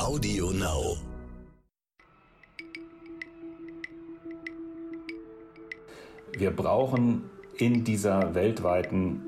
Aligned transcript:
Audio 0.00 0.50
Now. 0.50 0.96
Wir 6.38 6.50
brauchen 6.50 7.24
in 7.58 7.84
dieser 7.84 8.34
weltweiten 8.34 9.20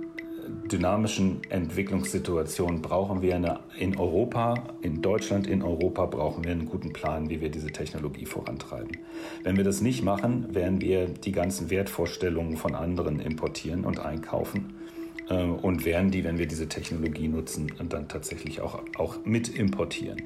dynamischen 0.72 1.42
Entwicklungssituation 1.50 2.80
brauchen 2.80 3.20
wir 3.20 3.36
eine, 3.36 3.60
in 3.78 3.98
Europa, 3.98 4.54
in 4.80 5.02
Deutschland, 5.02 5.46
in 5.46 5.60
Europa 5.62 6.06
brauchen 6.06 6.42
wir 6.44 6.52
einen 6.52 6.66
guten 6.66 6.94
Plan, 6.94 7.28
wie 7.28 7.42
wir 7.42 7.50
diese 7.50 7.70
Technologie 7.70 8.24
vorantreiben. 8.24 8.96
Wenn 9.42 9.58
wir 9.58 9.64
das 9.64 9.82
nicht 9.82 10.02
machen, 10.02 10.54
werden 10.54 10.80
wir 10.80 11.06
die 11.06 11.32
ganzen 11.32 11.68
Wertvorstellungen 11.68 12.56
von 12.56 12.74
anderen 12.74 13.20
importieren 13.20 13.84
und 13.84 14.00
einkaufen 14.00 14.72
äh, 15.28 15.44
und 15.44 15.84
werden 15.84 16.10
die, 16.10 16.24
wenn 16.24 16.38
wir 16.38 16.46
diese 16.46 16.66
Technologie 16.66 17.28
nutzen, 17.28 17.70
dann 17.90 18.08
tatsächlich 18.08 18.62
auch, 18.62 18.80
auch 18.96 19.18
mit 19.26 19.50
importieren. 19.50 20.22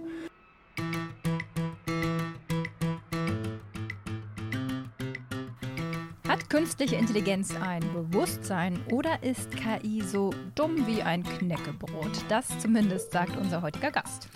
Hat 6.47 6.51
künstliche 6.51 6.95
Intelligenz 6.95 7.57
ein 7.61 7.81
Bewusstsein 7.93 8.79
oder 8.93 9.21
ist 9.25 9.51
KI 9.51 10.01
so 10.01 10.33
dumm 10.55 10.87
wie 10.87 11.03
ein 11.03 11.25
Knäckebrot? 11.25 12.25
Das 12.29 12.47
zumindest 12.61 13.11
sagt 13.11 13.37
unser 13.37 13.63
heutiger 13.63 13.91
Gast. 13.91 14.29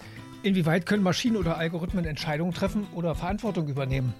Inwieweit 0.42 0.86
können 0.86 1.04
Maschinen 1.04 1.36
oder 1.36 1.56
Algorithmen 1.56 2.04
Entscheidungen 2.04 2.52
treffen 2.52 2.88
oder 2.96 3.14
Verantwortung 3.14 3.68
übernehmen? 3.68 4.12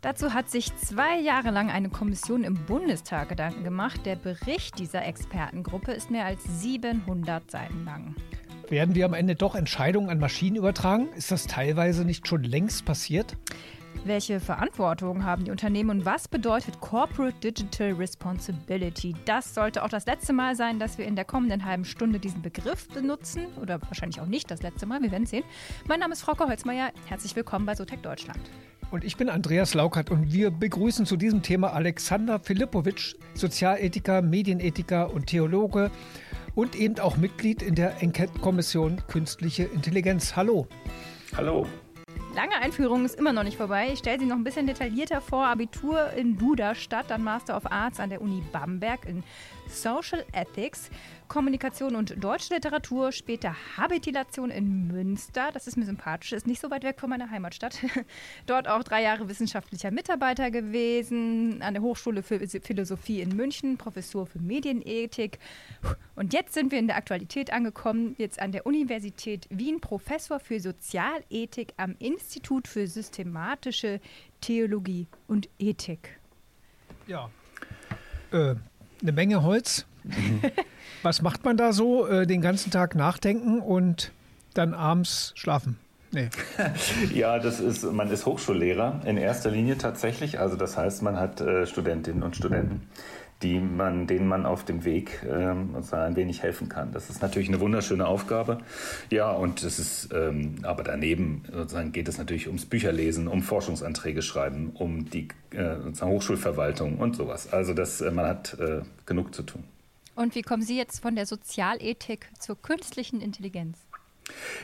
Dazu 0.00 0.34
hat 0.34 0.50
sich 0.50 0.74
zwei 0.74 1.20
Jahre 1.20 1.52
lang 1.52 1.70
eine 1.70 1.88
Kommission 1.88 2.42
im 2.42 2.54
Bundestag 2.54 3.28
Gedanken 3.28 3.62
gemacht. 3.62 4.00
Der 4.06 4.16
Bericht 4.16 4.80
dieser 4.80 5.04
Expertengruppe 5.04 5.92
ist 5.92 6.10
mehr 6.10 6.26
als 6.26 6.42
700 6.62 7.48
Seiten 7.48 7.84
lang. 7.84 8.16
Werden 8.68 8.96
wir 8.96 9.04
am 9.04 9.14
Ende 9.14 9.36
doch 9.36 9.54
Entscheidungen 9.54 10.10
an 10.10 10.18
Maschinen 10.18 10.56
übertragen? 10.56 11.10
Ist 11.14 11.30
das 11.30 11.46
teilweise 11.46 12.04
nicht 12.04 12.26
schon 12.26 12.42
längst 12.42 12.84
passiert? 12.84 13.36
Welche 14.06 14.38
Verantwortung 14.38 15.24
haben 15.24 15.44
die 15.44 15.50
Unternehmen 15.50 15.88
und 15.88 16.04
was 16.04 16.28
bedeutet 16.28 16.78
Corporate 16.82 17.34
Digital 17.42 17.92
Responsibility? 17.92 19.14
Das 19.24 19.54
sollte 19.54 19.82
auch 19.82 19.88
das 19.88 20.04
letzte 20.04 20.34
Mal 20.34 20.54
sein, 20.56 20.78
dass 20.78 20.98
wir 20.98 21.06
in 21.06 21.16
der 21.16 21.24
kommenden 21.24 21.64
halben 21.64 21.86
Stunde 21.86 22.18
diesen 22.18 22.42
Begriff 22.42 22.86
benutzen. 22.88 23.46
Oder 23.62 23.80
wahrscheinlich 23.80 24.20
auch 24.20 24.26
nicht 24.26 24.50
das 24.50 24.60
letzte 24.60 24.84
Mal, 24.84 25.00
wir 25.00 25.10
werden 25.10 25.24
sehen. 25.24 25.42
Mein 25.88 26.00
Name 26.00 26.12
ist 26.12 26.20
Frauke 26.20 26.46
Holzmeier. 26.46 26.92
Herzlich 27.06 27.34
willkommen 27.34 27.64
bei 27.64 27.74
Sotec 27.74 28.02
Deutschland. 28.02 28.38
Und 28.90 29.04
ich 29.04 29.16
bin 29.16 29.30
Andreas 29.30 29.72
Laukert 29.72 30.10
und 30.10 30.30
wir 30.30 30.50
begrüßen 30.50 31.06
zu 31.06 31.16
diesem 31.16 31.40
Thema 31.40 31.72
Alexander 31.72 32.40
Filippowitsch, 32.40 33.14
Sozialethiker, 33.32 34.20
Medienethiker 34.20 35.14
und 35.14 35.28
Theologe 35.28 35.90
und 36.54 36.76
eben 36.76 36.98
auch 36.98 37.16
Mitglied 37.16 37.62
in 37.62 37.74
der 37.74 38.02
Enquete-Kommission 38.02 39.00
Künstliche 39.08 39.64
Intelligenz. 39.64 40.36
Hallo. 40.36 40.68
Hallo. 41.34 41.66
Lange 42.34 42.56
Einführung 42.56 43.04
ist 43.04 43.14
immer 43.14 43.32
noch 43.32 43.44
nicht 43.44 43.56
vorbei. 43.56 43.90
Ich 43.92 44.00
stelle 44.00 44.18
sie 44.18 44.26
noch 44.26 44.34
ein 44.34 44.42
bisschen 44.42 44.66
detaillierter 44.66 45.20
vor. 45.20 45.46
Abitur 45.46 46.10
in 46.16 46.36
Duderstadt, 46.36 47.08
dann 47.08 47.22
Master 47.22 47.56
of 47.56 47.70
Arts 47.70 48.00
an 48.00 48.10
der 48.10 48.20
Uni 48.20 48.42
Bamberg 48.50 49.06
in 49.06 49.22
Social 49.68 50.24
Ethics, 50.32 50.90
Kommunikation 51.28 51.96
und 51.96 52.22
deutsche 52.22 52.54
Literatur, 52.54 53.12
später 53.12 53.56
Habilitation 53.76 54.50
in 54.50 54.86
Münster. 54.86 55.50
Das 55.52 55.66
ist 55.66 55.76
mir 55.76 55.84
sympathisch, 55.84 56.32
ist 56.32 56.46
nicht 56.46 56.60
so 56.60 56.70
weit 56.70 56.84
weg 56.84 57.00
von 57.00 57.10
meiner 57.10 57.30
Heimatstadt. 57.30 57.78
Dort 58.46 58.68
auch 58.68 58.82
drei 58.82 59.02
Jahre 59.02 59.28
wissenschaftlicher 59.28 59.90
Mitarbeiter 59.90 60.50
gewesen, 60.50 61.62
an 61.62 61.74
der 61.74 61.82
Hochschule 61.82 62.22
für 62.22 62.40
Philosophie 62.40 63.20
in 63.20 63.34
München, 63.36 63.76
Professur 63.76 64.26
für 64.26 64.38
Medienethik. 64.38 65.38
Und 66.14 66.32
jetzt 66.32 66.54
sind 66.54 66.70
wir 66.70 66.78
in 66.78 66.86
der 66.86 66.96
Aktualität 66.96 67.52
angekommen, 67.52 68.14
jetzt 68.18 68.40
an 68.40 68.52
der 68.52 68.66
Universität 68.66 69.46
Wien, 69.50 69.80
Professor 69.80 70.38
für 70.40 70.60
Sozialethik 70.60 71.74
am 71.76 71.96
Institut 71.98 72.68
für 72.68 72.86
systematische 72.86 74.00
Theologie 74.40 75.06
und 75.26 75.48
Ethik. 75.58 76.20
Ja. 77.06 77.30
Äh, 78.30 78.56
eine 79.04 79.12
Menge 79.12 79.42
Holz. 79.42 79.86
Was 81.02 81.22
macht 81.22 81.44
man 81.44 81.56
da 81.56 81.72
so? 81.72 82.08
Äh, 82.08 82.26
den 82.26 82.40
ganzen 82.40 82.70
Tag 82.70 82.94
nachdenken 82.94 83.60
und 83.60 84.10
dann 84.54 84.74
abends 84.74 85.32
schlafen? 85.36 85.78
Nee. 86.10 86.30
ja, 87.14 87.38
das 87.38 87.60
ist, 87.60 87.84
man 87.84 88.10
ist 88.10 88.24
Hochschullehrer 88.24 89.00
in 89.04 89.16
erster 89.16 89.50
Linie 89.50 89.76
tatsächlich. 89.76 90.40
Also 90.40 90.56
das 90.56 90.76
heißt, 90.76 91.02
man 91.02 91.18
hat 91.18 91.40
äh, 91.40 91.66
Studentinnen 91.66 92.22
und 92.22 92.36
Studenten, 92.36 92.88
die 93.42 93.60
man, 93.60 94.06
denen 94.06 94.26
man 94.26 94.46
auf 94.46 94.64
dem 94.64 94.84
Weg 94.84 95.22
ähm, 95.28 95.76
ein 95.90 96.16
wenig 96.16 96.42
helfen 96.42 96.68
kann. 96.68 96.92
Das 96.92 97.10
ist 97.10 97.20
natürlich 97.22 97.48
eine 97.48 97.60
wunderschöne 97.60 98.06
Aufgabe. 98.06 98.58
Ja, 99.10 99.30
und 99.30 99.62
es 99.62 99.78
ist, 99.78 100.08
ähm, 100.12 100.56
aber 100.62 100.82
daneben 100.82 101.42
sozusagen 101.52 101.92
geht 101.92 102.08
es 102.08 102.18
natürlich 102.18 102.46
ums 102.46 102.64
Bücherlesen, 102.64 103.28
um 103.28 103.42
Forschungsanträge 103.42 104.22
schreiben, 104.22 104.70
um 104.74 105.10
die 105.10 105.28
äh, 105.50 105.76
Hochschulverwaltung 106.00 106.98
und 106.98 107.16
sowas. 107.16 107.52
Also 107.52 107.74
das, 107.74 108.00
äh, 108.00 108.10
man 108.10 108.26
hat 108.26 108.58
äh, 108.58 108.82
genug 109.06 109.34
zu 109.34 109.42
tun. 109.42 109.64
Und 110.14 110.34
wie 110.34 110.42
kommen 110.42 110.62
Sie 110.62 110.76
jetzt 110.76 111.00
von 111.00 111.16
der 111.16 111.26
Sozialethik 111.26 112.28
zur 112.38 112.60
künstlichen 112.60 113.20
Intelligenz? 113.20 113.83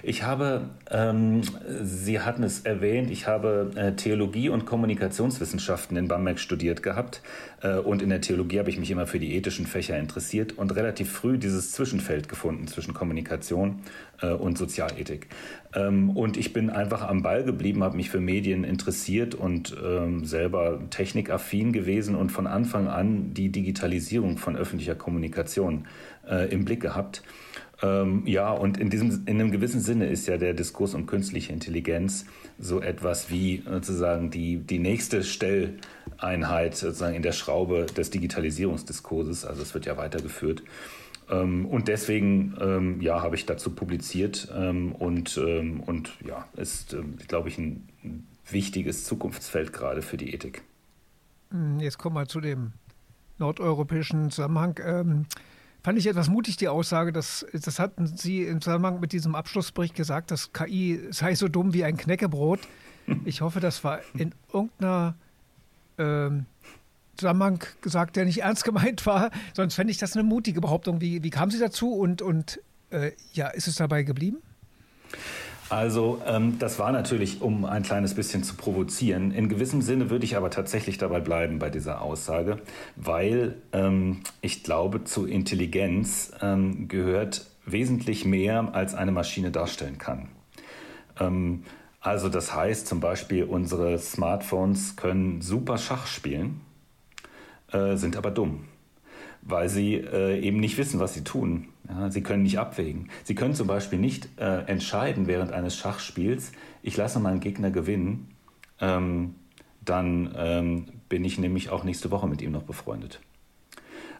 Ich 0.03 0.23
habe, 0.23 0.71
ähm, 0.91 1.43
Sie 1.83 2.21
hatten 2.21 2.43
es 2.43 2.61
erwähnt, 2.61 3.11
ich 3.11 3.27
habe 3.27 3.71
äh, 3.75 3.93
Theologie 3.93 4.49
und 4.49 4.65
Kommunikationswissenschaften 4.65 5.97
in 5.97 6.09
Bamberg 6.09 6.39
studiert 6.39 6.83
gehabt. 6.83 7.21
Äh, 7.63 7.77
und 7.77 8.01
in 8.01 8.09
der 8.09 8.21
Theologie 8.21 8.59
habe 8.59 8.71
ich 8.71 8.79
mich 8.79 8.91
immer 8.91 9.07
für 9.07 9.19
die 9.19 9.35
ethischen 9.37 9.67
Fächer 9.67 9.99
interessiert 9.99 10.57
und 10.57 10.75
relativ 10.75 11.13
früh 11.13 11.37
dieses 11.37 11.73
Zwischenfeld 11.73 12.29
gefunden 12.29 12.67
zwischen 12.69 12.95
Kommunikation 12.95 13.81
äh, 14.23 14.33
und 14.33 14.57
Sozialethik. 14.57 15.29
Ähm, 15.75 16.11
und 16.11 16.39
ich 16.39 16.53
bin 16.53 16.71
einfach 16.71 17.03
am 17.03 17.23
Ball 17.23 17.45
geblieben, 17.45 17.85
habe 17.85 17.97
mich 17.97 18.11
für 18.11 18.21
Medien 18.21 18.65
interessiert 18.65 19.35
und 19.35 19.77
ähm, 19.85 20.25
selber 20.25 20.81
technikaffin 20.89 21.73
gewesen 21.73 22.15
und 22.15 22.31
von 22.31 22.47
Anfang 22.47 22.89
an 22.89 23.35
die 23.35 23.51
Digitalisierung 23.51 24.39
von 24.39 24.57
öffentlicher 24.57 24.95
Kommunikation 24.95 25.87
äh, 26.29 26.51
im 26.51 26.65
Blick 26.65 26.81
gehabt. 26.81 27.23
Ähm, 27.83 28.27
ja, 28.27 28.51
und 28.51 28.79
in, 28.79 28.91
diesem, 28.91 29.23
in 29.27 29.41
einem 29.41 29.51
gewissen 29.51 29.81
Sinne 29.81 30.07
ist 30.07 30.27
ja 30.27 30.37
der 30.37 30.53
Diskurs 30.53 30.95
um 30.95 31.07
künstliche 31.07 31.53
Intelligenz 31.53 32.27
so 32.59 32.81
etwas 32.81 33.31
wie 33.31 33.63
sozusagen 33.67 34.31
die, 34.31 34.59
die 34.59 34.79
nächste 34.79 35.23
Stelleinheit 35.23 36.77
sozusagen 36.77 37.15
in 37.15 37.23
der 37.23 37.33
Schraube 37.33 37.87
des 37.87 38.11
Digitalisierungsdiskurses. 38.11 39.47
Also 39.47 39.63
es 39.63 39.73
wird 39.73 39.87
ja 39.87 39.97
weitergeführt. 39.97 40.63
Ähm, 41.31 41.65
und 41.67 41.89
deswegen 41.89 42.55
ähm, 42.61 43.01
ja, 43.01 43.23
habe 43.23 43.37
ich 43.37 43.47
dazu 43.47 43.71
publiziert 43.71 44.53
ähm, 44.55 44.93
und, 44.93 45.39
ähm, 45.39 45.81
und 45.81 46.11
ja, 46.27 46.47
ist, 46.57 46.93
ähm, 46.93 47.17
glaube 47.29 47.49
ich, 47.49 47.57
ein 47.57 47.89
wichtiges 48.49 49.05
Zukunftsfeld 49.05 49.73
gerade 49.73 50.03
für 50.03 50.17
die 50.17 50.35
Ethik. 50.35 50.63
Hm, 51.51 51.81
jetzt 51.81 51.99
kommen 51.99 52.17
wir 52.17 52.27
zu 52.27 52.41
dem 52.41 52.73
nordeuropäischen 53.39 54.31
Zusammenhang. 54.31 55.27
Fand 55.83 55.99
ich 55.99 56.07
etwas 56.07 56.29
mutig, 56.29 56.57
die 56.59 56.69
Aussage, 56.69 57.13
dass, 57.13 57.47
das 57.53 57.79
hatten 57.79 58.07
Sie 58.07 58.43
im 58.43 58.61
Zusammenhang 58.61 59.01
mit 59.01 59.13
diesem 59.13 59.35
Abschlussbericht 59.35 59.95
gesagt, 59.95 60.31
dass 60.31 60.53
KI 60.53 61.01
sei 61.11 61.35
so 61.35 61.49
dumm 61.49 61.73
wie 61.73 61.85
ein 61.85 61.97
Knäckebrot. 61.97 62.61
Ich 63.25 63.41
hoffe, 63.41 63.61
das 63.61 63.83
war 63.83 64.01
in 64.15 64.35
irgendeiner 64.53 65.15
ähm, 65.99 66.47
Zusammenhang 67.17 67.65
gesagt, 67.81 68.17
der 68.17 68.25
nicht 68.27 68.43
ernst 68.43 68.65
gemeint 68.65 69.07
war. 69.07 69.31
Sonst 69.55 69.75
fände 69.75 69.91
ich 69.91 69.99
das 69.99 70.15
eine 70.15 70.23
mutige 70.23 70.61
Behauptung. 70.61 71.01
Wie, 71.01 71.23
wie 71.23 71.31
kam 71.31 71.51
Sie 71.51 71.59
dazu 71.59 71.93
und, 71.95 72.21
und 72.21 72.61
äh, 72.91 73.13
ja, 73.33 73.49
ist 73.49 73.67
es 73.67 73.77
dabei 73.77 74.03
geblieben? 74.03 74.39
Also 75.71 76.21
ähm, 76.27 76.59
das 76.59 76.81
war 76.81 76.91
natürlich, 76.91 77.43
um 77.43 77.65
ein 77.65 77.85
kleines 77.85 78.15
bisschen 78.15 78.43
zu 78.43 78.57
provozieren. 78.57 79.31
In 79.31 79.49
gewissem 79.49 79.83
Sinne 79.83 80.11
würde 80.11 80.25
ich 80.25 80.37
aber 80.37 80.51
tatsächlich 80.51 80.99
dabei 80.99 81.21
bleiben 81.21 81.61
bei 81.61 81.71
dieser 81.71 82.03
Aussage, 82.03 82.59
weil 82.97 83.55
ähm, 83.73 84.23
ich 84.41 84.65
glaube, 84.65 85.05
zu 85.05 85.27
Intelligenz 85.27 86.33
ähm, 86.43 86.89
gehört 86.89 87.47
wesentlich 87.67 88.25
mehr, 88.25 88.75
als 88.75 88.95
eine 88.95 89.13
Maschine 89.13 89.53
darstellen 89.53 89.99
kann. 89.99 90.29
Ähm, 91.21 91.63
also 92.01 92.29
das 92.29 92.53
heißt 92.53 92.89
zum 92.89 92.99
Beispiel, 92.99 93.45
unsere 93.45 93.97
Smartphones 93.99 94.97
können 94.97 95.41
super 95.41 95.79
Schach 95.79 96.09
spielen, 96.09 96.63
äh, 97.71 97.95
sind 97.95 98.17
aber 98.17 98.33
dumm 98.33 98.65
weil 99.43 99.69
sie 99.69 99.95
äh, 99.95 100.39
eben 100.41 100.61
nicht 100.61 100.79
wissen, 100.79 101.01
was 101.01 101.15
sie 101.15 101.25
tun. 101.25 101.69
Ja, 101.91 102.11
sie 102.11 102.23
können 102.23 102.45
nicht 102.45 102.59
abwägen. 102.59 103.11
Sie 103.25 103.35
können 103.35 103.55
zum 103.55 103.67
Beispiel 103.67 103.99
nicht 103.99 104.29
äh, 104.39 104.65
entscheiden 104.67 105.27
während 105.27 105.53
eines 105.53 105.77
Schachspiels, 105.77 106.53
ich 106.83 106.97
lasse 106.97 107.19
meinen 107.19 107.41
Gegner 107.41 107.71
gewinnen, 107.71 108.29
ähm, 108.81 109.35
dann 109.85 110.33
ähm, 110.37 110.87
bin 111.09 111.25
ich 111.25 111.39
nämlich 111.39 111.71
auch 111.71 111.83
nächste 111.83 112.11
Woche 112.11 112.29
mit 112.29 112.43
ihm 112.43 112.53
noch 112.53 112.63
befreundet. 112.63 113.21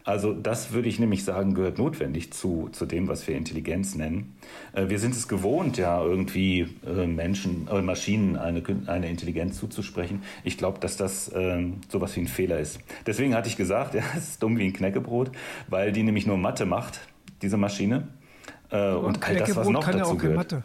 Also 0.03 0.33
das 0.33 0.73
würde 0.73 0.89
ich 0.89 0.99
nämlich 0.99 1.25
sagen, 1.25 1.55
gehört 1.55 1.79
notwendig 1.79 2.33
zu, 2.33 2.71
zu 2.73 2.87
dem, 2.87 3.07
was 3.07 3.29
wir 3.29 3.37
Intelligenz 3.37 3.95
nennen. 3.95 4.35
Äh, 4.73 4.89
wir 4.89 4.99
sind 4.99 5.15
es 5.15 5.29
gewohnt, 5.29 5.77
ja, 5.77 6.03
irgendwie 6.03 6.69
äh, 6.87 7.07
Menschen, 7.07 7.69
äh, 7.69 7.83
Maschinen 7.83 8.37
eine, 8.37 8.63
eine 8.87 9.11
Intelligenz 9.11 9.59
zuzusprechen. 9.59 10.23
Ich 10.43 10.57
glaube, 10.57 10.81
dass 10.81 10.97
das 10.97 11.31
ähm, 11.35 11.83
sowas 11.89 12.17
wie 12.17 12.21
ein 12.21 12.29
Fehler 12.29 12.59
ist. 12.59 12.81
Deswegen 13.07 13.35
hatte 13.35 13.49
ich 13.49 13.57
gesagt, 13.57 13.95
ja, 13.95 14.03
es 14.17 14.31
ist 14.31 14.43
dumm 14.43 14.59
wie 14.59 14.65
ein 14.65 14.73
Knäckebrot, 14.73 15.31
weil 15.69 15.93
die 15.93 16.03
nämlich 16.03 16.27
nur 16.27 16.39
Mathe 16.39 16.65
macht, 16.65 17.01
diese 17.43 17.57
Maschine. 17.57 18.09
und 18.71 19.23
all 19.23 19.37
das, 19.37 19.57
was 19.57 19.69
noch 19.69 19.89
dazu 19.89 20.17
gehört. 20.17 20.37
Mathe. 20.37 20.63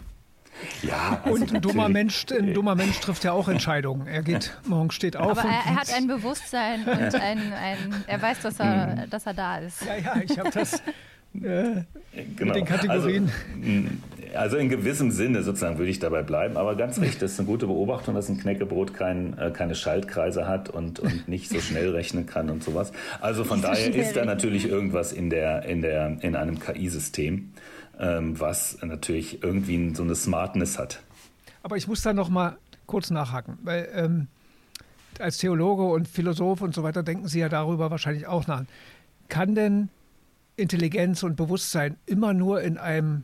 Ja, 0.81 1.21
also 1.23 1.43
und 1.43 1.53
ein 1.53 1.61
dummer, 1.61 1.89
Mensch, 1.89 2.25
ein 2.31 2.53
dummer 2.53 2.75
Mensch 2.75 2.99
trifft 2.99 3.23
ja 3.23 3.33
auch 3.33 3.47
Entscheidungen. 3.47 4.07
Er 4.07 4.21
geht 4.21 4.57
morgen 4.65 4.91
steht 4.91 5.17
auf. 5.17 5.31
Aber 5.37 5.41
er, 5.41 5.65
er, 5.65 5.75
hat 5.75 5.93
ein 5.93 6.07
Bewusstsein 6.07 6.85
und 6.85 7.15
ein, 7.15 7.53
ein, 7.53 8.03
er 8.07 8.21
weiß, 8.21 8.41
dass 8.41 8.59
er, 8.59 8.87
mhm. 8.87 9.09
dass 9.09 9.25
er 9.25 9.33
da 9.33 9.57
ist. 9.57 9.83
Ja, 9.85 9.95
ja, 9.97 10.21
ich 10.21 10.39
habe 10.39 10.51
das. 10.51 10.81
Äh, 11.35 11.83
genau. 12.37 12.45
Mit 12.45 12.55
den 12.55 12.65
Kategorien. 12.65 13.29
Also, 13.61 14.14
also, 14.35 14.57
in 14.57 14.69
gewissem 14.69 15.11
Sinne 15.11 15.43
sozusagen 15.43 15.77
würde 15.77 15.91
ich 15.91 15.99
dabei 15.99 16.23
bleiben, 16.23 16.57
aber 16.57 16.75
ganz 16.75 16.99
richtig, 16.99 17.19
das 17.19 17.33
ist 17.33 17.39
eine 17.39 17.47
gute 17.47 17.67
Beobachtung, 17.67 18.15
dass 18.15 18.29
ein 18.29 18.37
Knäckebrot 18.37 18.93
kein, 18.93 19.37
äh, 19.37 19.51
keine 19.51 19.75
Schaltkreise 19.75 20.47
hat 20.47 20.69
und, 20.69 20.99
und 20.99 21.27
nicht 21.27 21.49
so 21.49 21.59
schnell 21.59 21.91
rechnen 21.91 22.25
kann 22.25 22.49
und 22.49 22.63
sowas. 22.63 22.91
Also 23.21 23.43
von 23.43 23.57
nicht 23.57 23.69
daher 23.69 23.93
so 23.93 23.99
ist 23.99 24.15
da 24.15 24.25
natürlich 24.25 24.67
irgendwas 24.67 25.11
in, 25.11 25.29
der, 25.29 25.63
in, 25.63 25.81
der, 25.81 26.17
in 26.21 26.35
einem 26.35 26.59
KI-System 26.59 27.51
ähm, 27.99 28.39
was 28.39 28.77
natürlich 28.81 29.43
irgendwie 29.43 29.93
so 29.95 30.03
eine 30.03 30.15
Smartness 30.15 30.77
hat. 30.77 31.01
Aber 31.63 31.77
ich 31.77 31.87
muss 31.87 32.01
da 32.01 32.13
noch 32.13 32.29
mal 32.29 32.57
kurz 32.85 33.09
nachhaken, 33.09 33.57
weil 33.63 33.89
ähm, 33.93 34.27
als 35.19 35.37
Theologe 35.37 35.83
und 35.83 36.07
Philosoph 36.07 36.61
und 36.61 36.75
so 36.75 36.83
weiter 36.83 37.03
denken 37.03 37.27
Sie 37.27 37.39
ja 37.39 37.49
darüber 37.49 37.89
wahrscheinlich 37.91 38.27
auch 38.27 38.47
nach. 38.47 38.63
Kann 39.29 39.55
denn 39.55 39.89
Intelligenz 40.57 41.23
und 41.23 41.35
Bewusstsein 41.35 41.97
immer 42.05 42.33
nur 42.33 42.61
in 42.61 42.77
einem 42.77 43.23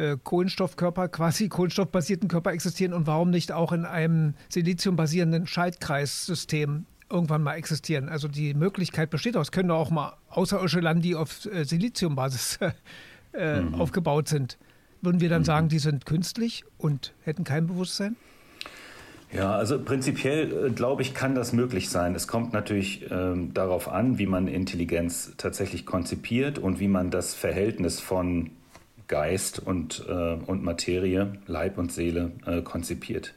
äh, 0.00 0.16
Kohlenstoffkörper, 0.22 1.08
quasi 1.08 1.48
kohlenstoffbasierten 1.48 2.28
Körper 2.28 2.52
existieren 2.52 2.94
und 2.94 3.06
warum 3.06 3.30
nicht 3.30 3.52
auch 3.52 3.72
in 3.72 3.84
einem 3.84 4.34
siliziumbasierenden 4.48 5.46
Schaltkreissystem 5.46 6.86
irgendwann 7.10 7.42
mal 7.42 7.54
existieren? 7.54 8.08
Also 8.08 8.26
die 8.26 8.54
Möglichkeit 8.54 9.10
besteht 9.10 9.36
auch. 9.36 9.42
Es 9.42 9.52
können 9.52 9.70
auch 9.70 9.90
mal 9.90 10.16
Außerirdische 10.30 10.80
landen, 10.80 11.02
die 11.02 11.14
auf 11.14 11.46
äh, 11.46 11.64
Siliziumbasis 11.64 12.58
äh, 13.34 13.60
mhm. 13.60 13.74
aufgebaut 13.74 14.28
sind. 14.28 14.58
Würden 15.02 15.20
wir 15.20 15.28
dann 15.28 15.42
mhm. 15.42 15.46
sagen, 15.46 15.68
die 15.68 15.78
sind 15.78 16.06
künstlich 16.06 16.64
und 16.78 17.12
hätten 17.22 17.44
kein 17.44 17.66
Bewusstsein? 17.66 18.16
Ja, 19.32 19.54
also 19.54 19.80
prinzipiell 19.80 20.66
äh, 20.66 20.70
glaube 20.70 21.02
ich, 21.02 21.14
kann 21.14 21.34
das 21.34 21.52
möglich 21.52 21.88
sein. 21.88 22.14
Es 22.14 22.26
kommt 22.26 22.52
natürlich 22.52 23.06
ähm, 23.10 23.54
darauf 23.54 23.88
an, 23.88 24.18
wie 24.18 24.26
man 24.26 24.48
Intelligenz 24.48 25.34
tatsächlich 25.36 25.86
konzipiert 25.86 26.58
und 26.58 26.80
wie 26.80 26.88
man 26.88 27.10
das 27.10 27.34
Verhältnis 27.34 28.00
von 28.00 28.50
Geist 29.10 29.58
und, 29.58 30.06
äh, 30.08 30.12
und 30.46 30.62
Materie, 30.62 31.32
Leib 31.48 31.78
und 31.78 31.90
Seele 31.90 32.30
äh, 32.46 32.62
konzipiert. 32.62 33.34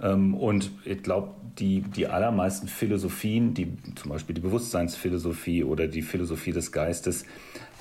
Ähm, 0.00 0.34
und 0.34 0.70
ich 0.84 1.02
glaube, 1.02 1.30
die, 1.58 1.80
die 1.80 2.06
allermeisten 2.06 2.68
Philosophien, 2.68 3.54
die, 3.54 3.72
zum 3.94 4.10
Beispiel 4.10 4.34
die 4.34 4.42
Bewusstseinsphilosophie 4.42 5.64
oder 5.64 5.88
die 5.88 6.02
Philosophie 6.02 6.52
des 6.52 6.70
Geistes, 6.70 7.24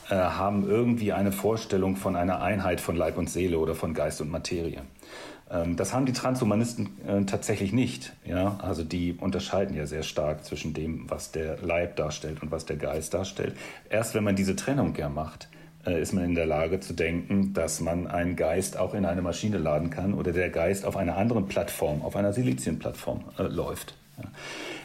äh, 0.09 0.15
haben 0.15 0.65
irgendwie 0.65 1.11
eine 1.11 1.33
Vorstellung 1.33 1.97
von 1.97 2.15
einer 2.15 2.41
Einheit 2.41 2.79
von 2.79 2.95
Leib 2.95 3.17
und 3.17 3.29
Seele 3.29 3.59
oder 3.59 3.75
von 3.75 3.93
Geist 3.93 4.21
und 4.21 4.31
Materie. 4.31 4.83
Ähm, 5.51 5.75
das 5.75 5.93
haben 5.93 6.05
die 6.05 6.13
Transhumanisten 6.13 6.89
äh, 7.05 7.25
tatsächlich 7.25 7.73
nicht. 7.73 8.13
Ja? 8.25 8.59
Also 8.61 8.85
die 8.85 9.11
unterscheiden 9.19 9.75
ja 9.75 9.85
sehr 9.87 10.03
stark 10.03 10.45
zwischen 10.45 10.73
dem, 10.73 11.09
was 11.09 11.33
der 11.33 11.57
Leib 11.61 11.97
darstellt 11.97 12.41
und 12.41 12.51
was 12.51 12.65
der 12.65 12.77
Geist 12.77 13.13
darstellt. 13.13 13.57
Erst 13.89 14.15
wenn 14.15 14.23
man 14.23 14.37
diese 14.37 14.55
Trennung 14.55 14.95
ja 14.95 15.09
macht, 15.09 15.49
ist 15.91 16.13
man 16.13 16.23
in 16.23 16.35
der 16.35 16.45
Lage 16.45 16.79
zu 16.79 16.93
denken, 16.93 17.53
dass 17.53 17.79
man 17.79 18.07
einen 18.07 18.35
Geist 18.35 18.77
auch 18.77 18.93
in 18.93 19.05
eine 19.05 19.21
Maschine 19.21 19.57
laden 19.57 19.89
kann 19.89 20.13
oder 20.13 20.31
der 20.31 20.49
Geist 20.49 20.85
auf 20.85 20.97
einer 20.97 21.17
anderen 21.17 21.47
Plattform, 21.47 22.01
auf 22.01 22.15
einer 22.15 22.33
Silizienplattform 22.33 23.23
äh, 23.37 23.43
läuft. 23.43 23.95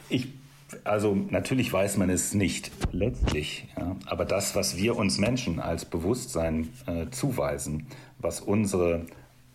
Ich 0.09 0.29
also 0.85 1.15
natürlich 1.15 1.73
weiß 1.73 1.97
man 1.97 2.11
es 2.11 2.35
nicht 2.35 2.71
letztlich, 2.93 3.67
ja, 3.77 3.97
aber 4.07 4.25
das, 4.25 4.55
was 4.55 4.77
wir 4.77 4.97
uns 4.97 5.19
Menschen 5.19 5.59
als 5.59 5.85
Bewusstsein 5.85 6.69
äh, 6.87 7.07
zuweisen, 7.11 7.87
was 8.19 8.41
unsere 8.41 9.07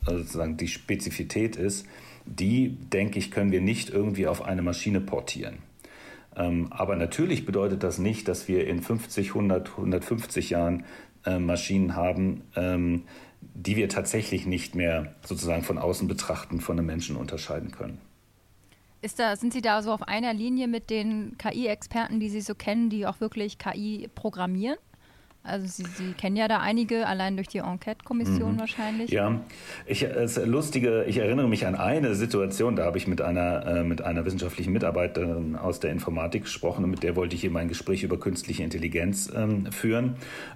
äh, 0.06 0.12
sozusagen 0.12 0.58
die 0.58 0.68
Spezifität 0.68 1.56
ist, 1.56 1.86
die, 2.26 2.70
denke 2.70 3.20
ich, 3.20 3.32
können 3.32 3.52
wir 3.52 3.62
nicht 3.62 3.90
irgendwie 3.90 4.28
auf 4.28 4.42
eine 4.42 4.62
Maschine 4.62 5.00
portieren. 5.00 5.60
Ähm, 6.36 6.68
aber 6.72 6.96
natürlich 6.96 7.46
bedeutet 7.46 7.84
das 7.84 7.98
nicht, 7.98 8.28
dass 8.28 8.48
wir 8.48 8.68
in 8.68 8.82
50, 8.82 9.30
100, 9.30 9.70
150 9.70 10.50
Jahren 10.50 10.84
äh, 11.26 11.40
Maschinen 11.40 11.96
haben, 11.96 12.44
ähm, 12.56 13.04
die 13.42 13.76
wir 13.76 13.90
tatsächlich 13.90 14.46
nicht 14.46 14.76
mehr 14.76 15.16
sozusagen 15.26 15.64
von 15.64 15.78
außen 15.78 16.08
betrachten, 16.08 16.62
von 16.62 16.78
einem 16.78 16.88
Menschen 16.88 17.16
unterscheiden 17.16 17.72
können. 17.72 18.00
Da, 19.18 19.36
sind 19.36 19.54
Sie 19.54 19.62
da 19.62 19.84
so 19.84 19.92
auf 19.92 20.08
einer 20.08 20.34
Linie 20.34 20.68
mit 20.68 20.90
den 20.90 21.38
KI-Experten, 21.38 22.20
die 22.20 22.30
Sie 22.30 22.42
so 22.42 22.56
kennen, 22.56 22.90
die 22.90 23.06
auch 23.06 23.20
wirklich 23.20 23.60
KI 23.60 24.10
programmieren? 24.16 24.78
Also 25.46 25.68
Sie, 25.68 25.84
Sie, 25.96 26.14
kennen 26.14 26.36
ja 26.36 26.48
da 26.48 26.60
einige, 26.60 27.06
allein 27.08 27.36
durch 27.36 27.48
die 27.48 27.60
Enquete-Kommission 27.60 28.54
mhm. 28.54 28.60
wahrscheinlich. 28.60 29.12
Ja, 29.12 29.42
ich, 29.86 30.04
es 30.04 30.44
lustige, 30.44 31.04
ich 31.04 31.18
erinnere 31.18 31.48
mich 31.48 31.68
an 31.68 31.76
eine 31.76 32.16
Situation, 32.16 32.76
da 32.76 32.86
habe 32.86 32.98
ich 32.98 33.08
mit 33.08 33.22
einer, 33.22 33.66
äh, 33.66 33.84
mit 33.84 34.02
einer 34.02 34.26
wissenschaftlichen 34.26 34.74
Mitarbeiterin 34.74 35.56
aus 35.56 35.80
der 35.80 35.92
Informatik 35.92 36.44
gesprochen 36.44 36.84
und 36.84 36.90
mit 36.90 37.04
der 37.04 37.16
wollte 37.16 37.36
ich 37.36 37.44
eben 37.44 37.56
ein 37.58 37.68
Gespräch 37.68 38.04
über 38.04 38.20
künstliche 38.20 38.64
Intelligenz 38.64 39.32
ähm, 39.36 39.72
führen. 39.72 40.16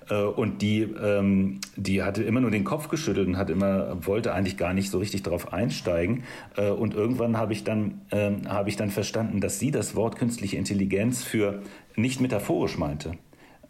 Äh, 0.09 0.24
und 0.24 0.62
die, 0.62 0.81
ähm, 0.81 1.59
die 1.75 2.01
hatte 2.01 2.24
immer 2.24 2.41
nur 2.41 2.51
den 2.51 2.63
Kopf 2.63 2.88
geschüttelt 2.88 3.27
und 3.27 3.38
hat 3.38 3.50
immer, 3.50 4.06
wollte 4.06 4.33
eigentlich 4.33 4.57
gar 4.57 4.74
nicht 4.74 4.89
so 4.89 4.97
richtig 4.97 5.21
darauf 5.21 5.53
einsteigen. 5.53 6.24
Äh, 6.57 6.69
und 6.69 6.95
irgendwann 6.95 7.38
habe 7.38 7.53
ich 7.53 7.63
dann, 7.63 8.01
ähm, 8.12 8.50
habe 8.50 8.69
ich 8.69 8.75
dann 8.75 8.89
verstanden, 8.89 9.39
dass 9.39 9.59
sie 9.59 9.69
das 9.69 9.95
Wort 9.95 10.15
künstliche 10.18 10.57
Intelligenz 10.57 11.24
für 11.24 11.62
nicht 11.95 12.21
metaphorisch 12.21 12.77
meinte 12.77 13.13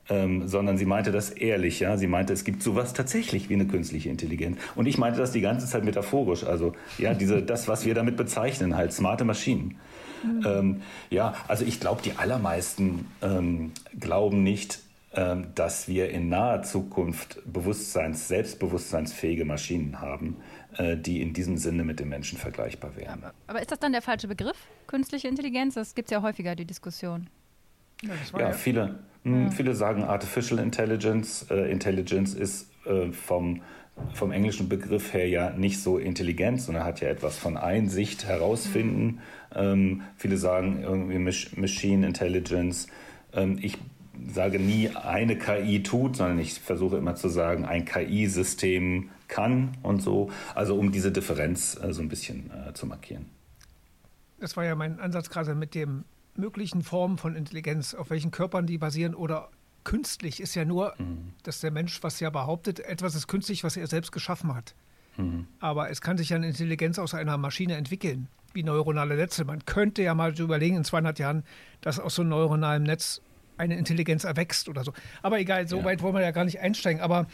ähm, 0.10 0.48
sondern 0.48 0.78
sie 0.78 0.86
meinte 0.86 1.12
das 1.12 1.30
ehrlich. 1.30 1.80
Ja? 1.80 1.98
Sie 1.98 2.08
meinte, 2.08 2.34
es 2.34 2.44
gibt 2.44 2.64
sowas 2.64 2.94
tatsächlich 2.94 3.50
wie 3.50 3.54
eine 3.54 3.68
künstliche 3.68 4.10
Intelligenz. 4.10 4.58
Und 4.76 4.88
ich 4.88 4.98
meinte 4.98 5.20
das 5.20 5.32
die 5.32 5.42
ganze 5.42 5.68
Zeit 5.68 5.84
metaphorisch. 5.86 6.44
Also 6.44 6.74
ja, 6.98 7.14
diese, 7.14 7.42
das, 7.44 7.68
was 7.68 7.86
wir 7.86 7.94
damit 7.94 8.18
bezeichnen, 8.18 8.76
halt 8.76 8.94
smarte 8.94 9.26
Maschinen. 9.26 9.78
Mhm. 10.24 10.46
Ähm, 10.46 10.82
ja, 11.10 11.34
also 11.48 11.64
ich 11.66 11.80
glaube, 11.80 12.02
die 12.02 12.14
allermeisten 12.18 13.08
ähm, 13.22 13.72
glauben 13.98 14.44
nicht, 14.44 14.80
ähm, 15.14 15.48
dass 15.56 15.88
wir 15.88 16.10
in 16.10 16.30
naher 16.30 16.62
Zukunft 16.62 17.40
Bewusstseins, 17.52 18.28
selbstbewusstseinsfähige 18.28 19.44
Maschinen 19.44 20.02
haben, 20.02 20.36
äh, 20.78 20.98
die 20.98 21.22
in 21.22 21.34
diesem 21.34 21.58
Sinne 21.58 21.84
mit 21.84 22.00
dem 22.00 22.10
Menschen 22.10 22.38
vergleichbar 22.38 22.96
wären. 22.96 23.24
Aber, 23.48 23.60
ist 23.60 23.72
das 23.72 23.80
dann 23.80 23.92
der 23.92 24.04
falsche 24.04 24.28
Begriff, 24.28 24.58
künstliche 24.86 25.28
Intelligenz? 25.28 25.74
Das 25.74 25.96
gibt 25.96 26.10
es 26.10 26.12
ja 26.12 26.22
häufiger, 26.22 26.56
die 26.56 26.66
Diskussion. 26.66 27.28
Ja, 28.04 28.12
ja, 28.40 28.52
viele, 28.54 29.00
hm. 29.34 29.52
Viele 29.52 29.76
sagen 29.76 30.04
Artificial 30.04 30.60
Intelligence. 30.60 31.46
Äh, 31.50 31.72
Intelligence 31.72 32.34
ist 32.34 32.70
äh, 32.86 33.12
vom, 33.12 33.62
vom 34.14 34.32
englischen 34.32 34.70
Begriff 34.70 35.14
her 35.14 35.28
ja 35.28 35.52
nicht 35.52 35.82
so 35.82 35.98
intelligent, 35.98 36.62
sondern 36.62 36.84
hat 36.84 37.02
ja 37.02 37.10
etwas 37.10 37.38
von 37.38 37.58
Einsicht 37.58 38.26
herausfinden. 38.26 39.06
Mhm. 39.06 39.20
Ähm, 39.56 40.02
viele 40.16 40.38
sagen 40.38 40.82
irgendwie 40.82 41.18
Machine 41.18 42.06
Intelligence. 42.06 42.88
Ähm, 43.34 43.58
ich 43.62 43.78
sage 44.28 44.60
nie, 44.60 44.90
eine 44.90 45.38
KI 45.38 45.84
tut, 45.84 46.18
sondern 46.18 46.40
ich 46.40 46.60
versuche 46.60 46.98
immer 46.98 47.16
zu 47.16 47.30
sagen, 47.30 47.66
ein 47.66 47.86
KI-System 47.86 49.10
kann 49.28 49.78
und 49.84 50.02
so. 50.02 50.30
Also 50.56 50.76
um 50.78 50.92
diese 50.92 51.12
Differenz 51.12 51.80
äh, 51.82 51.94
so 51.94 52.02
ein 52.02 52.10
bisschen 52.10 52.52
äh, 52.52 52.74
zu 52.74 52.86
markieren. 52.86 53.26
Das 54.40 54.56
war 54.58 54.66
ja 54.66 54.76
mein 54.76 55.00
Ansatz 55.00 55.30
gerade 55.30 55.56
mit 55.56 55.76
dem 55.76 56.06
möglichen 56.40 56.84
Formen 56.84 57.18
von 57.18 57.36
Intelligenz, 57.36 57.94
auf 57.94 58.10
welchen 58.10 58.32
Körpern 58.32 58.66
die 58.66 58.78
basieren 58.78 59.16
oder 59.16 59.50
künstlich 59.84 60.40
ist 60.40 60.56
ja 60.56 60.66
nur, 60.66 60.94
mhm. 60.98 61.34
dass 61.44 61.62
der 61.62 61.72
Mensch, 61.72 62.04
was 62.04 62.20
ja 62.20 62.30
behauptet, 62.30 62.80
etwas 62.80 63.16
ist 63.16 63.28
künstlich, 63.28 63.64
was 63.64 63.78
er 63.78 63.88
selbst 63.88 64.12
geschaffen 64.12 64.54
hat. 64.54 64.76
Mhm. 65.18 65.48
Aber 65.60 65.90
es 65.90 66.02
kann 66.02 66.18
sich 66.18 66.30
ja 66.30 66.38
eine 66.38 66.48
Intelligenz 66.48 67.00
aus 67.00 67.14
einer 67.14 67.38
Maschine 67.38 67.76
entwickeln, 67.76 68.28
wie 68.54 68.64
neuronale 68.64 69.16
Netze. 69.16 69.46
Man 69.46 69.66
könnte 69.66 70.04
ja 70.04 70.14
mal 70.14 70.38
überlegen, 70.38 70.78
in 70.78 70.84
200 70.84 71.20
Jahren, 71.20 71.44
dass 71.82 72.00
aus 72.00 72.16
so 72.16 72.22
einem 72.22 72.30
neuronalen 72.30 72.84
Netz 72.84 73.22
eine 73.58 73.78
Intelligenz 73.78 74.24
erwächst 74.24 74.70
oder 74.70 74.84
so. 74.84 74.94
Aber 75.22 75.40
egal, 75.40 75.68
so 75.68 75.80
ja. 75.80 75.86
weit 75.86 76.02
wollen 76.02 76.16
wir 76.16 76.22
ja 76.22 76.32
gar 76.32 76.46
nicht 76.46 76.60
einsteigen. 76.60 77.02
Aber. 77.02 77.28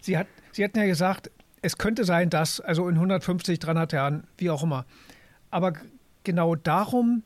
Sie, 0.00 0.18
hat, 0.18 0.26
Sie 0.52 0.62
hatten 0.62 0.78
ja 0.78 0.84
gesagt, 0.84 1.30
es 1.62 1.78
könnte 1.78 2.04
sein, 2.04 2.28
dass, 2.28 2.60
also 2.60 2.88
in 2.90 2.96
150, 2.96 3.58
300 3.58 3.94
Jahren, 3.94 4.24
wie 4.36 4.50
auch 4.50 4.62
immer. 4.62 4.84
Aber 5.50 5.72
genau 6.22 6.54
darum 6.56 7.22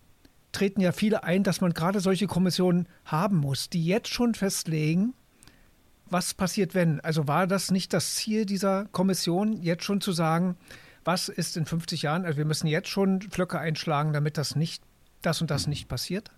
treten 0.52 0.80
ja 0.80 0.92
viele 0.92 1.24
ein, 1.24 1.42
dass 1.42 1.60
man 1.60 1.74
gerade 1.74 2.00
solche 2.00 2.26
Kommissionen 2.26 2.86
haben 3.04 3.36
muss, 3.36 3.68
die 3.70 3.84
jetzt 3.84 4.08
schon 4.08 4.34
festlegen, 4.34 5.14
was 6.10 6.34
passiert, 6.34 6.74
wenn. 6.74 7.00
Also 7.00 7.28
war 7.28 7.46
das 7.46 7.70
nicht 7.70 7.92
das 7.92 8.14
Ziel 8.14 8.46
dieser 8.46 8.86
Kommission, 8.86 9.62
jetzt 9.62 9.84
schon 9.84 10.00
zu 10.00 10.12
sagen, 10.12 10.56
was 11.04 11.28
ist 11.28 11.56
in 11.56 11.66
50 11.66 12.02
Jahren? 12.02 12.24
Also 12.24 12.38
wir 12.38 12.44
müssen 12.44 12.66
jetzt 12.66 12.88
schon 12.88 13.22
Flöcke 13.22 13.58
einschlagen, 13.58 14.12
damit 14.12 14.38
das 14.38 14.56
nicht, 14.56 14.82
das 15.22 15.40
und 15.40 15.50
das 15.50 15.66
nicht 15.66 15.88
passiert? 15.88 16.30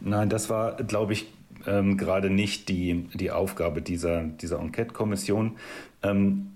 Nein, 0.00 0.28
das 0.28 0.50
war, 0.50 0.76
glaube 0.76 1.12
ich, 1.12 1.26
ähm, 1.66 1.96
gerade 1.96 2.30
nicht 2.30 2.68
die, 2.68 3.08
die 3.14 3.30
Aufgabe 3.30 3.82
dieser, 3.82 4.24
dieser 4.24 4.58
Enquete-Kommission. 4.58 5.56
Ähm, 6.02 6.52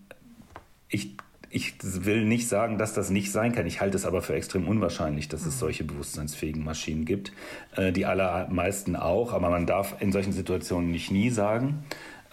ich 0.88 1.16
ich 1.50 1.74
will 1.82 2.24
nicht 2.24 2.48
sagen, 2.48 2.78
dass 2.78 2.92
das 2.92 3.10
nicht 3.10 3.32
sein 3.32 3.52
kann. 3.52 3.66
Ich 3.66 3.80
halte 3.80 3.96
es 3.96 4.04
aber 4.04 4.22
für 4.22 4.34
extrem 4.34 4.68
unwahrscheinlich, 4.68 5.28
dass 5.28 5.46
es 5.46 5.54
mhm. 5.56 5.58
solche 5.58 5.84
bewusstseinsfähigen 5.84 6.64
Maschinen 6.64 7.04
gibt. 7.04 7.32
Äh, 7.76 7.92
die 7.92 8.06
allermeisten 8.06 8.96
auch, 8.96 9.32
aber 9.32 9.50
man 9.50 9.66
darf 9.66 9.96
in 10.00 10.12
solchen 10.12 10.32
Situationen 10.32 10.90
nicht 10.90 11.10
nie 11.10 11.30
sagen. 11.30 11.84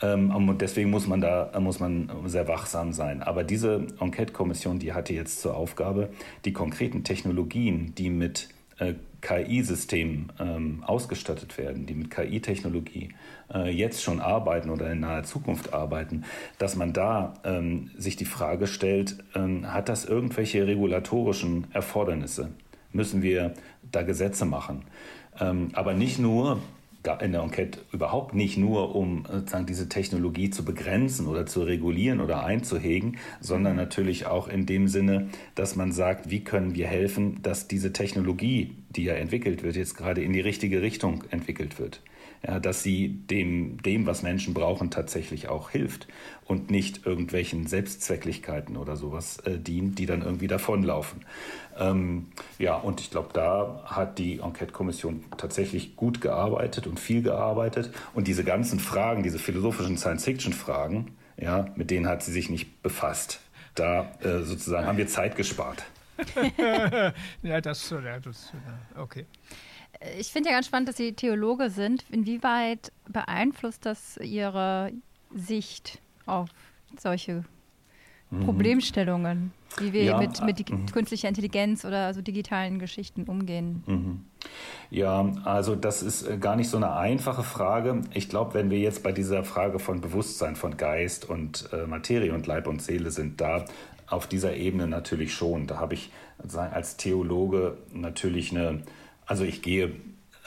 Ähm, 0.01 0.35
und 0.35 0.61
deswegen 0.61 0.89
muss 0.89 1.07
man 1.07 1.21
da 1.21 1.57
muss 1.59 1.79
man 1.79 2.09
sehr 2.25 2.47
wachsam 2.47 2.93
sein. 2.93 3.23
Aber 3.23 3.43
diese 3.43 3.87
Enquete-Kommission, 3.99 4.79
die 4.79 4.93
hatte 4.93 5.13
jetzt 5.13 5.41
zur 5.41 5.55
Aufgabe, 5.55 6.09
die 6.43 6.53
konkreten 6.53 7.03
Technologien, 7.03 7.93
die 7.95 8.09
mit 8.09 8.49
äh, 8.79 8.95
KI-Systemen 9.25 10.31
ähm, 10.39 10.83
ausgestattet 10.85 11.57
werden, 11.57 11.87
die 11.87 11.95
mit 11.95 12.11
KI-Technologie 12.11 13.09
äh, 13.51 13.71
jetzt 13.71 14.03
schon 14.03 14.19
arbeiten 14.19 14.69
oder 14.69 14.91
in 14.91 14.99
naher 14.99 15.23
Zukunft 15.23 15.73
arbeiten, 15.73 16.25
dass 16.59 16.75
man 16.75 16.93
da 16.93 17.33
ähm, 17.43 17.89
sich 17.97 18.17
die 18.17 18.25
Frage 18.25 18.67
stellt, 18.67 19.17
ähm, 19.33 19.73
hat 19.73 19.89
das 19.89 20.05
irgendwelche 20.05 20.67
regulatorischen 20.67 21.65
Erfordernisse? 21.73 22.51
Müssen 22.91 23.23
wir 23.23 23.55
da 23.91 24.03
Gesetze 24.03 24.45
machen? 24.45 24.83
Ähm, 25.39 25.69
aber 25.73 25.95
nicht 25.95 26.19
nur 26.19 26.59
in 27.21 27.33
der 27.33 27.41
Enquete 27.41 27.79
überhaupt 27.91 28.33
nicht 28.33 28.57
nur, 28.57 28.95
um 28.95 29.25
sozusagen 29.31 29.67
diese 29.67 29.87
Technologie 29.89 30.49
zu 30.49 30.65
begrenzen 30.65 31.27
oder 31.27 31.45
zu 31.45 31.61
regulieren 31.61 32.19
oder 32.19 32.43
einzuhegen, 32.43 33.17
sondern 33.39 33.75
natürlich 33.75 34.25
auch 34.25 34.47
in 34.47 34.65
dem 34.65 34.87
Sinne, 34.87 35.29
dass 35.53 35.75
man 35.75 35.91
sagt, 35.91 36.31
wie 36.31 36.43
können 36.43 36.73
wir 36.73 36.87
helfen, 36.87 37.41
dass 37.43 37.67
diese 37.67 37.93
Technologie, 37.93 38.75
die 38.95 39.03
ja 39.03 39.13
entwickelt 39.13 39.63
wird, 39.63 39.75
jetzt 39.75 39.95
gerade 39.95 40.23
in 40.23 40.33
die 40.33 40.41
richtige 40.41 40.81
Richtung 40.81 41.23
entwickelt 41.31 41.79
wird 41.79 42.01
ja, 42.45 42.59
dass 42.59 42.83
sie 42.83 43.09
dem, 43.09 43.81
dem, 43.81 44.05
was 44.05 44.21
Menschen 44.21 44.53
brauchen, 44.53 44.91
tatsächlich 44.91 45.47
auch 45.47 45.69
hilft 45.69 46.07
und 46.45 46.69
nicht 46.69 47.05
irgendwelchen 47.05 47.65
Selbstzwecklichkeiten 47.67 48.77
oder 48.77 48.95
sowas 48.95 49.39
äh, 49.39 49.57
dient, 49.57 49.97
die 49.99 50.05
dann 50.05 50.21
irgendwie 50.21 50.47
davonlaufen. 50.47 51.25
Ähm, 51.77 52.27
ja, 52.59 52.75
und 52.75 53.01
ich 53.01 53.09
glaube, 53.09 53.29
da 53.33 53.83
hat 53.85 54.19
die 54.19 54.39
Enquete-Kommission 54.39 55.25
tatsächlich 55.37 55.95
gut 55.95 56.21
gearbeitet 56.21 56.87
und 56.87 56.99
viel 56.99 57.21
gearbeitet. 57.21 57.91
Und 58.13 58.27
diese 58.27 58.43
ganzen 58.43 58.79
Fragen, 58.79 59.23
diese 59.23 59.39
philosophischen 59.39 59.97
Science-Fiction-Fragen, 59.97 61.11
ja, 61.37 61.69
mit 61.75 61.89
denen 61.89 62.07
hat 62.07 62.23
sie 62.23 62.31
sich 62.31 62.49
nicht 62.49 62.81
befasst. 62.83 63.41
Da 63.73 64.11
äh, 64.21 64.43
sozusagen 64.43 64.87
haben 64.87 64.97
wir 64.97 65.07
Zeit 65.07 65.35
gespart. 65.35 65.83
ja, 67.43 67.61
das, 67.61 67.89
ja, 67.89 68.19
das 68.19 68.53
okay 68.95 69.25
ich 70.19 70.31
finde 70.31 70.49
ja 70.49 70.55
ganz 70.55 70.67
spannend, 70.67 70.89
dass 70.89 70.97
Sie 70.97 71.13
Theologe 71.13 71.69
sind. 71.69 72.05
Inwieweit 72.09 72.91
beeinflusst 73.09 73.85
das 73.85 74.17
Ihre 74.17 74.91
Sicht 75.33 75.99
auf 76.25 76.49
solche 76.97 77.43
mhm. 78.29 78.45
Problemstellungen, 78.45 79.51
wie 79.77 79.93
wir 79.93 80.03
ja, 80.03 80.17
mit, 80.17 80.43
mit 80.43 80.69
mhm. 80.69 80.85
künstlicher 80.87 81.27
Intelligenz 81.27 81.85
oder 81.85 82.13
so 82.13 82.21
digitalen 82.21 82.79
Geschichten 82.79 83.23
umgehen? 83.23 83.83
Mhm. 83.85 84.25
Ja, 84.91 85.31
also 85.43 85.75
das 85.75 86.03
ist 86.03 86.27
äh, 86.27 86.37
gar 86.37 86.55
nicht 86.55 86.69
so 86.69 86.77
eine 86.77 86.93
einfache 86.93 87.43
Frage. 87.43 88.01
Ich 88.13 88.29
glaube, 88.29 88.53
wenn 88.53 88.69
wir 88.69 88.79
jetzt 88.79 89.01
bei 89.03 89.11
dieser 89.11 89.43
Frage 89.43 89.79
von 89.79 90.01
Bewusstsein, 90.01 90.55
von 90.55 90.77
Geist 90.77 91.27
und 91.27 91.69
äh, 91.73 91.87
Materie 91.87 92.33
und 92.33 92.45
Leib 92.47 92.67
und 92.67 92.81
Seele 92.81 93.11
sind, 93.11 93.41
da 93.41 93.65
auf 94.07 94.27
dieser 94.27 94.55
Ebene 94.55 94.87
natürlich 94.87 95.33
schon. 95.33 95.67
Da 95.67 95.77
habe 95.77 95.93
ich 95.95 96.11
als 96.57 96.97
Theologe 96.97 97.77
natürlich 97.93 98.51
eine 98.51 98.83
also 99.25 99.43
ich 99.43 99.61
gehe, 99.61 99.93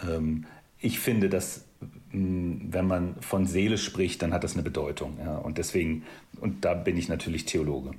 ähm, 0.08 0.46
ich 0.80 1.00
finde, 1.00 1.28
dass 1.28 1.64
mm, 2.12 2.68
wenn 2.70 2.86
man 2.86 3.16
von 3.20 3.46
Seele 3.46 3.78
spricht, 3.78 4.22
dann 4.22 4.32
hat 4.32 4.44
das 4.44 4.54
eine 4.54 4.62
Bedeutung. 4.62 5.18
Ja? 5.18 5.36
Und 5.36 5.58
deswegen, 5.58 6.04
und 6.40 6.64
da 6.64 6.74
bin 6.74 6.96
ich 6.96 7.08
natürlich 7.08 7.44
Theologe. 7.44 7.90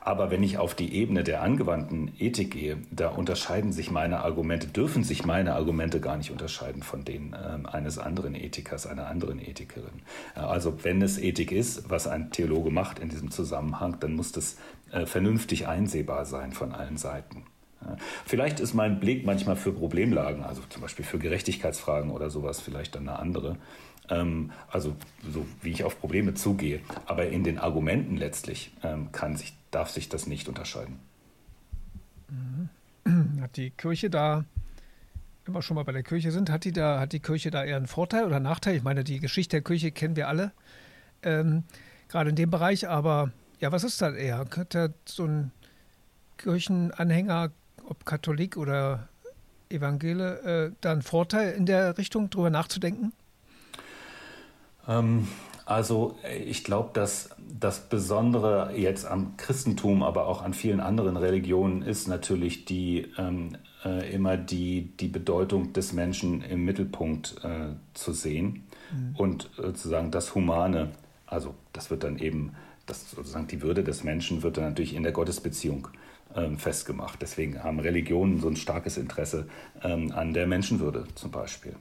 Aber 0.00 0.30
wenn 0.30 0.42
ich 0.42 0.58
auf 0.58 0.74
die 0.74 0.94
Ebene 0.94 1.24
der 1.24 1.42
angewandten 1.42 2.12
Ethik 2.18 2.50
gehe, 2.50 2.78
da 2.90 3.08
unterscheiden 3.08 3.72
sich 3.72 3.90
meine 3.90 4.20
Argumente, 4.20 4.66
dürfen 4.66 5.02
sich 5.02 5.24
meine 5.24 5.54
Argumente 5.54 6.00
gar 6.00 6.18
nicht 6.18 6.30
unterscheiden 6.30 6.82
von 6.82 7.04
denen 7.04 7.32
äh, 7.32 7.68
eines 7.68 7.98
anderen 7.98 8.34
Ethikers, 8.34 8.86
einer 8.86 9.06
anderen 9.06 9.38
Ethikerin. 9.40 10.02
Also 10.34 10.84
wenn 10.84 11.00
es 11.00 11.18
Ethik 11.18 11.52
ist, 11.52 11.88
was 11.88 12.06
ein 12.06 12.30
Theologe 12.30 12.70
macht 12.70 12.98
in 12.98 13.08
diesem 13.08 13.30
Zusammenhang, 13.30 13.96
dann 14.00 14.14
muss 14.14 14.32
das 14.32 14.56
äh, 14.92 15.06
vernünftig 15.06 15.68
einsehbar 15.68 16.24
sein 16.24 16.52
von 16.52 16.72
allen 16.72 16.96
Seiten. 16.96 17.44
Vielleicht 18.24 18.60
ist 18.60 18.74
mein 18.74 19.00
Blick 19.00 19.24
manchmal 19.24 19.56
für 19.56 19.72
Problemlagen, 19.72 20.42
also 20.42 20.62
zum 20.68 20.82
Beispiel 20.82 21.04
für 21.04 21.18
Gerechtigkeitsfragen 21.18 22.10
oder 22.10 22.30
sowas, 22.30 22.60
vielleicht 22.60 22.94
dann 22.94 23.08
eine 23.08 23.18
andere. 23.18 23.56
Ähm, 24.08 24.50
also 24.70 24.96
so 25.30 25.46
wie 25.62 25.70
ich 25.70 25.84
auf 25.84 26.00
Probleme 26.00 26.34
zugehe. 26.34 26.80
Aber 27.06 27.28
in 27.28 27.44
den 27.44 27.58
Argumenten 27.58 28.16
letztlich 28.16 28.72
ähm, 28.82 29.12
kann 29.12 29.36
sich, 29.36 29.54
darf 29.70 29.90
sich 29.90 30.08
das 30.08 30.26
nicht 30.26 30.48
unterscheiden. 30.48 30.98
Mhm. 32.28 32.68
Hat 33.40 33.56
die 33.56 33.70
Kirche 33.70 34.10
da, 34.10 34.44
wenn 35.44 35.54
wir 35.54 35.62
schon 35.62 35.76
mal 35.76 35.84
bei 35.84 35.92
der 35.92 36.02
Kirche 36.02 36.32
sind, 36.32 36.50
hat 36.50 36.64
die 36.64 36.72
da, 36.72 36.98
hat 36.98 37.12
die 37.12 37.20
Kirche 37.20 37.50
da 37.50 37.64
eher 37.64 37.76
einen 37.76 37.86
Vorteil 37.86 38.24
oder 38.24 38.40
Nachteil? 38.40 38.76
Ich 38.76 38.82
meine, 38.82 39.04
die 39.04 39.20
Geschichte 39.20 39.56
der 39.56 39.62
Kirche 39.62 39.92
kennen 39.92 40.16
wir 40.16 40.26
alle, 40.26 40.50
ähm, 41.22 41.62
gerade 42.08 42.30
in 42.30 42.36
dem 42.36 42.50
Bereich, 42.50 42.88
aber 42.88 43.30
ja, 43.60 43.72
was 43.72 43.84
ist 43.84 44.00
da 44.02 44.12
eher? 44.12 44.38
Hat 44.38 44.74
da 44.74 44.88
so 45.04 45.24
ein 45.24 45.52
Kirchenanhänger 46.36 47.50
ob 47.88 48.04
Katholik 48.04 48.56
oder 48.56 49.08
Evangele, 49.68 50.70
äh, 50.70 50.72
da 50.80 50.92
einen 50.92 51.02
Vorteil 51.02 51.52
in 51.52 51.66
der 51.66 51.98
Richtung, 51.98 52.30
drüber 52.30 52.50
nachzudenken? 52.50 53.12
Ähm, 54.88 55.28
also 55.64 56.16
ich 56.44 56.62
glaube, 56.62 56.90
dass 56.92 57.30
das 57.58 57.88
Besondere 57.88 58.72
jetzt 58.76 59.06
am 59.06 59.36
Christentum, 59.36 60.02
aber 60.02 60.26
auch 60.26 60.42
an 60.42 60.54
vielen 60.54 60.80
anderen 60.80 61.16
Religionen 61.16 61.82
ist 61.82 62.06
natürlich 62.06 62.64
die 62.64 63.08
ähm, 63.18 63.56
äh, 63.84 64.12
immer 64.14 64.36
die, 64.36 64.96
die 65.00 65.08
Bedeutung 65.08 65.72
des 65.72 65.92
Menschen 65.92 66.42
im 66.42 66.64
Mittelpunkt 66.64 67.36
äh, 67.42 67.70
zu 67.94 68.12
sehen 68.12 68.64
mhm. 68.92 69.16
und 69.16 69.50
sozusagen 69.56 70.12
das 70.12 70.36
Humane. 70.36 70.90
Also 71.26 71.54
das 71.72 71.90
wird 71.90 72.04
dann 72.04 72.18
eben, 72.18 72.52
das 72.86 73.10
sozusagen 73.10 73.48
die 73.48 73.62
Würde 73.62 73.84
des 73.84 74.04
Menschen 74.04 74.42
wird 74.42 74.56
dann 74.56 74.64
natürlich 74.64 74.94
in 74.94 75.02
der 75.02 75.12
Gottesbeziehung 75.12 75.88
ähm, 76.34 76.58
festgemacht. 76.58 77.20
Deswegen 77.20 77.62
haben 77.62 77.80
Religionen 77.80 78.40
so 78.40 78.48
ein 78.48 78.56
starkes 78.56 78.96
Interesse 78.96 79.48
ähm, 79.82 80.12
an 80.12 80.34
der 80.34 80.46
Menschenwürde 80.46 81.04
zum 81.14 81.30
Beispiel. 81.30 81.74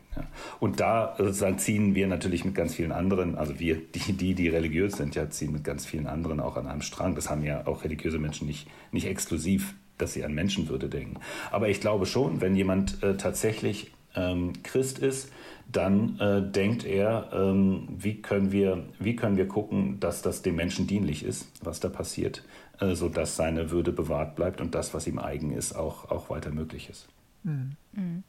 Und 0.60 0.80
da 0.80 1.16
sozusagen 1.18 1.58
ziehen 1.60 1.96
wir 1.96 2.08
natürlich 2.08 2.46
mit 2.46 2.56
ganz 2.56 2.76
vielen 2.76 2.92
anderen, 2.92 3.36
also 3.36 3.60
wir, 3.60 3.76
die, 3.96 4.14
die, 4.14 4.34
die 4.34 4.48
religiös 4.48 4.98
sind, 4.98 5.16
ja, 5.16 5.30
ziehen 5.30 5.52
mit 5.52 5.64
ganz 5.64 5.86
vielen 5.86 6.08
anderen 6.08 6.40
auch 6.40 6.58
an 6.58 6.68
einem 6.68 6.82
Strang. 6.82 7.16
Das 7.16 7.30
haben 7.30 7.44
ja 7.44 7.68
auch 7.68 7.84
religiöse 7.84 8.20
Menschen 8.20 8.48
nicht, 8.48 8.68
nicht 8.92 9.08
exklusiv, 9.08 9.76
dass 9.98 10.14
sie 10.14 10.24
an 10.24 10.34
Menschenwürde 10.34 10.90
denken. 10.90 11.20
Aber 11.52 11.70
ich 11.70 11.80
glaube 11.80 12.06
schon, 12.06 12.42
wenn 12.42 12.56
jemand 12.56 13.02
äh, 13.04 13.16
tatsächlich 13.16 13.92
ähm, 14.16 14.54
Christ 14.64 15.00
ist, 15.00 15.32
dann 15.72 16.20
äh, 16.20 16.42
denkt 16.52 16.86
er, 16.86 17.30
ähm, 17.34 17.88
wie, 17.90 18.22
können 18.22 18.52
wir, 18.52 18.86
wie 19.00 19.16
können 19.16 19.38
wir 19.38 19.48
gucken, 19.48 20.00
dass 20.00 20.22
das 20.22 20.42
dem 20.42 20.56
Menschen 20.56 20.88
dienlich 20.88 21.24
ist, 21.24 21.52
was 21.62 21.80
da 21.80 21.90
passiert. 21.90 22.44
Äh, 22.80 22.96
sodass 22.96 23.38
seine 23.38 23.72
Würde 23.72 23.94
bewahrt 23.94 24.36
bleibt 24.36 24.60
und 24.60 24.76
das, 24.76 24.94
was 24.94 25.08
ihm 25.08 25.18
eigen 25.18 25.52
ist, 25.52 25.74
auch, 25.74 26.12
auch 26.12 26.30
weiter 26.30 26.52
möglich 26.52 26.90
ist. 26.90 27.08
Mhm. 27.44 27.72
mhm. 27.94 28.24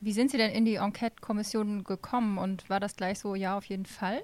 Wie 0.00 0.12
sind 0.12 0.30
Sie 0.30 0.36
denn 0.36 0.50
in 0.50 0.66
die 0.66 0.74
Enquete-Kommission 0.74 1.82
gekommen 1.82 2.36
und 2.36 2.68
war 2.68 2.78
das 2.78 2.94
gleich 2.94 3.18
so, 3.18 3.34
ja, 3.34 3.56
auf 3.56 3.64
jeden 3.64 3.86
Fall? 3.86 4.22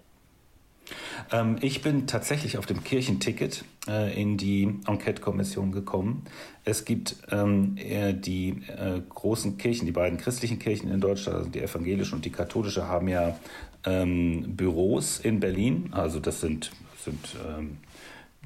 Ähm, 1.33 1.57
ich 1.61 1.83
bin 1.83 2.07
tatsächlich 2.07 2.59
auf 2.59 2.67
dem 2.67 2.85
Kirchenticket 2.85 3.65
äh, 3.89 4.21
in 4.21 4.37
die 4.37 4.75
Enquete-Kommission 4.87 5.73
gekommen. 5.73 6.25
Es 6.65 6.85
gibt 6.85 7.17
ähm, 7.31 7.77
die 7.77 8.63
äh, 8.69 9.01
großen 9.09 9.59
Kirchen, 9.59 9.87
die 9.87 9.93
beiden 9.93 10.19
christlichen 10.19 10.59
Kirchen 10.59 10.91
in 10.91 11.01
Deutschland, 11.01 11.39
also 11.39 11.51
die 11.51 11.61
evangelische 11.61 12.15
und 12.15 12.25
die 12.25 12.31
katholische, 12.31 12.87
haben 12.87 13.09
ja 13.09 13.39
ähm, 13.85 14.57
Büros 14.57 15.19
in 15.21 15.41
Berlin. 15.41 15.91
Also 15.93 16.21
das 16.21 16.41
sind, 16.41 16.71
sind 17.03 17.37
ähm, 17.47 17.79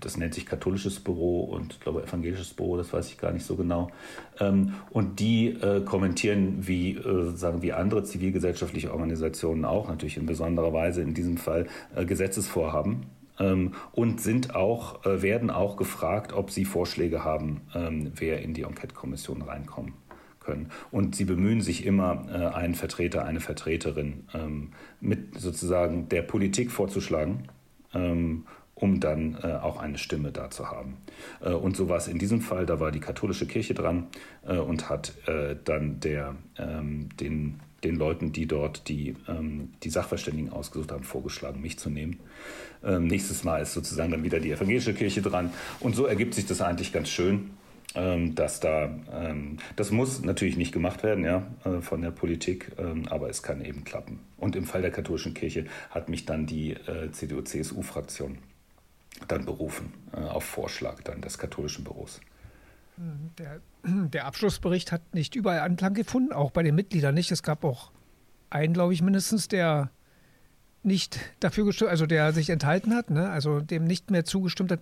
das 0.05 0.17
nennt 0.17 0.35
sich 0.35 0.47
katholisches 0.47 1.01
Büro 1.01 1.45
und 1.45 1.75
ich 1.75 1.81
glaube 1.81 2.03
evangelisches 2.03 2.55
Büro, 2.55 2.77
das 2.77 2.93
weiß 2.93 3.09
ich 3.09 3.19
gar 3.19 3.33
nicht 3.33 3.45
so 3.45 3.57
genau. 3.57 3.91
Ähm, 4.39 4.75
und 4.91 5.21
die 5.21 5.49
äh, 5.49 5.81
kommentieren 5.85 6.67
wie, 6.67 6.97
äh, 6.97 7.31
sagen 7.35 7.63
wie 7.63 7.73
andere 7.73 8.05
zivilgesellschaftliche 8.05 8.93
Organisationen 8.93 9.65
auch, 9.65 9.89
natürlich 9.89 10.17
in 10.17 10.27
besonderer 10.27 10.73
Weise 10.73 11.03
in 11.03 11.15
diesem 11.15 11.37
Fall 11.37 11.67
äh, 11.95 12.05
Gesetzesvorhaben. 12.05 13.07
Ähm, 13.41 13.73
und 13.93 14.21
sind 14.21 14.55
auch, 14.55 15.01
werden 15.05 15.51
auch 15.51 15.77
gefragt, 15.77 16.33
ob 16.33 16.53
sie 16.53 16.65
Vorschläge 16.65 17.25
haben, 17.25 17.63
ähm, 17.75 18.13
wer 18.15 18.41
in 18.43 18.55
die 18.55 18.63
Enquete-Kommission 18.63 19.43
reinkommen 19.43 19.95
können. 20.39 20.71
Und 20.93 21.17
sie 21.17 21.25
bemühen 21.25 21.61
sich 21.61 21.85
immer, 21.85 22.55
einen 22.55 22.75
Vertreter, 22.75 23.25
eine 23.25 23.41
Vertreterin 23.41 24.25
mit 25.01 25.41
sozusagen 25.41 26.11
der 26.11 26.21
Politik 26.21 26.71
vorzuschlagen 26.71 27.49
um 28.85 29.01
dann 29.01 29.39
äh, 29.43 29.47
auch 29.47 29.79
eine 29.79 29.97
Stimme 29.97 30.31
da 30.31 30.51
zu 30.51 30.71
haben. 30.71 30.99
Äh, 31.41 31.53
und 31.53 31.75
so 31.75 31.89
war 31.89 31.97
es 31.97 32.07
in 32.07 32.19
diesem 32.19 32.43
Fall, 32.43 32.67
da 32.67 32.81
war 32.81 32.93
die 32.93 33.01
katholische 33.01 33.47
Kirche 33.47 33.73
dran 33.73 34.09
äh, 34.47 34.59
und 34.59 34.91
hat 34.91 35.15
äh, 35.27 35.57
dann 35.65 36.01
der, 36.01 36.37
ähm, 36.59 37.09
den, 37.19 37.61
den 37.83 37.97
Leuten, 37.97 38.33
die 38.33 38.45
dort 38.45 38.87
die, 38.91 39.17
ähm, 39.27 39.71
die 39.83 39.89
Sachverständigen 39.89 40.53
ausgesucht 40.53 40.93
haben, 40.93 41.03
vorgeschlagen, 41.03 41.63
mich 41.63 41.79
zu 41.79 41.89
nehmen. 41.89 42.21
Ähm, 42.85 43.07
nächstes 43.07 43.43
Mal 43.43 43.63
ist 43.63 43.73
sozusagen 43.73 44.11
dann 44.11 44.23
wieder 44.23 44.39
die 44.39 44.51
evangelische 44.51 44.93
Kirche 44.93 45.23
dran. 45.23 45.51
Und 45.81 45.97
so 45.97 46.05
ergibt 46.05 46.35
sich 46.35 46.45
das 46.45 46.61
eigentlich 46.61 46.93
ganz 46.93 47.09
schön. 47.09 47.53
ähm, 47.95 48.35
dass 48.35 48.59
da, 48.59 48.91
ähm, 49.13 49.59
das 49.77 49.93
muss 49.93 50.21
natürlich 50.23 50.57
nicht 50.57 50.73
gemacht 50.73 51.05
werden, 51.05 51.25
ja, 51.25 51.47
äh, 51.65 51.81
von 51.81 52.03
der 52.03 52.11
Politik, 52.11 52.73
ähm, 52.77 53.07
aber 53.09 53.31
es 53.31 53.43
kann 53.45 53.65
eben 53.65 53.85
klappen. 53.85 54.19
Und 54.37 54.57
im 54.57 54.65
Fall 54.65 54.83
der 54.83 54.91
katholischen 54.91 55.33
Kirche 55.33 55.67
hat 55.91 56.09
mich 56.09 56.27
dann 56.27 56.45
die 56.45 56.73
äh, 56.73 57.13
CDU-CSU-Fraktion 57.13 58.39
dann 59.29 59.45
berufen, 59.45 59.93
äh, 60.13 60.21
auf 60.21 60.45
Vorschlag 60.45 61.03
dann 61.03 61.21
des 61.21 61.39
katholischen 61.39 61.85
Büros. 61.85 62.21
Der, 63.39 63.61
der, 63.85 64.27
Abschlussbericht 64.27 64.93
hat 64.93 65.15
nicht 65.15 65.35
überall 65.35 65.61
Anklang 65.61 65.95
gefunden, 65.95 66.33
auch 66.33 66.51
bei 66.51 66.63
den 66.63 66.75
Mitgliedern 66.75 67.15
nicht. 67.15 67.33
Es 67.33 67.43
gab 67.43 67.65
auch 67.65 67.91
einen, 68.51 68.75
glaube 68.75 68.95
ich, 68.95 69.03
mindestens, 69.03 69.49
der 69.49 69.91
nicht 70.85 71.19
dafür 71.41 71.65
gestimmt, 71.65 71.91
also 71.91 72.07
der 72.07 72.33
sich 72.33 72.51
enthalten 72.51 72.95
hat, 72.95 73.11
ne? 73.11 73.31
also 73.31 73.61
dem 73.61 73.85
nicht 73.85 74.11
mehr 74.11 74.25
zugestimmt 74.25 74.71
hat. 74.71 74.81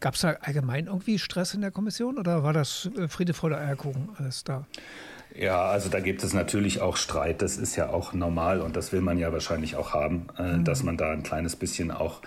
Gab 0.00 0.14
es 0.14 0.22
da 0.22 0.30
allgemein 0.40 0.86
irgendwie 0.86 1.18
Stress 1.18 1.54
in 1.54 1.60
der 1.60 1.70
Kommission 1.70 2.18
oder 2.18 2.42
war 2.42 2.52
das 2.52 2.90
äh, 2.98 3.08
Friede 3.08 3.34
vor 3.34 3.50
der 3.50 3.60
Eierkuchen 3.60 4.10
alles 4.18 4.42
da? 4.44 4.66
Ja, 5.34 5.64
also 5.66 5.88
da 5.88 6.00
gibt 6.00 6.22
es 6.22 6.32
natürlich 6.32 6.80
auch 6.80 6.96
Streit. 6.96 7.42
Das 7.42 7.56
ist 7.56 7.76
ja 7.76 7.88
auch 7.88 8.12
normal 8.12 8.60
und 8.60 8.76
das 8.76 8.92
will 8.92 9.00
man 9.00 9.18
ja 9.18 9.32
wahrscheinlich 9.32 9.76
auch 9.76 9.94
haben, 9.94 10.26
äh, 10.38 10.58
mhm. 10.58 10.64
dass 10.64 10.82
man 10.82 10.96
da 10.96 11.10
ein 11.12 11.22
kleines 11.22 11.56
bisschen 11.56 11.90
auch, 11.90 12.20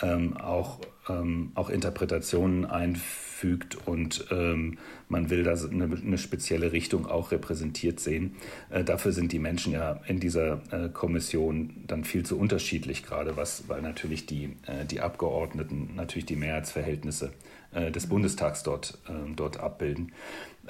ähm, 0.00 0.36
auch, 0.36 0.80
ähm, 1.08 1.52
auch 1.54 1.68
Interpretationen 1.68 2.64
einfügt 2.64 3.76
und 3.86 4.26
ähm, 4.30 4.78
man 5.08 5.30
will 5.30 5.42
da 5.42 5.52
eine, 5.52 5.84
eine, 5.84 6.18
spezielle 6.18 6.72
Richtung 6.72 7.06
auch 7.06 7.32
repräsentiert 7.32 7.98
sehen. 8.00 8.36
Äh, 8.70 8.84
dafür 8.84 9.12
sind 9.12 9.32
die 9.32 9.38
Menschen 9.38 9.72
ja 9.72 10.00
in 10.06 10.20
dieser 10.20 10.62
äh, 10.70 10.88
Kommission 10.88 11.84
dann 11.86 12.04
viel 12.04 12.24
zu 12.24 12.38
unterschiedlich, 12.38 13.02
gerade 13.02 13.36
was, 13.36 13.68
weil 13.68 13.82
natürlich 13.82 14.26
die, 14.26 14.56
äh, 14.66 14.84
die 14.88 15.00
Abgeordneten 15.00 15.90
natürlich 15.96 16.26
die 16.26 16.36
Mehrheitsverhältnisse 16.36 17.32
äh, 17.72 17.90
des 17.90 18.06
Bundestags 18.06 18.62
dort, 18.62 18.98
ähm, 19.08 19.34
dort 19.34 19.58
abbilden. 19.58 20.12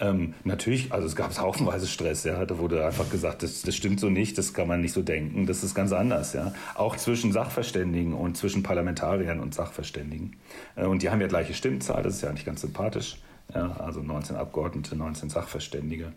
Ähm, 0.03 0.35
natürlich, 0.43 0.93
also 0.93 1.07
es 1.07 1.15
gab 1.15 1.37
haufenweise 1.39 1.87
Stress, 1.87 2.25
ja. 2.25 2.45
Da 2.45 2.59
wurde 2.59 2.85
einfach 2.85 3.09
gesagt, 3.09 3.45
das, 3.45 3.63
das 3.63 3.77
stimmt 3.77 4.01
so 4.01 4.11
nicht, 4.11 4.37
das 4.37 4.53
kann 4.53 4.67
man 4.67 4.81
nicht 4.81 4.93
so 4.93 5.03
denken, 5.03 5.47
das 5.47 5.63
ist 5.63 5.75
ganz 5.77 5.93
anders, 5.93 6.33
ja. 6.33 6.53
Auch 6.75 6.97
zwischen 6.97 7.33
Sachverständigen 7.33 8.13
und 8.13 8.37
zwischen 8.37 8.65
Parlamentariern 8.65 9.39
und 9.39 9.55
Sachverständigen. 9.55 10.37
Äh, 10.75 10.87
und 10.87 11.03
die 11.03 11.11
haben 11.11 11.21
ja 11.21 11.29
gleiche 11.29 11.55
Stimmzahl, 11.55 12.03
das 12.03 12.17
ist 12.17 12.23
ja 12.23 12.31
eigentlich 12.31 12.45
ganz 12.45 12.63
sympathisch. 12.63 13.19
Ja, 13.55 13.77
also 13.79 14.01
19 14.01 14.37
Abgeordnete, 14.37 14.97
19 14.97 15.29
Sachverständige. 15.29 16.13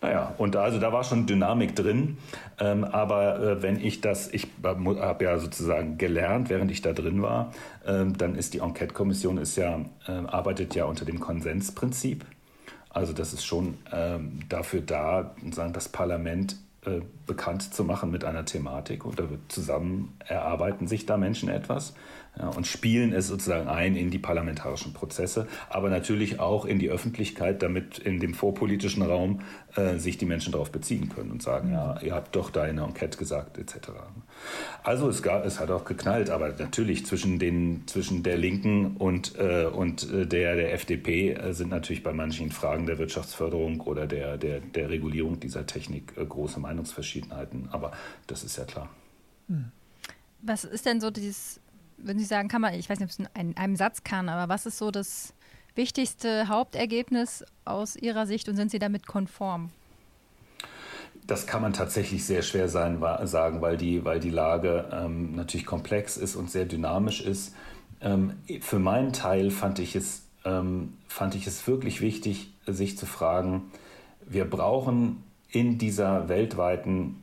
Naja, 0.00 0.34
und 0.38 0.56
also 0.56 0.80
da 0.80 0.92
war 0.92 1.04
schon 1.04 1.26
Dynamik 1.26 1.76
drin. 1.76 2.18
Ähm, 2.58 2.82
aber 2.82 3.38
äh, 3.38 3.62
wenn 3.62 3.78
ich 3.78 4.00
das, 4.00 4.32
ich 4.32 4.48
habe 4.64 5.24
ja 5.24 5.38
sozusagen 5.38 5.98
gelernt, 5.98 6.50
während 6.50 6.70
ich 6.72 6.82
da 6.82 6.92
drin 6.92 7.22
war, 7.22 7.52
ähm, 7.86 8.18
dann 8.18 8.34
ist 8.34 8.54
die 8.54 8.58
Enquete-Kommission 8.58 9.40
ja, 9.54 9.84
äh, 10.08 10.10
arbeitet 10.26 10.74
ja 10.74 10.86
unter 10.86 11.04
dem 11.04 11.20
Konsensprinzip. 11.20 12.24
Also 12.90 13.12
das 13.12 13.32
ist 13.32 13.44
schon 13.44 13.78
ähm, 13.92 14.40
dafür 14.48 14.80
da, 14.80 15.34
sagen, 15.52 15.72
das 15.72 15.88
Parlament 15.88 16.56
äh, 16.84 17.00
bekannt 17.26 17.74
zu 17.74 17.84
machen 17.84 18.10
mit 18.10 18.24
einer 18.24 18.44
Thematik. 18.44 19.04
Und 19.04 19.18
da 19.18 19.24
zusammen 19.48 20.16
erarbeiten 20.26 20.86
sich 20.88 21.06
da 21.06 21.16
Menschen 21.16 21.48
etwas 21.48 21.94
ja, 22.38 22.48
und 22.48 22.66
spielen 22.66 23.12
es 23.12 23.26
sozusagen 23.26 23.68
ein 23.68 23.96
in 23.96 24.10
die 24.10 24.18
parlamentarischen 24.18 24.92
Prozesse, 24.92 25.48
aber 25.68 25.90
natürlich 25.90 26.38
auch 26.38 26.64
in 26.64 26.78
die 26.78 26.88
Öffentlichkeit, 26.88 27.62
damit 27.62 27.98
in 27.98 28.20
dem 28.20 28.34
vorpolitischen 28.34 29.02
Raum 29.02 29.40
äh, 29.74 29.98
sich 29.98 30.16
die 30.16 30.26
Menschen 30.26 30.52
darauf 30.52 30.70
beziehen 30.70 31.08
können 31.08 31.32
und 31.32 31.42
sagen, 31.42 31.72
ja, 31.72 32.00
ihr 32.00 32.14
habt 32.14 32.36
doch 32.36 32.50
da 32.50 32.66
in 32.66 32.76
der 32.76 32.84
Enquete 32.84 33.18
gesagt, 33.18 33.58
etc. 33.58 33.90
Also 34.84 35.08
es, 35.08 35.22
gab, 35.22 35.44
es 35.44 35.58
hat 35.58 35.70
auch 35.70 35.84
geknallt, 35.84 36.30
aber 36.30 36.50
natürlich 36.56 37.04
zwischen, 37.04 37.38
den, 37.38 37.82
zwischen 37.86 38.22
der 38.22 38.38
Linken 38.38 38.96
und, 38.96 39.36
äh, 39.36 39.66
und 39.66 40.10
äh, 40.10 40.26
der, 40.26 40.54
der 40.54 40.72
FDP 40.72 41.32
äh, 41.32 41.52
sind 41.52 41.70
natürlich 41.70 42.02
bei 42.02 42.12
manchen 42.12 42.52
Fragen 42.52 42.86
der 42.86 42.98
Wirtschaftsförderung 42.98 43.80
oder 43.80 44.06
der, 44.06 44.38
der, 44.38 44.60
der 44.60 44.88
Regulierung 44.88 45.40
dieser 45.40 45.66
Technik 45.66 46.14
äh, 46.16 46.24
große 46.24 46.60
Meinungsverschiedenheiten, 46.60 47.68
aber 47.72 47.92
das 48.28 48.44
ist 48.44 48.56
ja 48.56 48.64
klar. 48.64 48.88
Hm. 49.48 49.72
Was 50.42 50.64
ist 50.64 50.86
denn 50.86 51.00
so 51.00 51.10
dieses 51.10 51.59
würden 52.02 52.18
Sie 52.18 52.24
sagen, 52.24 52.48
kann 52.48 52.60
man, 52.60 52.74
ich 52.74 52.88
weiß 52.88 52.98
nicht, 52.98 53.06
ob 53.06 53.26
es 53.26 53.30
in 53.34 53.56
einem 53.56 53.76
Satz 53.76 54.04
kann, 54.04 54.28
aber 54.28 54.52
was 54.52 54.66
ist 54.66 54.78
so 54.78 54.90
das 54.90 55.34
wichtigste 55.74 56.48
Hauptergebnis 56.48 57.44
aus 57.64 57.96
Ihrer 57.96 58.26
Sicht 58.26 58.48
und 58.48 58.56
sind 58.56 58.70
Sie 58.70 58.78
damit 58.78 59.06
konform? 59.06 59.70
Das 61.26 61.46
kann 61.46 61.62
man 61.62 61.72
tatsächlich 61.72 62.24
sehr 62.24 62.42
schwer 62.42 62.68
sein, 62.68 63.00
sagen, 63.24 63.60
weil 63.60 63.76
die, 63.76 64.04
weil 64.04 64.20
die 64.20 64.30
Lage 64.30 64.88
ähm, 64.92 65.36
natürlich 65.36 65.66
komplex 65.66 66.16
ist 66.16 66.34
und 66.34 66.50
sehr 66.50 66.64
dynamisch 66.64 67.20
ist. 67.20 67.54
Ähm, 68.00 68.32
für 68.60 68.78
meinen 68.78 69.12
Teil 69.12 69.50
fand 69.50 69.78
ich, 69.78 69.94
es, 69.94 70.22
ähm, 70.44 70.94
fand 71.06 71.34
ich 71.34 71.46
es 71.46 71.66
wirklich 71.66 72.00
wichtig, 72.00 72.52
sich 72.66 72.98
zu 72.98 73.06
fragen, 73.06 73.70
wir 74.26 74.44
brauchen 74.44 75.22
in 75.50 75.78
dieser 75.78 76.28
weltweiten 76.28 77.19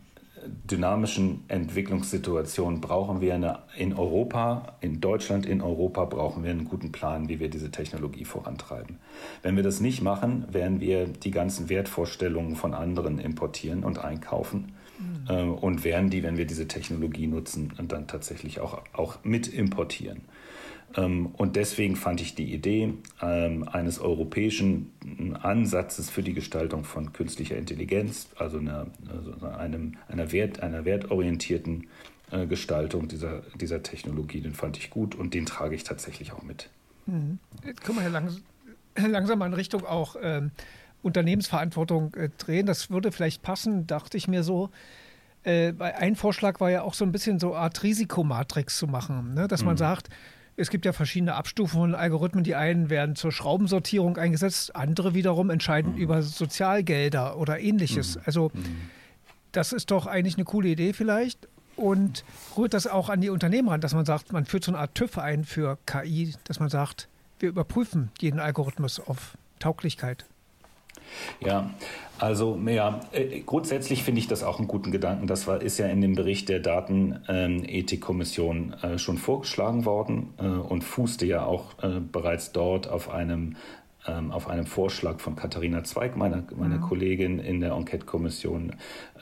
dynamischen 0.47 1.43
Entwicklungssituation 1.47 2.81
brauchen 2.81 3.21
wir 3.21 3.36
eine, 3.36 3.60
in 3.77 3.93
Europa, 3.93 4.75
in 4.81 5.01
Deutschland, 5.01 5.45
in 5.45 5.62
Europa 5.62 6.05
brauchen 6.05 6.43
wir 6.43 6.51
einen 6.51 6.65
guten 6.65 6.91
Plan, 6.91 7.29
wie 7.29 7.39
wir 7.39 7.49
diese 7.49 7.71
Technologie 7.71 8.25
vorantreiben. 8.25 8.97
Wenn 9.43 9.55
wir 9.55 9.63
das 9.63 9.79
nicht 9.79 10.01
machen, 10.01 10.45
werden 10.51 10.79
wir 10.79 11.07
die 11.07 11.31
ganzen 11.31 11.69
Wertvorstellungen 11.69 12.55
von 12.55 12.73
anderen 12.73 13.19
importieren 13.19 13.83
und 13.83 13.99
einkaufen 13.99 14.73
mhm. 14.99 15.29
äh, 15.29 15.41
und 15.43 15.83
werden 15.83 16.10
die, 16.10 16.23
wenn 16.23 16.38
wir 16.38 16.45
diese 16.45 16.67
Technologie 16.67 17.27
nutzen, 17.27 17.73
dann 17.88 18.07
tatsächlich 18.07 18.60
auch, 18.60 18.81
auch 18.93 19.17
mit 19.23 19.47
importieren. 19.47 20.21
Ähm, 20.95 21.28
und 21.28 21.56
deswegen 21.56 21.95
fand 21.95 22.21
ich 22.21 22.36
die 22.36 22.54
Idee 22.54 22.93
ähm, 23.21 23.67
eines 23.67 24.00
europäischen 24.00 24.91
Ansatzes 25.41 26.10
für 26.10 26.23
die 26.23 26.34
Gestaltung 26.34 26.84
von 26.84 27.13
künstlicher 27.13 27.58
Intelligenz, 27.58 28.30
also 28.38 28.58
einer, 28.60 28.88
also 29.10 29.45
einem, 29.45 29.97
einer, 30.08 30.32
Wert, 30.32 30.62
einer 30.62 30.86
wertorientierten 30.86 31.88
äh, 32.32 32.45
Gestaltung 32.45 33.08
dieser, 33.08 33.43
dieser 33.60 33.84
Technologie, 33.84 34.41
den 34.41 34.54
fand 34.54 34.78
ich 34.78 34.89
gut 34.89 35.15
und 35.15 35.34
den 35.34 35.45
trage 35.45 35.76
ich 35.76 35.84
tatsächlich 35.84 36.34
auch 36.34 36.43
mit. 36.43 36.69
Mhm. 37.06 37.39
Jetzt 37.65 37.84
können 37.84 37.97
wir 37.97 38.04
ja 38.04 38.10
langs 38.10 38.41
langsam 39.06 39.41
in 39.43 39.54
Richtung 39.54 39.86
auch 39.86 40.15
ähm, 40.21 40.52
Unternehmensverantwortung 41.02 42.13
äh, 42.15 42.30
drehen. 42.38 42.65
Das 42.65 42.89
würde 42.89 43.12
vielleicht 43.12 43.41
passen, 43.41 43.88
dachte 43.88 44.17
ich 44.17 44.28
mir 44.28 44.43
so. 44.43 44.69
Äh, 45.43 45.73
ein 45.80 46.15
Vorschlag 46.15 46.60
war 46.60 46.71
ja 46.71 46.82
auch 46.82 46.93
so 46.93 47.06
ein 47.06 47.12
bisschen 47.12 47.39
so 47.39 47.54
eine 47.54 47.62
Art 47.63 47.84
Risikomatrix 47.84 48.78
zu 48.78 48.88
machen, 48.88 49.34
ne? 49.34 49.47
dass 49.47 49.63
man 49.63 49.76
mhm. 49.76 49.80
sagt, 49.80 50.10
es 50.57 50.71
gibt 50.71 50.85
ja 50.85 50.91
verschiedene 50.91 51.35
Abstufungen 51.35 51.91
von 51.91 51.99
Algorithmen. 51.99 52.43
Die 52.43 52.55
einen 52.55 52.89
werden 52.89 53.15
zur 53.15 53.31
Schraubensortierung 53.31 54.17
eingesetzt, 54.17 54.75
andere 54.75 55.13
wiederum 55.13 55.51
entscheiden 55.51 55.93
mhm. 55.93 55.99
über 55.99 56.23
Sozialgelder 56.23 57.37
oder 57.37 57.59
ähnliches. 57.59 58.15
Mhm. 58.15 58.21
Also 58.25 58.51
mhm. 58.53 58.65
das 59.51 59.71
ist 59.71 59.91
doch 59.91 60.07
eigentlich 60.07 60.35
eine 60.35 60.45
coole 60.45 60.69
Idee 60.69 60.93
vielleicht 60.93 61.47
und 61.75 62.25
rührt 62.57 62.73
das 62.73 62.87
auch 62.87 63.09
an 63.09 63.21
die 63.21 63.29
Unternehmen 63.29 63.69
ran, 63.69 63.81
dass 63.81 63.93
man 63.93 64.05
sagt, 64.05 64.33
man 64.33 64.45
führt 64.45 64.63
so 64.63 64.71
eine 64.71 64.79
Art 64.79 64.95
TÜV 64.95 65.19
ein 65.19 65.45
für 65.45 65.77
KI, 65.85 66.33
dass 66.45 66.59
man 66.59 66.69
sagt, 66.69 67.07
wir 67.39 67.49
überprüfen 67.49 68.09
jeden 68.19 68.39
Algorithmus 68.39 68.99
auf 68.99 69.37
Tauglichkeit. 69.59 70.25
Ja, 71.45 71.71
also 72.19 72.59
ja, 72.65 72.99
äh, 73.11 73.41
grundsätzlich 73.41 74.03
finde 74.03 74.19
ich 74.19 74.27
das 74.27 74.43
auch 74.43 74.59
einen 74.59 74.67
guten 74.67 74.91
Gedanken. 74.91 75.27
Das 75.27 75.47
war, 75.47 75.61
ist 75.61 75.77
ja 75.77 75.87
in 75.87 76.01
dem 76.01 76.15
Bericht 76.15 76.49
der 76.49 76.59
Datenethikkommission 76.59 78.73
äh, 78.81 78.97
schon 78.97 79.17
vorgeschlagen 79.17 79.85
worden 79.85 80.33
äh, 80.37 80.47
und 80.47 80.83
fußte 80.83 81.25
ja 81.25 81.45
auch 81.45 81.81
äh, 81.83 81.99
bereits 81.99 82.51
dort 82.51 82.89
auf 82.89 83.11
einem 83.11 83.55
ähm, 84.07 84.31
auf 84.31 84.47
einem 84.47 84.65
Vorschlag 84.65 85.19
von 85.19 85.35
Katharina 85.35 85.83
Zweig, 85.83 86.15
meiner, 86.15 86.43
meiner 86.55 86.77
mhm. 86.77 86.81
Kollegin 86.81 87.39
in 87.39 87.59
der 87.59 87.73
Enquete-Kommission. 87.73 88.73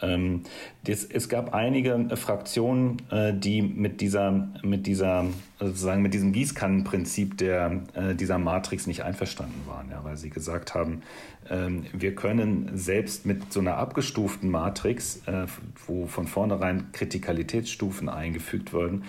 Ähm, 0.02 0.44
es 0.88 1.30
gab 1.30 1.54
einige 1.54 2.16
Fraktionen, 2.16 3.02
äh, 3.10 3.34
die 3.34 3.62
mit 3.62 4.02
dieser, 4.02 4.48
mit 4.64 4.88
dieser, 4.88 5.26
sozusagen 5.60 6.02
mit 6.02 6.14
diesem 6.14 6.34
Gießkannenprinzip 6.34 7.38
der, 7.38 7.84
äh, 7.94 8.16
dieser 8.16 8.38
Matrix 8.38 8.88
nicht 8.88 9.04
einverstanden 9.04 9.62
waren, 9.68 9.90
ja, 9.90 10.04
weil 10.04 10.18
sie 10.18 10.30
gesagt 10.30 10.76
haben, 10.76 11.02
ähm, 11.50 11.86
wir 11.94 12.16
können 12.16 12.72
selbst 12.74 13.26
mit 13.26 13.52
so 13.52 13.60
einer 13.60 13.78
abgestuften 13.78 14.50
Matrix, 14.50 15.22
äh, 15.28 15.48
wo 15.88 16.08
von 16.08 16.28
vornherein 16.28 16.92
Kritikalitätsstufen 16.92 18.10
eingefügt 18.10 18.74
wurden, 18.74 19.04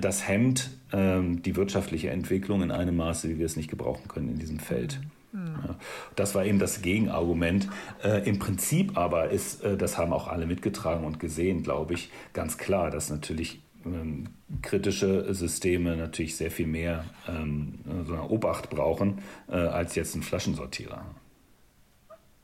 das 0.00 0.28
hemmt 0.28 0.70
die 0.92 1.56
wirtschaftliche 1.56 2.10
Entwicklung 2.10 2.62
in 2.62 2.70
einem 2.70 2.96
Maße, 2.96 3.30
wie 3.30 3.38
wir 3.38 3.46
es 3.46 3.56
nicht 3.56 3.70
gebrauchen 3.70 4.08
können 4.08 4.28
in 4.28 4.38
diesem 4.38 4.58
Feld. 4.58 5.00
Ja, 5.32 5.76
das 6.14 6.34
war 6.34 6.44
eben 6.44 6.58
das 6.58 6.82
Gegenargument. 6.82 7.68
Äh, 8.04 8.28
Im 8.28 8.38
Prinzip 8.38 8.98
aber 8.98 9.30
ist, 9.30 9.62
äh, 9.62 9.78
das 9.78 9.96
haben 9.96 10.12
auch 10.12 10.28
alle 10.28 10.46
mitgetragen 10.46 11.04
und 11.04 11.20
gesehen, 11.20 11.62
glaube 11.62 11.94
ich, 11.94 12.10
ganz 12.34 12.58
klar, 12.58 12.90
dass 12.90 13.08
natürlich 13.08 13.62
ähm, 13.86 14.28
kritische 14.60 15.32
Systeme 15.32 15.96
natürlich 15.96 16.36
sehr 16.36 16.50
viel 16.50 16.66
mehr 16.66 17.06
ähm, 17.26 17.78
so 18.06 18.12
eine 18.12 18.28
Obacht 18.28 18.68
brauchen 18.68 19.22
äh, 19.48 19.54
als 19.54 19.94
jetzt 19.94 20.14
ein 20.14 20.22
Flaschensortierer. 20.22 21.02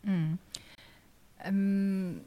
Mhm. 0.03 0.39
Ähm, 1.45 2.21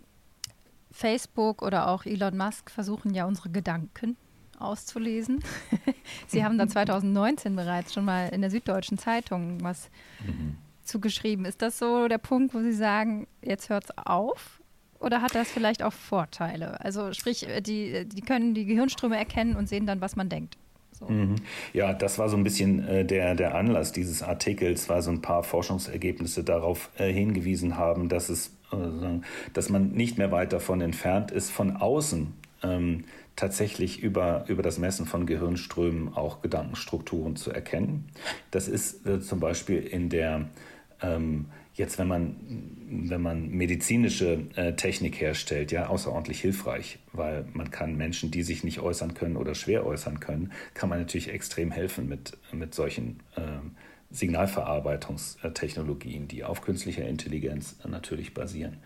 Facebook 0.92 1.64
oder 1.64 1.88
auch 1.88 2.06
Elon 2.06 2.38
Musk 2.38 2.70
versuchen 2.70 3.16
ja 3.16 3.26
unsere 3.26 3.50
Gedanken 3.50 4.16
auszulesen. 4.62 5.44
Sie 6.28 6.44
haben 6.44 6.58
da 6.58 6.68
2019 6.68 7.56
bereits 7.56 7.94
schon 7.94 8.06
mal 8.06 8.30
in 8.30 8.42
der 8.42 8.50
Süddeutschen 8.50 8.98
Zeitung 8.98 9.64
was 9.64 9.90
mhm. 10.26 10.58
zugeschrieben. 10.84 11.46
Ist 11.46 11.62
das 11.62 11.78
so 11.78 12.08
der 12.08 12.18
Punkt, 12.18 12.54
wo 12.54 12.60
Sie 12.62 12.74
sagen, 12.74 13.28
jetzt 13.42 13.70
hört 13.70 13.86
es 13.86 13.98
auf? 13.98 14.62
Oder 15.00 15.22
hat 15.22 15.34
das 15.34 15.50
vielleicht 15.50 15.82
auch 15.84 15.94
Vorteile? 15.94 16.80
Also 16.80 17.12
sprich, 17.14 17.48
äh, 17.48 17.62
die, 17.62 18.08
die 18.08 18.22
können 18.22 18.54
die 18.54 18.66
Gehirnströme 18.66 19.18
erkennen 19.18 19.56
und 19.56 19.68
sehen 19.68 19.86
dann, 19.86 20.00
was 20.00 20.16
man 20.16 20.30
denkt. 20.30 20.58
So. 20.92 21.08
Mhm. 21.08 21.36
Ja, 21.74 21.94
das 21.94 22.20
war 22.20 22.30
so 22.30 22.38
ein 22.38 22.44
bisschen 22.44 22.88
äh, 22.88 23.04
der, 23.04 23.34
der 23.36 23.56
Anlass 23.56 23.92
dieses 23.92 24.22
Artikels, 24.22 24.88
weil 24.90 25.02
so 25.02 25.10
ein 25.10 25.22
paar 25.22 25.44
Forschungsergebnisse 25.44 26.44
darauf 26.44 26.90
äh, 26.98 27.12
hingewiesen 27.12 27.78
haben, 27.78 28.10
dass 28.10 28.30
es, 28.30 28.52
äh, 28.72 28.78
dass 29.54 29.70
man 29.70 29.92
nicht 29.92 30.20
mehr 30.20 30.32
weit 30.32 30.54
davon 30.54 30.82
entfernt 30.82 31.32
ist, 31.32 31.50
von 31.50 31.76
außen 31.78 32.34
ähm, 32.64 33.06
tatsächlich 33.36 34.02
über, 34.02 34.46
über 34.48 34.64
das 34.64 34.78
Messen 34.78 35.06
von 35.06 35.26
Gehirnströmen 35.26 36.14
auch 36.14 36.42
Gedankenstrukturen 36.42 37.36
zu 37.36 37.52
erkennen. 37.52 38.10
Das 38.52 38.68
ist 38.68 39.06
äh, 39.08 39.22
zum 39.22 39.40
Beispiel 39.40 39.82
in 39.82 40.10
der 40.10 40.50
ähm, 41.02 41.48
jetzt, 41.74 41.98
wenn 41.98 42.08
man, 42.08 42.36
wenn 43.10 43.22
man 43.22 43.50
medizinische 43.50 44.46
äh, 44.56 44.74
Technik 44.74 45.20
herstellt, 45.22 45.72
ja, 45.72 45.88
außerordentlich 45.88 46.42
hilfreich, 46.42 47.00
weil 47.14 47.46
man 47.54 47.72
kann 47.72 47.96
Menschen, 47.96 48.30
die 48.32 48.44
sich 48.44 48.64
nicht 48.64 48.80
äußern 48.80 49.14
können 49.14 49.38
oder 49.38 49.56
schwer 49.56 49.86
äußern 49.86 50.20
können, 50.20 50.52
kann 50.74 50.90
man 50.90 51.00
natürlich 51.00 51.30
extrem 51.30 51.72
helfen 51.72 52.10
mit, 52.10 52.38
mit 52.52 52.76
solchen 52.76 53.22
äh, 53.36 53.42
Signalverarbeitungstechnologien, 54.12 56.28
die 56.28 56.44
auf 56.44 56.62
künstlicher 56.62 57.08
Intelligenz 57.08 57.78
natürlich 57.88 58.34
basieren. 58.34 58.80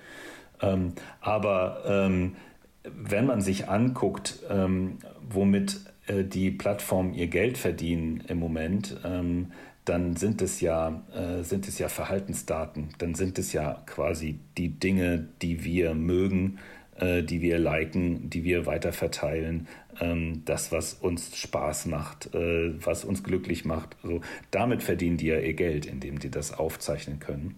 Ähm, 0.61 0.93
aber 1.19 1.81
ähm, 1.87 2.35
wenn 2.93 3.25
man 3.25 3.41
sich 3.41 3.69
anguckt, 3.69 4.39
ähm, 4.49 4.97
womit 5.27 5.81
äh, 6.07 6.23
die 6.23 6.51
Plattformen 6.51 7.13
ihr 7.13 7.27
Geld 7.27 7.57
verdienen 7.57 8.23
im 8.27 8.39
Moment, 8.39 8.97
ähm, 9.03 9.51
dann 9.85 10.15
sind 10.15 10.41
es 10.41 10.61
ja, 10.61 11.03
äh, 11.13 11.43
sind 11.43 11.67
es 11.67 11.77
ja 11.77 11.89
Verhaltensdaten, 11.89 12.89
dann 12.97 13.13
sind 13.13 13.37
es 13.37 13.53
ja 13.53 13.83
quasi 13.85 14.39
die 14.57 14.69
Dinge, 14.69 15.27
die 15.41 15.63
wir 15.63 15.93
mögen, 15.93 16.57
äh, 16.97 17.23
die 17.23 17.41
wir 17.41 17.59
liken, 17.59 18.29
die 18.29 18.43
wir 18.43 18.65
weiterverteilen, 18.65 19.67
das, 20.45 20.71
was 20.71 20.93
uns 20.93 21.37
Spaß 21.37 21.85
macht, 21.87 22.33
äh, 22.33 22.73
was 22.83 23.05
uns 23.05 23.23
glücklich 23.23 23.65
macht. 23.65 23.95
So, 24.03 24.21
damit 24.51 24.83
verdienen 24.83 25.17
die 25.17 25.27
ja 25.27 25.39
ihr 25.39 25.53
Geld, 25.53 25.85
indem 25.85 26.19
die 26.19 26.29
das 26.29 26.53
aufzeichnen 26.53 27.19
können. 27.19 27.55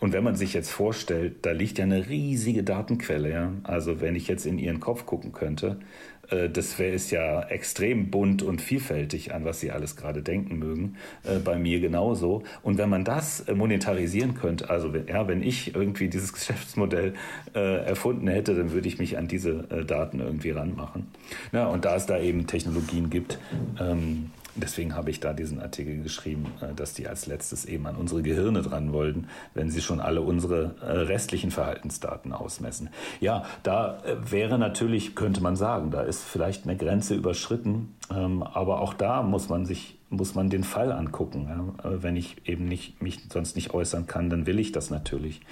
Und 0.00 0.12
wenn 0.12 0.22
man 0.22 0.36
sich 0.36 0.54
jetzt 0.54 0.70
vorstellt, 0.70 1.38
da 1.42 1.50
liegt 1.52 1.78
ja 1.78 1.84
eine 1.84 2.08
riesige 2.08 2.62
Datenquelle, 2.62 3.30
ja. 3.30 3.52
Also 3.64 4.00
wenn 4.00 4.14
ich 4.14 4.28
jetzt 4.28 4.46
in 4.46 4.58
ihren 4.58 4.80
Kopf 4.80 5.06
gucken 5.06 5.32
könnte, 5.32 5.80
das 6.30 6.78
wäre 6.78 6.92
ist 6.92 7.10
ja 7.10 7.42
extrem 7.48 8.10
bunt 8.10 8.42
und 8.42 8.60
vielfältig, 8.60 9.34
an 9.34 9.44
was 9.44 9.60
Sie 9.60 9.70
alles 9.70 9.96
gerade 9.96 10.22
denken 10.22 10.58
mögen. 10.58 10.96
Äh, 11.24 11.38
bei 11.38 11.58
mir 11.58 11.80
genauso. 11.80 12.42
Und 12.62 12.78
wenn 12.78 12.90
man 12.90 13.04
das 13.04 13.40
äh, 13.40 13.54
monetarisieren 13.54 14.34
könnte, 14.34 14.68
also 14.68 14.92
wenn, 14.92 15.06
ja, 15.06 15.26
wenn 15.28 15.42
ich 15.42 15.74
irgendwie 15.74 16.08
dieses 16.08 16.32
Geschäftsmodell 16.38 17.14
äh, 17.54 17.84
erfunden 17.86 18.28
hätte, 18.28 18.54
dann 18.54 18.72
würde 18.72 18.88
ich 18.88 18.98
mich 18.98 19.16
an 19.16 19.28
diese 19.28 19.64
äh, 19.70 19.84
Daten 19.84 20.20
irgendwie 20.20 20.50
ranmachen. 20.50 21.06
Ja, 21.52 21.66
und 21.66 21.84
da 21.84 21.96
es 21.96 22.06
da 22.06 22.18
eben 22.18 22.46
Technologien 22.46 23.10
gibt, 23.10 23.38
ähm, 23.80 24.30
Deswegen 24.60 24.94
habe 24.94 25.10
ich 25.10 25.20
da 25.20 25.32
diesen 25.32 25.60
Artikel 25.60 26.02
geschrieben, 26.02 26.46
äh, 26.60 26.74
dass 26.74 26.94
die 26.94 27.06
als 27.06 27.26
letztes 27.26 27.64
eben 27.64 27.86
an 27.86 27.96
unsere 27.96 28.22
Gehirne 28.22 28.62
dran 28.62 28.92
wollten, 28.92 29.28
wenn 29.54 29.70
sie 29.70 29.80
schon 29.80 30.00
alle 30.00 30.20
unsere 30.20 30.74
äh, 30.80 30.90
restlichen 30.90 31.50
Verhaltensdaten 31.50 32.32
ausmessen. 32.32 32.90
Ja, 33.20 33.44
da 33.62 33.98
äh, 34.04 34.30
wäre 34.30 34.58
natürlich, 34.58 35.14
könnte 35.14 35.42
man 35.42 35.56
sagen, 35.56 35.90
da 35.90 36.02
ist 36.02 36.22
vielleicht 36.22 36.64
eine 36.64 36.76
Grenze 36.76 37.14
überschritten, 37.14 37.94
ähm, 38.14 38.42
aber 38.42 38.80
auch 38.80 38.94
da 38.94 39.22
muss 39.22 39.48
man 39.48 39.64
sich 39.64 39.94
muss 40.10 40.34
man 40.34 40.48
den 40.48 40.64
Fall 40.64 40.90
angucken. 40.90 41.74
Wenn 41.82 42.16
ich 42.16 42.48
eben 42.48 42.64
nicht, 42.64 43.02
mich 43.02 43.20
sonst 43.30 43.56
nicht 43.56 43.74
äußern 43.74 44.06
kann, 44.06 44.30
dann 44.30 44.46
will 44.46 44.58
ich 44.58 44.72
das 44.72 44.88
natürlich. 44.88 45.42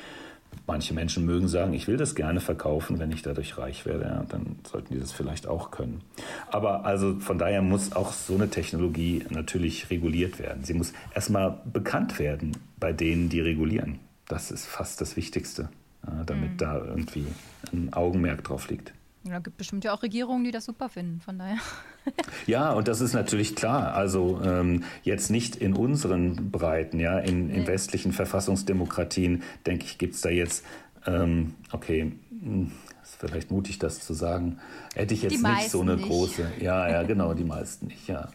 Manche 0.67 0.95
Menschen 0.95 1.25
mögen 1.25 1.49
sagen, 1.49 1.75
ich 1.75 1.87
will 1.87 1.97
das 1.97 2.15
gerne 2.15 2.41
verkaufen, 2.41 2.99
wenn 2.99 3.13
ich 3.13 3.23
dadurch 3.23 3.57
reich 3.57 3.87
werde. 3.87 4.05
Ja, 4.05 4.25
dann 4.29 4.57
sollten 4.69 4.95
die 4.95 5.01
das 5.01 5.13
vielleicht 5.13 5.47
auch 5.47 5.71
können. 5.71 6.03
Aber 6.51 6.85
also 6.85 7.19
von 7.21 7.39
daher 7.39 7.63
muss 7.63 7.93
auch 7.93 8.13
so 8.13 8.35
eine 8.35 8.51
Technologie 8.51 9.25
natürlich 9.31 9.91
reguliert 9.91 10.39
werden. 10.39 10.65
Sie 10.65 10.75
muss 10.75 10.93
erstmal 11.15 11.61
bekannt 11.73 12.19
werden 12.19 12.57
bei 12.79 12.93
denen, 12.93 13.29
die 13.29 13.41
regulieren. 13.41 14.01
Das 14.27 14.51
ist 14.51 14.67
fast 14.67 15.01
das 15.01 15.17
Wichtigste, 15.17 15.69
ja, 16.05 16.25
damit 16.25 16.53
mhm. 16.53 16.57
da 16.59 16.85
irgendwie 16.85 17.27
ein 17.73 17.93
Augenmerk 17.93 18.43
drauf 18.43 18.69
liegt. 18.69 18.93
Ja, 19.27 19.39
gibt 19.39 19.57
bestimmt 19.57 19.85
ja 19.85 19.93
auch 19.93 20.03
Regierungen, 20.03 20.45
die 20.45 20.51
das 20.51 20.65
super 20.65 20.89
finden, 20.89 21.21
von 21.21 21.39
daher. 21.39 21.59
ja, 22.47 22.73
und 22.73 22.89
das 22.89 23.01
ist 23.01 23.13
natürlich 23.13 23.57
klar. 23.57 23.95
Also 23.95 24.41
ähm, 24.45 24.85
jetzt 25.03 25.31
nicht 25.31 25.57
in 25.57 25.75
unseren 25.75 26.51
Breiten, 26.51 27.01
ja, 27.01 27.19
in, 27.19 27.51
in 27.51 27.63
nee. 27.63 27.67
westlichen 27.67 28.13
Verfassungsdemokratien, 28.13 29.43
denke 29.67 29.85
ich, 29.85 29.99
gibt 29.99 30.15
es 30.15 30.21
da 30.21 30.29
jetzt, 30.29 30.65
ähm, 31.07 31.55
okay, 31.73 32.13
hm, 32.41 32.71
ist 33.03 33.17
vielleicht 33.21 33.51
mutig, 33.51 33.79
das 33.79 34.01
zu 34.01 34.15
sagen, 34.15 34.59
hätte 34.95 35.15
ich 35.15 35.23
jetzt 35.23 35.43
nicht 35.43 35.71
so 35.71 35.81
eine 35.81 35.97
nicht. 35.97 36.09
große. 36.09 36.47
Ja, 36.61 36.89
ja, 36.89 37.03
genau, 37.05 37.35
die 37.35 37.45
meisten 37.45 37.87
nicht, 37.87 38.09
ja. 38.09 38.29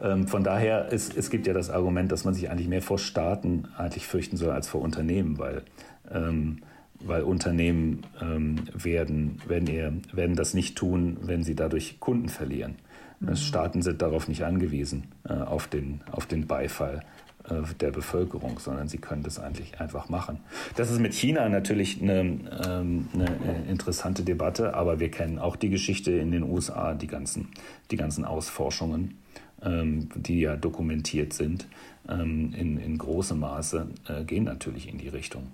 Ähm, 0.00 0.26
von 0.26 0.42
daher, 0.42 0.88
ist, 0.88 1.16
es 1.16 1.30
gibt 1.30 1.46
ja 1.46 1.52
das 1.52 1.70
Argument, 1.70 2.10
dass 2.10 2.24
man 2.24 2.34
sich 2.34 2.50
eigentlich 2.50 2.68
mehr 2.68 2.82
vor 2.82 2.98
Staaten 2.98 3.68
eigentlich 3.76 4.06
fürchten 4.06 4.36
soll 4.36 4.50
als 4.50 4.68
vor 4.68 4.80
Unternehmen, 4.80 5.38
weil 5.38 5.62
ähm, 6.10 6.62
weil 7.00 7.22
Unternehmen 7.22 8.02
ähm, 8.20 8.56
werden, 8.72 9.40
werden, 9.46 9.68
eher, 9.68 9.92
werden 10.12 10.36
das 10.36 10.54
nicht 10.54 10.76
tun, 10.76 11.18
wenn 11.22 11.42
sie 11.42 11.54
dadurch 11.54 12.00
Kunden 12.00 12.28
verlieren. 12.28 12.76
Mhm. 13.20 13.36
Staaten 13.36 13.82
sind 13.82 14.02
darauf 14.02 14.28
nicht 14.28 14.44
angewiesen, 14.44 15.04
äh, 15.28 15.32
auf, 15.32 15.68
den, 15.68 16.00
auf 16.10 16.26
den 16.26 16.46
Beifall 16.46 17.02
äh, 17.48 17.62
der 17.80 17.90
Bevölkerung, 17.90 18.58
sondern 18.58 18.88
sie 18.88 18.98
können 18.98 19.22
das 19.22 19.38
eigentlich 19.38 19.80
einfach 19.80 20.08
machen. 20.08 20.40
Das 20.76 20.90
ist 20.90 21.00
mit 21.00 21.14
China 21.14 21.48
natürlich 21.48 22.02
eine, 22.02 22.20
ähm, 22.66 23.08
eine 23.14 23.64
interessante 23.68 24.22
Debatte, 24.22 24.74
aber 24.74 25.00
wir 25.00 25.10
kennen 25.10 25.38
auch 25.38 25.56
die 25.56 25.70
Geschichte 25.70 26.12
in 26.12 26.30
den 26.30 26.42
USA, 26.42 26.94
die 26.94 27.06
ganzen, 27.06 27.48
die 27.90 27.96
ganzen 27.96 28.24
Ausforschungen, 28.24 29.18
ähm, 29.62 30.08
die 30.14 30.40
ja 30.40 30.56
dokumentiert 30.56 31.32
sind, 31.32 31.66
ähm, 32.08 32.52
in, 32.54 32.78
in 32.78 32.98
großem 32.98 33.38
Maße, 33.38 33.86
äh, 34.08 34.24
gehen 34.24 34.44
natürlich 34.44 34.88
in 34.88 34.98
die 34.98 35.08
Richtung. 35.08 35.48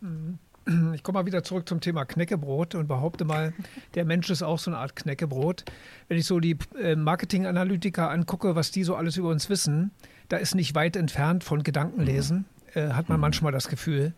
Mhm. 0.00 0.38
Ich 0.94 1.02
komme 1.04 1.20
mal 1.20 1.26
wieder 1.26 1.44
zurück 1.44 1.68
zum 1.68 1.80
Thema 1.80 2.04
Knäckebrot 2.04 2.74
und 2.74 2.88
behaupte 2.88 3.24
mal, 3.24 3.52
der 3.94 4.04
Mensch 4.04 4.30
ist 4.30 4.42
auch 4.42 4.58
so 4.58 4.70
eine 4.70 4.78
Art 4.78 4.96
Knäckebrot. 4.96 5.64
Wenn 6.08 6.18
ich 6.18 6.26
so 6.26 6.40
die 6.40 6.58
äh, 6.80 6.96
Marketinganalytiker 6.96 8.10
angucke, 8.10 8.56
was 8.56 8.72
die 8.72 8.82
so 8.82 8.96
alles 8.96 9.16
über 9.16 9.28
uns 9.28 9.48
wissen, 9.48 9.92
da 10.28 10.38
ist 10.38 10.56
nicht 10.56 10.74
weit 10.74 10.96
entfernt 10.96 11.44
von 11.44 11.62
Gedankenlesen, 11.62 12.46
äh, 12.74 12.88
hat 12.90 13.08
man 13.08 13.20
manchmal 13.20 13.52
das 13.52 13.68
Gefühl. 13.68 14.12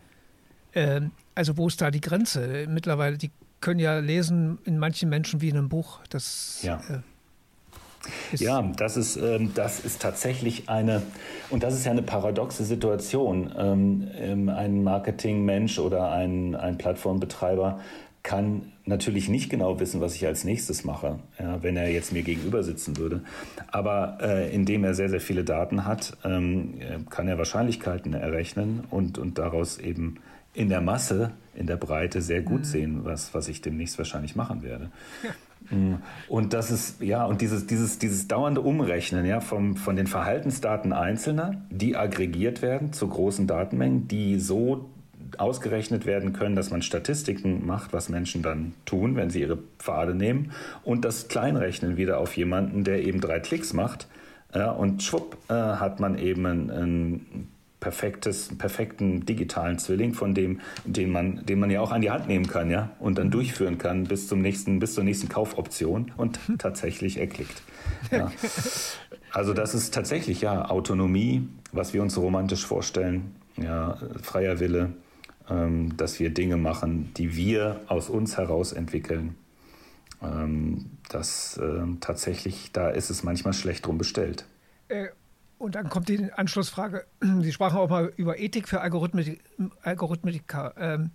Ähm, 0.73 1.11
also 1.35 1.55
wo 1.57 1.67
ist 1.67 1.81
da 1.81 1.91
die 1.91 2.01
Grenze? 2.01 2.65
Mittlerweile, 2.67 3.17
die 3.17 3.29
können 3.61 3.79
ja 3.79 3.99
lesen 3.99 4.57
in 4.65 4.79
manchen 4.79 5.09
Menschen 5.09 5.41
wie 5.41 5.49
in 5.49 5.57
einem 5.57 5.69
Buch. 5.69 5.99
Das 6.09 6.61
ja. 6.63 6.81
Äh, 6.89 6.99
ja, 8.35 8.61
das 8.77 8.97
ist, 8.97 9.17
ähm, 9.17 9.51
das 9.53 9.79
ist 9.79 10.01
tatsächlich 10.01 10.69
eine, 10.69 11.01
und 11.49 11.63
das 11.63 11.73
ist 11.73 11.85
ja 11.85 11.91
eine 11.91 12.01
paradoxe 12.01 12.63
Situation. 12.63 13.53
Ähm, 13.57 14.07
ähm, 14.17 14.49
ein 14.49 14.83
Marketingmensch 14.83 15.79
oder 15.79 16.11
ein, 16.11 16.55
ein 16.55 16.77
Plattformbetreiber 16.77 17.79
kann 18.21 18.73
natürlich 18.85 19.29
nicht 19.29 19.49
genau 19.49 19.79
wissen, 19.79 20.01
was 20.01 20.15
ich 20.15 20.25
als 20.25 20.43
nächstes 20.43 20.83
mache, 20.83 21.19
ja, 21.39 21.63
wenn 21.63 21.77
er 21.77 21.89
jetzt 21.89 22.11
mir 22.11 22.23
gegenüber 22.23 22.63
sitzen 22.63 22.97
würde. 22.97 23.21
Aber 23.71 24.17
äh, 24.21 24.53
indem 24.53 24.83
er 24.83 24.93
sehr, 24.93 25.09
sehr 25.09 25.21
viele 25.21 25.43
Daten 25.43 25.85
hat, 25.85 26.17
ähm, 26.25 26.75
kann 27.09 27.27
er 27.27 27.37
Wahrscheinlichkeiten 27.37 28.13
errechnen 28.13 28.83
und, 28.89 29.17
und 29.17 29.37
daraus 29.37 29.77
eben 29.77 30.17
in 30.53 30.69
der 30.69 30.81
Masse, 30.81 31.31
in 31.55 31.67
der 31.67 31.77
Breite 31.77 32.21
sehr 32.21 32.41
gut 32.41 32.61
mhm. 32.61 32.65
sehen, 32.65 33.05
was, 33.05 33.33
was 33.33 33.47
ich 33.47 33.61
demnächst 33.61 33.97
wahrscheinlich 33.97 34.35
machen 34.35 34.63
werde. 34.63 34.91
Ja. 35.23 35.29
Mhm. 35.69 35.99
Und 36.27 36.53
das 36.53 36.71
ist, 36.71 37.01
ja, 37.01 37.25
und 37.25 37.41
dieses, 37.41 37.67
dieses, 37.67 37.99
dieses 37.99 38.27
dauernde 38.27 38.61
Umrechnen, 38.61 39.25
ja, 39.25 39.39
vom, 39.39 39.75
von 39.75 39.95
den 39.95 40.07
Verhaltensdaten 40.07 40.93
Einzelner, 40.93 41.61
die 41.69 41.95
aggregiert 41.95 42.61
werden 42.61 42.93
zu 42.93 43.07
großen 43.07 43.47
Datenmengen, 43.47 44.07
die 44.07 44.39
so 44.39 44.89
ausgerechnet 45.37 46.05
werden 46.05 46.33
können, 46.33 46.55
dass 46.55 46.71
man 46.71 46.81
Statistiken 46.81 47.65
macht, 47.65 47.93
was 47.93 48.09
Menschen 48.09 48.41
dann 48.41 48.73
tun, 48.85 49.15
wenn 49.15 49.29
sie 49.29 49.41
ihre 49.41 49.59
Pfade 49.77 50.15
nehmen, 50.15 50.51
und 50.83 51.05
das 51.05 51.27
Kleinrechnen 51.27 51.97
wieder 51.97 52.19
auf 52.19 52.35
jemanden, 52.35 52.83
der 52.83 53.05
eben 53.05 53.21
drei 53.21 53.39
Klicks 53.39 53.73
macht, 53.73 54.07
ja, 54.53 54.71
und 54.71 55.03
schwupp 55.03 55.37
äh, 55.49 55.53
hat 55.53 55.99
man 55.99 56.17
eben 56.17 56.45
ein, 56.45 56.69
ein 56.71 57.47
perfektes, 57.79 58.49
perfekten 58.57 59.25
digitalen 59.25 59.79
Zwilling, 59.79 60.13
von 60.13 60.33
dem, 60.33 60.59
den 60.85 61.11
man, 61.11 61.45
den 61.45 61.59
man 61.59 61.71
ja 61.71 61.81
auch 61.81 61.91
an 61.91 62.01
die 62.01 62.11
Hand 62.11 62.27
nehmen 62.27 62.47
kann, 62.47 62.69
ja, 62.69 62.91
und 62.99 63.17
dann 63.17 63.31
durchführen 63.31 63.77
kann 63.77 64.03
bis 64.03 64.27
zum 64.27 64.41
nächsten, 64.41 64.79
bis 64.79 64.95
zur 64.95 65.03
nächsten 65.03 65.29
Kaufoption 65.29 66.11
und 66.17 66.39
tatsächlich 66.57 67.17
erklickt. 67.17 67.61
Ja. 68.11 68.31
Also 69.31 69.53
das 69.53 69.75
ist 69.75 69.93
tatsächlich 69.93 70.41
ja 70.41 70.69
Autonomie, 70.69 71.47
was 71.71 71.93
wir 71.93 72.01
uns 72.01 72.13
so 72.13 72.21
romantisch 72.21 72.65
vorstellen, 72.65 73.35
ja, 73.57 73.97
freier 74.21 74.59
Wille, 74.59 74.93
ähm, 75.49 75.95
dass 75.97 76.19
wir 76.19 76.29
Dinge 76.29 76.57
machen, 76.57 77.11
die 77.17 77.35
wir 77.35 77.81
aus 77.87 78.09
uns 78.09 78.37
heraus 78.37 78.71
entwickeln. 78.71 79.35
Ähm, 80.21 80.91
das 81.09 81.57
äh, 81.57 81.81
tatsächlich, 81.99 82.71
da 82.71 82.89
ist 82.89 83.09
es 83.09 83.23
manchmal 83.23 83.53
schlecht 83.53 83.85
drum 83.85 83.97
bestellt. 83.97 84.45
Äh, 84.87 85.09
Und 85.59 85.75
dann 85.75 85.89
kommt 85.89 86.09
die 86.09 86.31
Anschlussfrage. 86.33 87.05
Sie 87.41 87.51
sprachen 87.51 87.77
auch 87.77 87.89
mal 87.89 88.11
über 88.15 88.39
Ethik 88.39 88.67
für 88.67 88.81
Algorithmik, 88.81 89.41
Algorithmiker. 89.83 90.73
Ähm, 90.77 91.11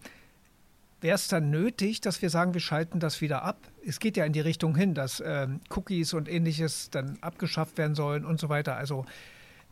Wäre 1.01 1.17
es 1.17 1.29
dann 1.29 1.51
nötig, 1.51 2.01
dass 2.01 2.23
wir 2.23 2.31
sagen, 2.31 2.55
wir 2.55 2.63
schalten 2.63 2.99
das 2.99 3.21
wieder 3.21 3.43
ab? 3.43 3.59
Es 3.87 4.01
geht 4.01 4.17
ja 4.17 4.25
in 4.25 4.33
die 4.33 4.41
Richtung 4.41 4.75
hin, 4.75 4.95
dass 4.95 5.23
ähm, 5.25 5.61
Cookies 5.69 6.15
und 6.15 6.31
ähnliches 6.31 6.89
dann 6.89 7.19
abgeschafft 7.21 7.77
werden 7.77 7.95
sollen 7.95 8.25
und 8.25 8.41
so 8.41 8.49
weiter. 8.49 8.77
Also 8.77 9.05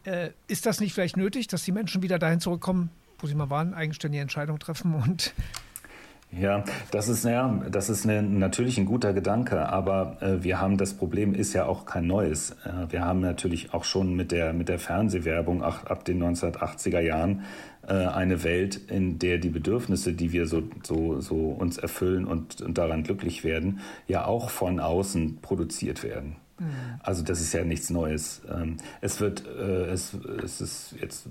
äh, 0.05 0.31
ist 0.47 0.67
das 0.67 0.81
nicht 0.81 0.93
vielleicht 0.93 1.17
nötig, 1.17 1.47
dass 1.47 1.63
die 1.63 1.73
Menschen 1.73 2.03
wieder 2.03 2.19
dahin 2.19 2.41
zurückkommen, 2.41 2.91
wo 3.19 3.27
sie 3.27 3.35
mal 3.35 3.49
waren, 3.49 3.73
eigenständige 3.73 4.21
Entscheidungen 4.21 4.59
treffen 4.59 4.95
und 4.95 5.33
ja, 6.39 6.65
das 6.91 7.09
ist, 7.09 7.25
ja, 7.25 7.63
das 7.71 7.91
ist 7.91 8.07
eine, 8.07 8.23
natürlich 8.23 8.79
ein 8.79 8.87
guter 8.87 9.13
Gedanke, 9.13 9.69
aber 9.69 10.17
äh, 10.21 10.43
wir 10.43 10.61
haben 10.61 10.79
das 10.79 10.95
Problem 10.95 11.35
ist 11.35 11.53
ja 11.53 11.67
auch 11.67 11.85
kein 11.85 12.07
neues. 12.07 12.53
Äh, 12.65 12.91
wir 12.91 13.05
haben 13.05 13.21
natürlich 13.21 13.75
auch 13.75 13.85
schon 13.85 14.15
mit 14.17 14.33
der, 14.33 14.55
mit 14.55 14.71
der 14.71 14.79
Fernsehwerbung 14.79 15.63
ach, 15.63 15.85
ab 15.85 16.07
den 16.07 16.23
1980er 16.23 17.01
Jahren 17.01 17.45
äh, 17.87 17.93
eine 17.93 18.45
Welt, 18.45 18.77
in 18.89 19.19
der 19.19 19.39
die 19.39 19.51
Bedürfnisse, 19.51 20.15
die 20.15 20.33
wir 20.33 20.47
so, 20.47 20.63
so, 20.83 21.21
so 21.21 21.37
uns 21.37 21.77
erfüllen 21.77 22.25
und, 22.25 22.63
und 22.63 22.79
daran 22.79 23.03
glücklich 23.03 23.45
werden, 23.45 23.81
ja 24.09 24.25
auch 24.25 24.49
von 24.49 24.81
außen 24.81 25.39
produziert 25.43 26.03
werden. 26.03 26.37
Mhm. 26.63 27.01
Also 27.03 27.23
das 27.23 27.41
ist 27.41 27.53
ja 27.53 27.65
nichts 27.65 27.91
Neues. 27.91 28.43
Ähm, 28.49 28.77
es 29.01 29.21
wird, 29.21 29.47
äh, 29.47 29.87
es, 29.87 30.15
es 30.15 30.61
ist 30.61 30.95
jetzt 31.01 31.29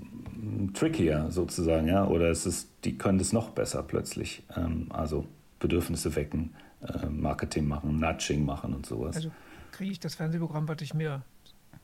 trickier 0.73 1.27
sozusagen, 1.29 1.87
ja, 1.87 2.05
oder 2.05 2.29
es 2.29 2.45
ist, 2.45 2.69
die 2.83 2.97
können 2.97 3.17
das 3.17 3.33
noch 3.33 3.49
besser 3.49 3.83
plötzlich. 3.83 4.43
Ähm, 4.55 4.87
also 4.89 5.25
Bedürfnisse 5.59 6.15
wecken, 6.15 6.53
äh, 6.81 7.05
Marketing 7.07 7.67
machen, 7.67 7.99
Nudging 7.99 8.45
machen 8.45 8.73
und 8.73 8.85
sowas. 8.85 9.15
Also 9.15 9.31
kriege 9.71 9.91
ich 9.91 9.99
das 9.99 10.15
Fernsehprogramm, 10.15 10.67
was 10.67 10.81
ich 10.81 10.93
mir 10.93 11.21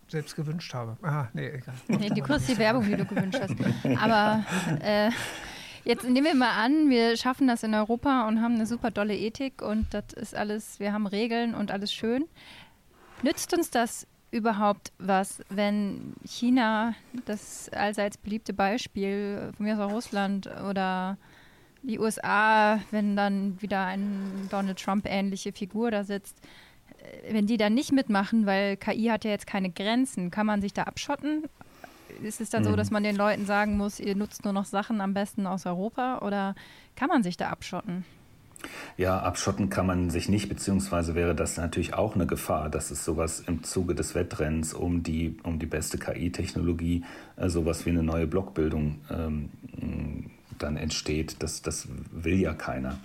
selbst 0.08 0.36
gewünscht 0.36 0.74
habe. 0.74 0.98
Aha, 1.02 1.30
nee, 1.34 1.48
egal. 1.48 1.76
Nee, 1.88 2.10
du 2.10 2.22
kriegst 2.22 2.50
die 2.50 2.58
Werbung, 2.58 2.86
die 2.86 2.96
du 2.96 3.06
gewünscht 3.06 3.40
hast. 3.42 3.56
Aber 4.02 4.44
äh, 4.82 5.12
jetzt 5.84 6.04
nehmen 6.04 6.26
wir 6.26 6.36
mal 6.36 6.64
an, 6.64 6.90
wir 6.90 7.18
schaffen 7.18 7.48
das 7.48 7.64
in 7.64 7.74
Europa 7.74 8.28
und 8.28 8.42
haben 8.42 8.56
eine 8.56 8.66
super 8.66 8.92
dolle 8.92 9.16
Ethik 9.16 9.62
und 9.62 9.94
das 9.94 10.14
ist 10.16 10.36
alles, 10.36 10.80
wir 10.80 10.94
haben 10.94 11.08
Regeln 11.08 11.56
und 11.56 11.72
alles 11.72 11.94
schön. 11.94 12.26
Nützt 13.24 13.54
uns 13.54 13.70
das 13.70 14.08
überhaupt 14.32 14.92
was, 15.00 15.42
wenn 15.50 16.14
China, 16.26 16.94
das 17.26 17.70
allseits 17.70 18.18
beliebte 18.18 18.54
Beispiel, 18.54 19.52
von 19.56 19.66
mir 19.66 19.76
aus 19.76 19.80
auch 19.80 19.94
Russland 19.94 20.50
oder 20.70 21.18
die 21.84 22.00
USA, 22.00 22.80
wenn 22.92 23.16
dann 23.16 23.62
wieder 23.62 23.86
eine 23.86 24.48
Donald 24.50 24.80
Trump-ähnliche 24.80 25.54
Figur 25.54 25.92
da 25.92 26.04
sitzt, 26.04 26.38
äh, 27.00 27.34
wenn 27.34 27.48
die 27.48 27.58
dann 27.58 27.74
nicht 27.74 27.92
mitmachen, 27.92 28.46
weil 28.46 28.78
KI 28.78 29.06
hat 29.06 29.24
ja 29.24 29.32
jetzt 29.32 29.48
keine 29.48 29.72
Grenzen, 29.72 30.30
kann 30.30 30.46
man 30.46 30.62
sich 30.62 30.74
da 30.74 30.84
abschotten? 30.84 31.46
Ist 32.22 32.42
es 32.42 32.50
dann 32.50 32.64
mhm. 32.64 32.70
so, 32.70 32.76
dass 32.76 32.92
man 32.92 33.04
den 33.04 33.16
Leuten 33.16 33.46
sagen 33.46 33.78
muss, 33.78 34.00
ihr 34.00 34.16
nutzt 34.16 34.44
nur 34.44 34.54
noch 34.54 34.66
Sachen 34.66 35.02
am 35.02 35.14
besten 35.14 35.48
aus 35.48 35.66
Europa 35.66 36.20
oder 36.20 36.56
kann 36.96 37.10
man 37.10 37.24
sich 37.24 37.38
da 37.38 37.50
abschotten? 37.50 38.06
Ja, 38.98 39.20
abschotten 39.20 39.70
kann 39.70 39.86
man 39.86 40.10
sich 40.10 40.30
nicht, 40.30 40.50
beziehungsweise 40.50 41.16
wäre 41.16 41.36
das 41.36 41.58
natürlich 41.58 41.94
auch 41.94 42.16
eine 42.16 42.26
Gefahr, 42.26 42.70
dass 42.70 42.92
es 42.92 43.06
sowas 43.06 43.44
im 43.48 43.64
Zuge 43.64 43.96
des 43.96 44.16
Wettrenns 44.16 44.74
um 44.74 45.04
die, 45.04 45.38
um 45.44 45.60
die 45.60 45.66
beste 45.66 45.98
KI-Technologie, 45.98 47.04
äh, 47.36 47.50
sowas 47.50 47.86
wie 47.86 47.92
eine 47.92 48.04
neue 48.04 48.28
Blockbildung 48.28 49.00
ähm, 49.12 49.50
dann 50.60 50.78
entsteht. 50.78 51.38
Das, 51.40 51.62
das 51.62 51.88
will 52.12 52.40
ja 52.40 52.54
keiner. 52.54 53.00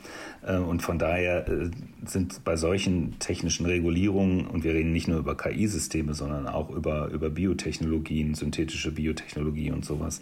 Äh, 0.46 0.56
und 0.56 0.82
von 0.82 0.98
daher 0.98 1.48
äh, 1.48 1.70
sind 2.04 2.44
bei 2.44 2.56
solchen 2.56 3.18
technischen 3.18 3.66
Regulierungen, 3.66 4.46
und 4.46 4.64
wir 4.64 4.74
reden 4.74 4.92
nicht 4.92 5.08
nur 5.08 5.18
über 5.18 5.36
KI-Systeme, 5.36 6.14
sondern 6.14 6.46
auch 6.46 6.70
über, 6.70 7.08
über 7.08 7.30
Biotechnologien, 7.30 8.34
synthetische 8.34 8.92
Biotechnologie 8.92 9.70
und 9.70 9.84
sowas, 9.84 10.20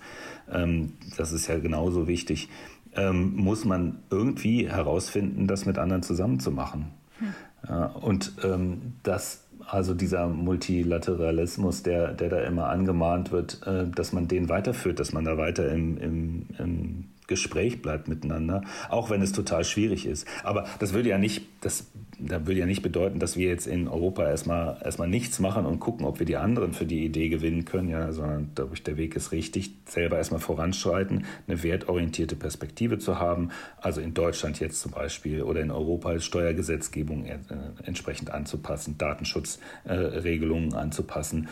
ähm, 0.50 0.94
das 1.16 1.32
ist 1.32 1.46
ja 1.46 1.58
genauso 1.58 2.08
wichtig 2.08 2.48
ähm, 2.94 3.36
muss 3.36 3.64
man 3.64 3.98
irgendwie 4.10 4.68
herausfinden, 4.68 5.46
das 5.46 5.66
mit 5.66 5.78
anderen 5.78 6.02
zusammenzumachen. 6.02 6.86
Hm. 7.18 7.34
Ja, 7.68 7.86
und 7.86 8.32
ähm, 8.42 8.94
das, 9.02 9.44
also 9.66 9.94
dieser 9.94 10.28
Multilateralismus, 10.28 11.82
der, 11.82 12.14
der 12.14 12.30
da 12.30 12.40
immer 12.40 12.68
angemahnt 12.68 13.32
wird, 13.32 13.60
äh, 13.66 13.86
dass 13.88 14.12
man 14.12 14.28
den 14.28 14.48
weiterführt, 14.48 14.98
dass 14.98 15.12
man 15.12 15.24
da 15.24 15.36
weiter 15.36 15.70
im, 15.70 15.98
im, 15.98 16.46
im 16.58 17.04
Gespräch 17.30 17.80
bleibt 17.80 18.08
miteinander, 18.08 18.62
auch 18.90 19.08
wenn 19.08 19.22
es 19.22 19.32
total 19.32 19.64
schwierig 19.64 20.04
ist. 20.04 20.26
Aber 20.42 20.66
das 20.80 20.92
würde 20.92 21.08
ja 21.08 21.16
nicht, 21.16 21.46
das, 21.62 21.86
das 22.18 22.46
würde 22.46 22.60
ja 22.60 22.66
nicht 22.66 22.82
bedeuten, 22.82 23.20
dass 23.20 23.36
wir 23.36 23.48
jetzt 23.48 23.66
in 23.66 23.88
Europa 23.88 24.28
erstmal, 24.28 24.78
erstmal 24.84 25.08
nichts 25.08 25.38
machen 25.38 25.64
und 25.64 25.78
gucken, 25.78 26.04
ob 26.04 26.18
wir 26.18 26.26
die 26.26 26.36
anderen 26.36 26.72
für 26.72 26.84
die 26.84 27.04
Idee 27.04 27.28
gewinnen 27.28 27.64
können, 27.64 27.88
ja, 27.88 28.12
sondern 28.12 28.50
glaube 28.54 28.78
der 28.80 28.96
Weg 28.96 29.14
ist 29.14 29.32
richtig, 29.32 29.70
selber 29.86 30.18
erstmal 30.18 30.40
voranschreiten, 30.40 31.24
eine 31.46 31.62
wertorientierte 31.62 32.34
Perspektive 32.34 32.98
zu 32.98 33.18
haben, 33.18 33.50
also 33.80 34.00
in 34.00 34.12
Deutschland 34.12 34.58
jetzt 34.58 34.80
zum 34.80 34.90
Beispiel 34.90 35.42
oder 35.42 35.60
in 35.60 35.70
Europa 35.70 36.18
Steuergesetzgebung 36.18 37.26
äh, 37.26 37.38
entsprechend 37.84 38.30
anzupassen, 38.30 38.98
Datenschutzregelungen 38.98 40.74
anzupassen. 40.74 41.48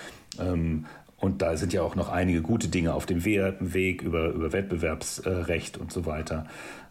Und 1.21 1.43
da 1.43 1.57
sind 1.57 1.73
ja 1.73 1.83
auch 1.83 1.97
noch 1.97 2.11
einige 2.11 2.43
gute 2.43 2.69
Dinge 2.69 2.95
auf 2.95 3.05
dem 3.05 3.25
Weg 3.25 4.03
über, 4.03 4.29
über 4.29 4.53
Wettbewerbsrecht 4.53 5.77
und 5.77 5.93
so 5.93 6.07
weiter. 6.07 6.47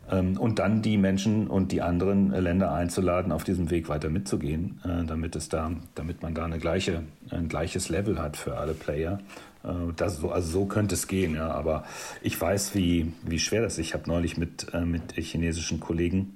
Ähm, 0.09 0.37
und 0.37 0.59
dann 0.59 0.81
die 0.81 0.97
Menschen 0.97 1.47
und 1.47 1.71
die 1.71 1.81
anderen 1.81 2.31
Länder 2.31 2.73
einzuladen, 2.73 3.31
auf 3.31 3.43
diesem 3.43 3.69
Weg 3.69 3.89
weiter 3.89 4.09
mitzugehen, 4.09 4.79
äh, 4.83 5.05
damit 5.05 5.35
es 5.35 5.49
da, 5.49 5.71
damit 5.95 6.21
man 6.21 6.33
da 6.33 6.45
eine 6.45 6.59
gleiche, 6.59 7.03
ein 7.29 7.49
gleiches 7.49 7.89
Level 7.89 8.19
hat 8.19 8.37
für 8.37 8.57
alle 8.57 8.73
Player. 8.73 9.19
Äh, 9.63 9.93
das, 9.95 10.23
also 10.23 10.51
so 10.51 10.65
könnte 10.65 10.95
es 10.95 11.07
gehen, 11.07 11.35
ja. 11.35 11.51
Aber 11.51 11.83
ich 12.21 12.39
weiß, 12.39 12.75
wie, 12.75 13.13
wie 13.23 13.39
schwer 13.39 13.61
das 13.61 13.73
ist. 13.73 13.79
Ich 13.79 13.93
habe 13.93 14.07
neulich 14.07 14.37
mit, 14.37 14.73
äh, 14.73 14.81
mit 14.81 15.13
chinesischen 15.13 15.79
Kollegen 15.79 16.33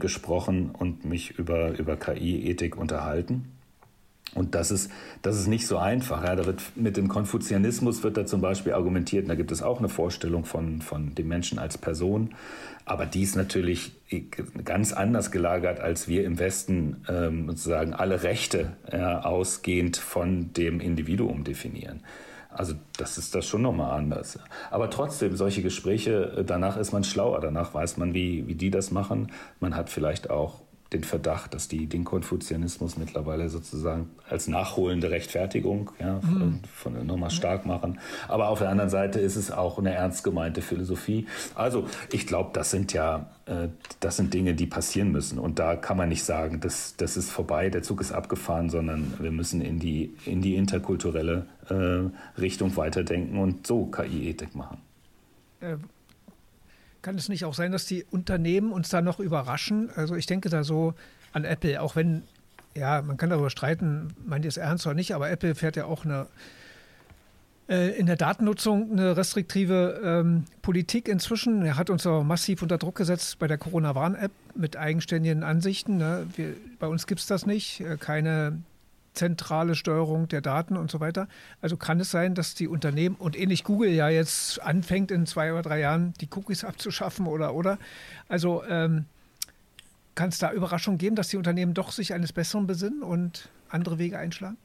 gesprochen 0.00 0.70
und 0.76 1.04
mich 1.04 1.38
über, 1.38 1.78
über 1.78 1.96
KI-Ethik 1.96 2.76
unterhalten. 2.76 3.52
Und 4.34 4.54
das 4.54 4.70
ist, 4.70 4.90
das 5.22 5.38
ist 5.38 5.46
nicht 5.46 5.66
so 5.66 5.78
einfach. 5.78 6.22
Ja. 6.22 6.36
Da 6.36 6.46
wird, 6.46 6.60
mit 6.76 6.96
dem 6.96 7.08
Konfuzianismus 7.08 8.02
wird 8.02 8.16
da 8.16 8.26
zum 8.26 8.40
Beispiel 8.40 8.74
argumentiert, 8.74 9.24
und 9.24 9.28
da 9.28 9.34
gibt 9.34 9.52
es 9.52 9.62
auch 9.62 9.78
eine 9.78 9.88
Vorstellung 9.88 10.44
von, 10.44 10.82
von 10.82 11.14
dem 11.14 11.28
Menschen 11.28 11.58
als 11.58 11.78
Person. 11.78 12.34
Aber 12.84 13.04
die 13.06 13.22
ist 13.22 13.36
natürlich 13.36 13.92
ganz 14.64 14.92
anders 14.92 15.30
gelagert, 15.30 15.80
als 15.80 16.08
wir 16.08 16.24
im 16.24 16.38
Westen 16.38 17.04
ähm, 17.08 17.46
sozusagen 17.48 17.92
alle 17.92 18.22
Rechte 18.22 18.76
ja, 18.90 19.22
ausgehend 19.22 19.96
von 19.96 20.52
dem 20.54 20.80
Individuum 20.80 21.44
definieren. 21.44 22.00
Also 22.48 22.74
das 22.96 23.18
ist 23.18 23.34
das 23.34 23.46
schon 23.46 23.62
nochmal 23.62 23.96
anders. 23.98 24.38
Aber 24.70 24.88
trotzdem, 24.88 25.36
solche 25.36 25.62
Gespräche, 25.62 26.34
äh, 26.38 26.44
danach 26.44 26.76
ist 26.76 26.92
man 26.92 27.04
schlauer, 27.04 27.40
danach 27.40 27.74
weiß 27.74 27.98
man, 27.98 28.14
wie, 28.14 28.46
wie 28.46 28.54
die 28.54 28.70
das 28.70 28.90
machen. 28.90 29.32
Man 29.60 29.76
hat 29.76 29.90
vielleicht 29.90 30.30
auch 30.30 30.62
den 30.92 31.04
Verdacht, 31.04 31.52
dass 31.54 31.68
die 31.68 31.86
den 31.86 32.04
Konfuzianismus 32.04 32.96
mittlerweile 32.96 33.48
sozusagen 33.50 34.10
als 34.28 34.48
nachholende 34.48 35.10
Rechtfertigung 35.10 35.90
ja, 36.00 36.14
mhm. 36.14 36.60
von, 36.72 36.92
von 36.94 37.06
nochmal 37.06 37.30
stark 37.30 37.66
machen. 37.66 38.00
Aber 38.26 38.48
auf 38.48 38.60
der 38.60 38.70
anderen 38.70 38.90
Seite 38.90 39.20
ist 39.20 39.36
es 39.36 39.50
auch 39.50 39.78
eine 39.78 39.92
ernst 39.92 40.24
gemeinte 40.24 40.62
Philosophie. 40.62 41.26
Also 41.54 41.86
ich 42.10 42.26
glaube, 42.26 42.50
das 42.54 42.70
sind 42.70 42.92
ja 42.92 43.26
äh, 43.48 43.68
das 44.00 44.16
sind 44.16 44.32
Dinge, 44.34 44.54
die 44.54 44.66
passieren 44.66 45.10
müssen. 45.10 45.38
Und 45.38 45.58
da 45.58 45.76
kann 45.76 45.96
man 45.96 46.08
nicht 46.08 46.24
sagen, 46.24 46.60
das, 46.60 46.94
das 46.96 47.16
ist 47.16 47.30
vorbei, 47.30 47.70
der 47.70 47.82
Zug 47.82 48.00
ist 48.00 48.12
abgefahren, 48.12 48.70
sondern 48.70 49.14
wir 49.18 49.30
müssen 49.30 49.60
in 49.60 49.78
die, 49.78 50.14
in 50.24 50.42
die 50.42 50.56
interkulturelle 50.56 51.46
äh, 51.68 52.40
Richtung 52.40 52.76
weiterdenken 52.76 53.38
und 53.38 53.66
so 53.66 53.86
KI-Ethik 53.86 54.54
machen. 54.54 54.78
Kann 57.02 57.16
es 57.16 57.28
nicht 57.28 57.44
auch 57.44 57.54
sein, 57.54 57.72
dass 57.72 57.86
die 57.86 58.04
Unternehmen 58.10 58.72
uns 58.72 58.88
da 58.88 59.00
noch 59.00 59.20
überraschen? 59.20 59.90
Also 59.94 60.14
ich 60.16 60.26
denke 60.26 60.48
da 60.48 60.64
so 60.64 60.94
an 61.32 61.44
Apple, 61.44 61.80
auch 61.80 61.96
wenn, 61.96 62.22
ja, 62.74 63.02
man 63.02 63.16
kann 63.16 63.30
darüber 63.30 63.50
streiten, 63.50 64.14
meint 64.26 64.44
ihr 64.44 64.48
es 64.48 64.56
ernst 64.56 64.86
oder 64.86 64.94
nicht, 64.94 65.14
aber 65.14 65.30
Apple 65.30 65.54
fährt 65.54 65.76
ja 65.76 65.84
auch 65.84 66.04
eine 66.04 66.26
äh, 67.68 67.98
in 67.98 68.06
der 68.06 68.16
Datennutzung 68.16 68.92
eine 68.92 69.16
restriktive 69.16 70.00
ähm, 70.02 70.44
Politik 70.62 71.06
inzwischen. 71.06 71.62
Er 71.62 71.76
hat 71.76 71.90
uns 71.90 72.06
auch 72.06 72.24
massiv 72.24 72.62
unter 72.62 72.78
Druck 72.78 72.94
gesetzt 72.94 73.38
bei 73.38 73.46
der 73.46 73.58
Corona-Warn-App 73.58 74.32
mit 74.54 74.76
eigenständigen 74.76 75.42
Ansichten. 75.42 75.98
Ne? 75.98 76.26
Wir, 76.34 76.54
bei 76.78 76.86
uns 76.86 77.06
gibt 77.06 77.20
es 77.20 77.26
das 77.26 77.44
nicht. 77.44 77.80
Äh, 77.80 77.98
keine 77.98 78.58
zentrale 79.18 79.74
Steuerung 79.74 80.28
der 80.28 80.40
Daten 80.40 80.76
und 80.76 80.90
so 80.90 81.00
weiter. 81.00 81.28
Also 81.60 81.76
kann 81.76 82.00
es 82.00 82.10
sein, 82.10 82.34
dass 82.34 82.54
die 82.54 82.68
Unternehmen 82.68 83.16
und 83.16 83.36
ähnlich 83.36 83.64
Google 83.64 83.90
ja 83.90 84.08
jetzt 84.08 84.62
anfängt, 84.62 85.10
in 85.10 85.26
zwei 85.26 85.52
oder 85.52 85.62
drei 85.62 85.80
Jahren 85.80 86.14
die 86.20 86.28
Cookies 86.34 86.64
abzuschaffen 86.64 87.26
oder 87.26 87.54
oder. 87.54 87.78
Also 88.28 88.62
ähm, 88.68 89.06
kann 90.14 90.28
es 90.30 90.38
da 90.38 90.52
Überraschungen 90.52 90.98
geben, 90.98 91.16
dass 91.16 91.28
die 91.28 91.36
Unternehmen 91.36 91.74
doch 91.74 91.90
sich 91.90 92.14
eines 92.14 92.32
Besseren 92.32 92.66
besinnen 92.66 93.02
und 93.02 93.48
andere 93.68 93.98
Wege 93.98 94.18
einschlagen? 94.18 94.56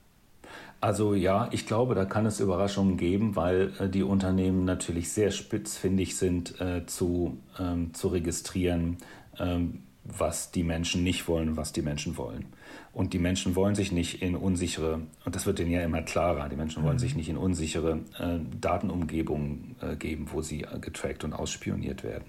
Also 0.81 1.13
ja, 1.13 1.47
ich 1.51 1.65
glaube, 1.65 1.95
da 1.95 2.05
kann 2.05 2.25
es 2.25 2.39
Überraschungen 2.39 2.97
geben, 2.97 3.35
weil 3.35 3.71
äh, 3.79 3.89
die 3.89 4.03
Unternehmen 4.03 4.65
natürlich 4.65 5.11
sehr 5.11 5.31
spitzfindig 5.31 6.15
sind 6.15 6.59
äh, 6.59 6.85
zu, 6.85 7.37
ähm, 7.57 7.93
zu 7.93 8.09
registrieren, 8.09 8.97
ähm, 9.39 9.83
was 10.03 10.51
die 10.51 10.63
Menschen 10.63 11.03
nicht 11.03 11.27
wollen, 11.27 11.55
was 11.55 11.71
die 11.71 11.81
Menschen 11.81 12.17
wollen. 12.17 12.45
Und 12.91 13.13
die 13.13 13.19
Menschen 13.19 13.55
wollen 13.55 13.73
sich 13.73 13.91
nicht 13.91 14.21
in 14.21 14.35
unsichere, 14.35 15.01
und 15.25 15.35
das 15.35 15.45
wird 15.45 15.59
denen 15.59 15.71
ja 15.71 15.81
immer 15.81 16.01
klarer, 16.01 16.49
die 16.49 16.55
Menschen 16.55 16.83
wollen 16.83 16.95
mhm. 16.95 16.99
sich 16.99 17.15
nicht 17.15 17.29
in 17.29 17.37
unsichere 17.37 17.99
äh, 18.19 18.39
Datenumgebungen 18.59 19.75
äh, 19.81 19.95
geben, 19.95 20.27
wo 20.31 20.41
sie 20.41 20.65
getrackt 20.81 21.23
und 21.23 21.33
ausspioniert 21.33 22.03
werden. 22.03 22.25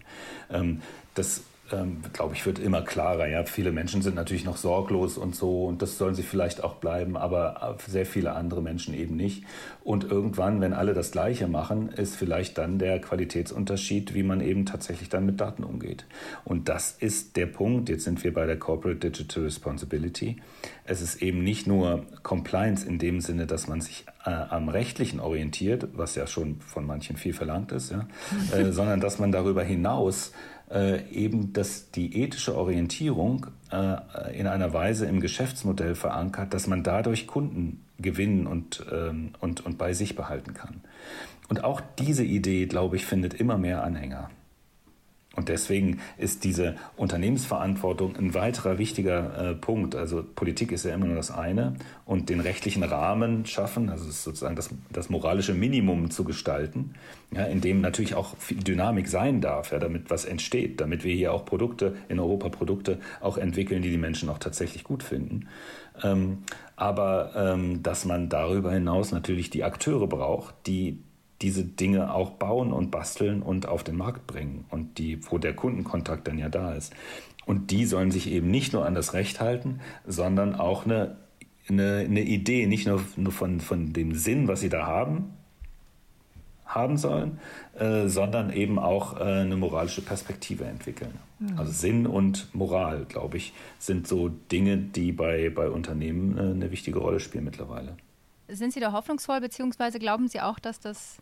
Ähm, 0.51 0.83
das 1.15 1.43
ähm, 1.75 2.03
glaube 2.13 2.35
ich, 2.35 2.47
wird 2.47 2.59
immer 2.59 2.83
klarer. 2.83 3.27
Ja, 3.27 3.45
viele 3.45 3.73
Menschen 3.73 4.03
sind 4.03 4.15
natürlich 4.15 4.45
noch 4.45 4.57
sorglos 4.57 5.19
und 5.19 5.35
so 5.35 5.67
und 5.67 5.83
das 5.83 5.99
sollen 5.99 6.15
sie 6.15 6.23
vielleicht 6.23 6.63
auch 6.63 6.77
bleiben, 6.77 7.17
aber 7.17 7.77
sehr 7.87 8.07
viele 8.07 8.33
andere 8.33 8.63
Menschen 8.63 8.95
eben 8.95 9.17
nicht. 9.17 9.45
Und 9.83 10.05
irgendwann, 10.05 10.61
wenn 10.61 10.73
alle 10.73 10.95
das 10.95 11.11
Gleiche 11.11 11.47
machen, 11.47 11.89
ist 11.89 12.17
vielleicht 12.17 12.57
dann 12.59 12.79
der 12.79 13.01
Qualitätsunterschied, 13.01 14.15
wie 14.15 14.23
man 14.23 14.41
eben 14.41 14.65
tatsächlich 14.67 15.09
dann 15.09 15.27
mit 15.27 15.41
Daten 15.41 15.65
umgeht. 15.65 16.07
Und 16.45 16.69
das 16.69 16.93
ist 16.93 17.37
der 17.37 17.47
Punkt. 17.47 17.89
Jetzt 17.89 18.05
sind 18.05 18.25
wir 18.25 18.33
bei 18.33 18.47
der 18.47 18.59
Corporate 18.59 18.99
Digital 18.99 19.45
Responsibility. 19.45 20.37
Es 20.85 21.01
ist 21.01 21.23
eben 21.23 21.43
nicht 21.43 21.67
nur 21.67 22.05
Compliance 22.23 22.87
in 22.87 22.99
dem 22.99 23.21
Sinne, 23.21 23.47
dass 23.47 23.69
man 23.69 23.81
sich 23.81 24.07
äh, 24.25 24.31
am 24.31 24.69
Rechtlichen 24.69 25.21
orientiert, 25.21 25.89
was 25.95 26.15
ja 26.15 26.27
schon 26.27 26.61
von 26.61 26.87
manchen 26.87 27.17
viel 27.17 27.35
verlangt 27.35 27.73
ist, 27.73 27.91
ja, 27.91 28.09
äh, 28.57 28.73
sondern 28.73 29.01
dass 29.01 29.19
man 29.19 29.33
darüber 29.33 29.63
hinaus 29.63 30.33
äh, 30.71 31.09
eben 31.11 31.53
dass 31.53 31.91
die 31.91 32.23
ethische 32.23 32.57
Orientierung 32.57 33.47
äh, 33.71 34.39
in 34.39 34.47
einer 34.47 34.73
Weise 34.73 35.07
im 35.07 35.21
Geschäftsmodell 35.21 35.95
verankert, 35.95 36.55
dass 36.55 36.67
man 36.67 36.83
dadurch 36.83 37.27
Kunden 37.27 37.85
gewinnen 37.99 38.47
und, 38.47 38.85
ähm, 38.93 39.31
und, 39.41 39.65
und 39.65 39.79
bei 39.79 39.93
sich 39.93 40.17
behalten 40.17 40.55
kann. 40.55 40.81
Und 41.49 41.65
auch 41.65 41.81
diese 41.99 42.25
Idee, 42.25 42.67
glaube 42.67 42.97
ich, 42.97 43.07
findet 43.07 43.35
immer 43.35 43.59
mehr 43.59 43.85
Anhänger. 43.85 44.31
Und 45.37 45.49
deswegen 45.49 46.01
ist 46.17 46.45
diese 46.45 46.77
Unternehmensverantwortung 46.97 48.17
ein 48.17 48.35
weiterer 48.35 48.79
wichtiger 48.79 49.51
äh, 49.51 49.55
Punkt. 49.55 49.95
Also 49.97 50.23
Politik 50.23 50.71
ist 50.71 50.85
ja 50.85 50.95
immer 50.95 51.07
nur 51.07 51.17
das 51.17 51.31
eine 51.31 51.75
und 52.07 52.29
den 52.29 52.41
rechtlichen 52.41 52.83
Rahmen 52.83 53.45
schaffen, 53.47 53.89
also 53.89 54.05
sozusagen 54.05 54.55
das, 54.55 54.71
das 54.91 55.11
moralische 55.11 55.55
Minimum 55.55 56.11
zu 56.11 56.25
gestalten, 56.25 56.95
ja, 57.33 57.45
in 57.45 57.61
dem 57.61 57.81
natürlich 57.81 58.15
auch 58.15 58.37
viel 58.39 58.63
Dynamik 58.63 59.09
sein 59.09 59.41
darf, 59.41 59.73
ja, 59.73 59.79
damit 59.79 60.11
was 60.11 60.25
entsteht, 60.25 60.81
damit 60.81 61.03
wir 61.03 61.15
hier 61.15 61.33
auch 61.33 61.45
Produkte 61.45 61.97
in 62.09 62.21
Europa 62.21 62.49
Produkte 62.49 62.99
auch 63.21 63.37
entwickeln, 63.37 63.83
die 63.83 63.91
die 63.91 63.99
Menschen 63.99 64.29
auch 64.29 64.39
tatsächlich 64.39 64.85
gut 64.85 65.03
finden. 65.03 65.49
Ähm, 66.03 66.39
aber 66.77 67.33
ähm, 67.37 67.83
dass 67.83 68.05
man 68.05 68.29
darüber 68.29 68.73
hinaus 68.73 69.13
natürlich 69.13 69.51
die 69.51 69.65
Akteure 69.65 70.07
braucht, 70.07 70.55
die 70.67 70.99
diese 71.43 71.65
Dinge 71.65 72.15
auch 72.15 72.31
bauen 72.31 72.73
und 72.73 72.91
basteln 72.91 73.43
und 73.43 73.67
auf 73.67 73.85
den 73.85 73.97
Markt 73.97 74.27
bringen 74.27 74.65
und 74.71 74.99
die, 74.99 75.19
wo 75.31 75.39
der 75.39 75.55
Kundenkontakt 75.55 76.29
dann 76.29 76.39
ja 76.39 76.49
da 76.49 76.73
ist. 76.73 76.93
Und 77.47 77.71
die 77.71 77.85
sollen 77.85 78.11
sich 78.11 78.31
eben 78.31 78.51
nicht 78.51 78.73
nur 78.73 78.87
an 78.87 78.95
das 78.95 79.13
Recht 79.13 79.41
halten, 79.41 79.81
sondern 80.07 80.55
auch 80.55 80.87
eine, 80.87 81.17
eine, 81.69 81.99
eine 81.99 82.23
Idee, 82.23 82.67
nicht 82.67 82.87
nur, 82.87 83.03
nur 83.17 83.33
von, 83.33 83.61
von 83.61 83.93
dem 83.93 84.15
Sinn, 84.15 84.49
was 84.49 84.61
sie 84.61 84.71
da 84.71 84.87
haben, 84.87 85.35
haben 86.65 86.97
sollen, 86.97 87.39
äh, 87.79 88.09
sondern 88.09 88.53
eben 88.53 88.79
auch 88.79 89.21
äh, 89.21 89.25
eine 89.25 89.57
moralische 89.57 90.03
Perspektive 90.03 90.65
entwickeln. 90.65 91.13
Mhm. 91.39 91.59
Also 91.59 91.73
Sinn 91.73 92.07
und 92.07 92.55
Moral, 92.55 93.05
glaube 93.09 93.37
ich, 93.37 93.53
sind 93.79 94.07
so 94.07 94.29
Dinge, 94.29 94.79
die 94.79 95.13
bei, 95.13 95.51
bei 95.51 95.69
Unternehmen 95.69 96.39
äh, 96.39 96.41
eine 96.41 96.71
wichtige 96.71 96.99
Rolle 96.99 97.21
spielen 97.21 97.45
mittlerweile. 97.45 97.97
Sind 98.55 98.73
Sie 98.73 98.81
da 98.81 98.93
hoffnungsvoll, 98.93 99.41
beziehungsweise 99.41 99.99
glauben 99.99 100.29
Sie 100.29 100.41
auch, 100.41 100.59
dass 100.59 100.81
das, 100.81 101.19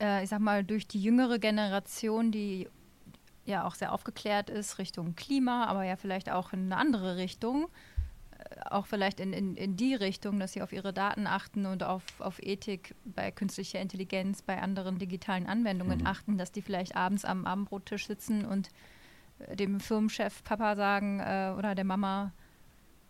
äh, 0.00 0.22
ich 0.22 0.30
sag 0.30 0.40
mal, 0.40 0.64
durch 0.64 0.86
die 0.86 1.02
jüngere 1.02 1.38
Generation, 1.38 2.30
die 2.30 2.68
ja 3.44 3.64
auch 3.66 3.74
sehr 3.74 3.92
aufgeklärt 3.92 4.50
ist 4.50 4.78
Richtung 4.78 5.14
Klima, 5.16 5.66
aber 5.66 5.84
ja 5.84 5.96
vielleicht 5.96 6.30
auch 6.30 6.52
in 6.52 6.66
eine 6.66 6.76
andere 6.76 7.16
Richtung, 7.16 7.68
äh, 8.38 8.60
auch 8.70 8.86
vielleicht 8.86 9.20
in, 9.20 9.32
in, 9.32 9.56
in 9.56 9.76
die 9.76 9.94
Richtung, 9.94 10.38
dass 10.38 10.52
sie 10.52 10.62
auf 10.62 10.72
ihre 10.72 10.92
Daten 10.92 11.26
achten 11.26 11.66
und 11.66 11.82
auf, 11.82 12.02
auf 12.20 12.42
Ethik 12.42 12.94
bei 13.04 13.30
künstlicher 13.30 13.80
Intelligenz, 13.80 14.42
bei 14.42 14.60
anderen 14.60 14.98
digitalen 14.98 15.46
Anwendungen 15.46 16.00
mhm. 16.00 16.06
achten, 16.06 16.38
dass 16.38 16.52
die 16.52 16.62
vielleicht 16.62 16.96
abends 16.96 17.24
am 17.24 17.46
Abendbrottisch 17.46 18.06
sitzen 18.06 18.44
und 18.44 18.68
äh, 19.40 19.56
dem 19.56 19.80
Firmenchef 19.80 20.42
Papa 20.44 20.76
sagen 20.76 21.20
äh, 21.20 21.54
oder 21.56 21.74
der 21.74 21.84
Mama, 21.84 22.32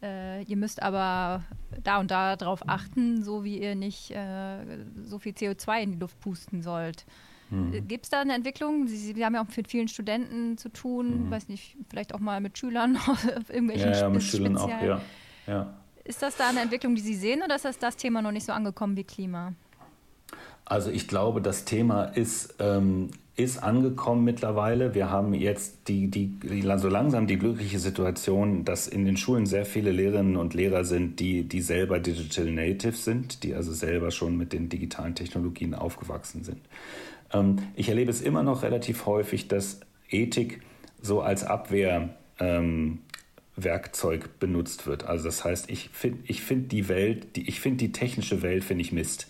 äh, 0.03 0.43
ihr 0.43 0.57
müsst 0.57 0.83
aber 0.83 1.45
da 1.83 2.01
und 2.01 2.11
da 2.11 2.37
drauf 2.37 2.63
achten, 2.67 3.23
so 3.23 3.45
wie 3.45 3.59
ihr 3.59 3.75
nicht 3.75 4.11
äh, 4.11 4.85
so 5.03 5.19
viel 5.19 5.33
CO2 5.33 5.83
in 5.83 5.93
die 5.93 5.99
Luft 5.99 6.19
pusten 6.21 6.63
sollt. 6.63 7.05
Mhm. 7.51 7.87
Gibt 7.89 8.05
es 8.07 8.11
da 8.11 8.21
eine 8.21 8.35
Entwicklung? 8.35 8.87
Sie, 8.87 8.97
Sie, 8.97 9.25
haben 9.25 9.35
ja 9.35 9.43
auch 9.43 9.57
mit 9.57 9.69
vielen 9.69 9.89
Studenten 9.89 10.57
zu 10.57 10.69
tun, 10.69 11.27
mhm. 11.27 11.31
weiß 11.31 11.49
nicht, 11.49 11.77
vielleicht 11.89 12.15
auch 12.15 12.21
mal 12.21 12.41
mit 12.41 12.57
Schülern 12.57 12.97
auf 13.07 13.51
irgendwelchen 13.51 13.93
ja, 13.93 14.01
ja, 14.01 14.09
mit 14.09 14.23
Schülern 14.23 14.57
auch, 14.57 14.69
ja. 14.69 15.01
ja. 15.47 15.75
Ist 16.05 16.23
das 16.23 16.37
da 16.37 16.49
eine 16.49 16.61
Entwicklung, 16.61 16.95
die 16.95 17.03
Sie 17.03 17.15
sehen, 17.15 17.43
oder 17.43 17.57
ist 17.57 17.65
das 17.65 17.79
das 17.79 17.97
Thema 17.97 18.23
noch 18.23 18.33
nicht 18.33 18.47
so 18.47 18.53
angekommen 18.53 18.97
wie 18.97 19.05
Klima? 19.05 19.53
Also 20.65 20.91
ich 20.91 21.09
glaube, 21.09 21.43
das 21.43 21.65
Thema 21.65 22.05
ist 22.05 22.55
ähm, 22.61 23.11
ist 23.43 23.59
angekommen 23.59 24.25
mittlerweile. 24.25 24.95
Wir 24.95 25.11
haben 25.11 25.35
jetzt 25.35 25.89
die, 25.89 26.09
die, 26.09 26.33
so 26.77 26.89
langsam 26.89 27.27
die 27.27 27.39
glückliche 27.39 27.79
Situation, 27.79 28.65
dass 28.65 28.87
in 28.87 29.05
den 29.05 29.17
Schulen 29.17 29.47
sehr 29.47 29.65
viele 29.65 29.91
Lehrerinnen 29.91 30.37
und 30.37 30.55
Lehrer 30.55 30.85
sind, 30.85 31.21
die, 31.21 31.45
die 31.45 31.61
selber 31.61 31.99
Digital 31.99 32.51
Native 32.51 32.93
sind, 32.93 33.43
die 33.43 33.55
also 33.55 33.73
selber 33.73 34.11
schon 34.11 34.37
mit 34.37 34.53
den 34.53 34.69
digitalen 34.69 35.15
Technologien 35.15 35.75
aufgewachsen 35.75 36.45
sind. 36.45 36.61
Ähm, 37.33 37.57
ich 37.75 37.89
erlebe 37.89 38.11
es 38.11 38.21
immer 38.21 38.43
noch 38.43 38.63
relativ 38.63 39.07
häufig, 39.07 39.49
dass 39.49 39.81
Ethik 40.11 40.61
so 41.01 41.21
als 41.21 41.45
Abwehrwerkzeug 41.45 44.25
ähm, 44.25 44.31
benutzt 44.39 44.87
wird. 44.87 45.05
Also 45.05 45.25
das 45.25 45.45
heißt, 45.45 45.71
ich 45.71 45.91
finde 45.91 46.19
ich 46.27 46.43
find 46.43 46.73
die 46.73 46.89
Welt, 46.89 47.37
die, 47.37 47.49
ich 47.49 47.61
finde 47.61 47.79
die 47.79 47.93
technische 47.93 48.43
Welt, 48.43 48.65
finde 48.65 48.83
ich 48.83 48.93
Mist. 48.93 49.29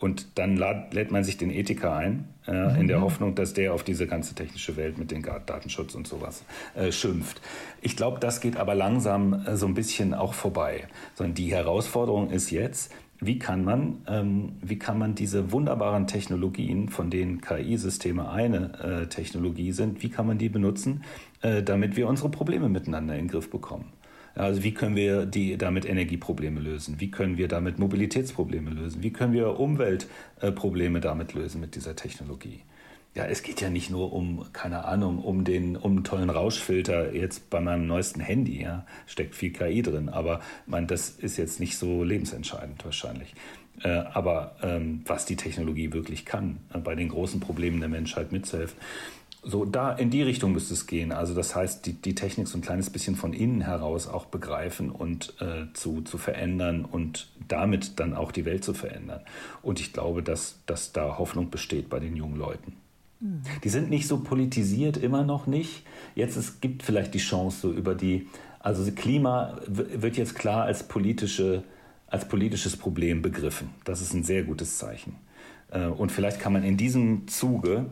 Und 0.00 0.38
dann 0.38 0.56
lädt 0.56 1.10
man 1.10 1.24
sich 1.24 1.36
den 1.36 1.50
Ethiker 1.50 1.94
ein, 1.94 2.24
äh, 2.46 2.52
mhm. 2.52 2.80
in 2.80 2.88
der 2.88 2.98
mhm. 2.98 3.02
Hoffnung, 3.02 3.34
dass 3.34 3.52
der 3.52 3.74
auf 3.74 3.84
diese 3.84 4.06
ganze 4.06 4.34
technische 4.34 4.76
Welt 4.76 4.96
mit 4.96 5.10
dem 5.10 5.22
Datenschutz 5.22 5.94
und 5.94 6.06
sowas 6.06 6.42
äh, 6.74 6.90
schimpft. 6.90 7.42
Ich 7.82 7.96
glaube, 7.96 8.18
das 8.18 8.40
geht 8.40 8.56
aber 8.56 8.74
langsam 8.74 9.44
äh, 9.46 9.56
so 9.56 9.66
ein 9.66 9.74
bisschen 9.74 10.14
auch 10.14 10.32
vorbei. 10.32 10.88
Sondern 11.14 11.34
die 11.34 11.52
Herausforderung 11.52 12.30
ist 12.30 12.50
jetzt, 12.50 12.92
wie 13.20 13.38
kann 13.38 13.62
man, 13.62 13.98
ähm, 14.08 14.52
wie 14.62 14.78
kann 14.78 14.98
man 14.98 15.14
diese 15.14 15.52
wunderbaren 15.52 16.06
Technologien, 16.06 16.88
von 16.88 17.10
denen 17.10 17.42
KI-Systeme 17.42 18.30
eine 18.30 19.08
Technologie 19.10 19.72
sind, 19.72 20.02
wie 20.02 20.08
kann 20.08 20.26
man 20.26 20.38
die 20.38 20.48
benutzen, 20.48 21.04
damit 21.42 21.96
wir 21.96 22.08
unsere 22.08 22.30
Probleme 22.30 22.70
miteinander 22.70 23.14
in 23.14 23.26
den 23.26 23.28
Griff 23.28 23.50
bekommen? 23.50 23.92
Also 24.40 24.64
wie 24.64 24.72
können 24.72 24.96
wir 24.96 25.26
die 25.26 25.56
damit 25.58 25.84
Energieprobleme 25.84 26.60
lösen? 26.60 26.98
Wie 26.98 27.10
können 27.10 27.36
wir 27.36 27.48
damit 27.48 27.78
Mobilitätsprobleme 27.78 28.70
lösen? 28.70 29.02
Wie 29.02 29.12
können 29.12 29.32
wir 29.32 29.60
Umweltprobleme 29.60 31.00
damit 31.00 31.34
lösen 31.34 31.60
mit 31.60 31.74
dieser 31.74 31.94
Technologie? 31.94 32.60
Ja, 33.14 33.24
es 33.24 33.42
geht 33.42 33.60
ja 33.60 33.70
nicht 33.70 33.90
nur 33.90 34.12
um, 34.12 34.46
keine 34.52 34.84
Ahnung, 34.84 35.18
um 35.18 35.44
den 35.44 35.76
um 35.76 35.92
einen 35.92 36.04
tollen 36.04 36.30
Rauschfilter 36.30 37.12
jetzt 37.12 37.50
bei 37.50 37.60
meinem 37.60 37.86
neuesten 37.86 38.20
Handy, 38.20 38.62
ja, 38.62 38.86
steckt 39.06 39.34
viel 39.34 39.52
KI 39.52 39.82
drin, 39.82 40.08
aber 40.08 40.40
man, 40.66 40.86
das 40.86 41.10
ist 41.10 41.36
jetzt 41.36 41.58
nicht 41.58 41.76
so 41.76 42.04
lebensentscheidend 42.04 42.84
wahrscheinlich. 42.84 43.34
Äh, 43.82 43.88
aber 43.88 44.56
ähm, 44.62 45.02
was 45.06 45.26
die 45.26 45.36
Technologie 45.36 45.92
wirklich 45.92 46.24
kann, 46.24 46.60
äh, 46.72 46.78
bei 46.78 46.94
den 46.94 47.08
großen 47.08 47.40
Problemen 47.40 47.80
der 47.80 47.88
Menschheit 47.88 48.30
mitzuhelfen, 48.30 48.78
so, 49.42 49.64
da 49.64 49.92
in 49.92 50.10
die 50.10 50.22
Richtung 50.22 50.52
müsste 50.52 50.74
es 50.74 50.86
gehen. 50.86 51.12
Also 51.12 51.34
das 51.34 51.56
heißt, 51.56 51.86
die, 51.86 51.94
die 51.94 52.14
Technik 52.14 52.46
so 52.46 52.58
ein 52.58 52.60
kleines 52.60 52.90
bisschen 52.90 53.16
von 53.16 53.32
innen 53.32 53.62
heraus 53.62 54.06
auch 54.06 54.26
begreifen 54.26 54.90
und 54.90 55.34
äh, 55.40 55.72
zu, 55.72 56.02
zu 56.02 56.18
verändern 56.18 56.84
und 56.84 57.28
damit 57.48 57.98
dann 58.00 58.14
auch 58.14 58.32
die 58.32 58.44
Welt 58.44 58.64
zu 58.64 58.74
verändern. 58.74 59.20
Und 59.62 59.80
ich 59.80 59.92
glaube, 59.92 60.22
dass, 60.22 60.58
dass 60.66 60.92
da 60.92 61.18
Hoffnung 61.18 61.50
besteht 61.50 61.88
bei 61.88 62.00
den 62.00 62.16
jungen 62.16 62.36
Leuten. 62.36 62.76
Mhm. 63.20 63.42
Die 63.64 63.68
sind 63.70 63.88
nicht 63.88 64.06
so 64.06 64.18
politisiert, 64.18 64.98
immer 64.98 65.24
noch 65.24 65.46
nicht. 65.46 65.84
Jetzt 66.14 66.36
es 66.36 66.60
gibt 66.60 66.82
vielleicht 66.82 67.14
die 67.14 67.18
Chance, 67.18 67.60
so 67.60 67.72
über 67.72 67.94
die, 67.94 68.28
also 68.58 68.90
Klima 68.92 69.58
wird 69.66 70.18
jetzt 70.18 70.34
klar 70.34 70.64
als, 70.64 70.82
politische, 70.82 71.62
als 72.08 72.28
politisches 72.28 72.76
Problem 72.76 73.22
begriffen. 73.22 73.70
Das 73.84 74.02
ist 74.02 74.12
ein 74.12 74.24
sehr 74.24 74.42
gutes 74.42 74.76
Zeichen. 74.76 75.16
Äh, 75.70 75.86
und 75.86 76.12
vielleicht 76.12 76.40
kann 76.40 76.52
man 76.52 76.62
in 76.62 76.76
diesem 76.76 77.26
Zuge 77.26 77.86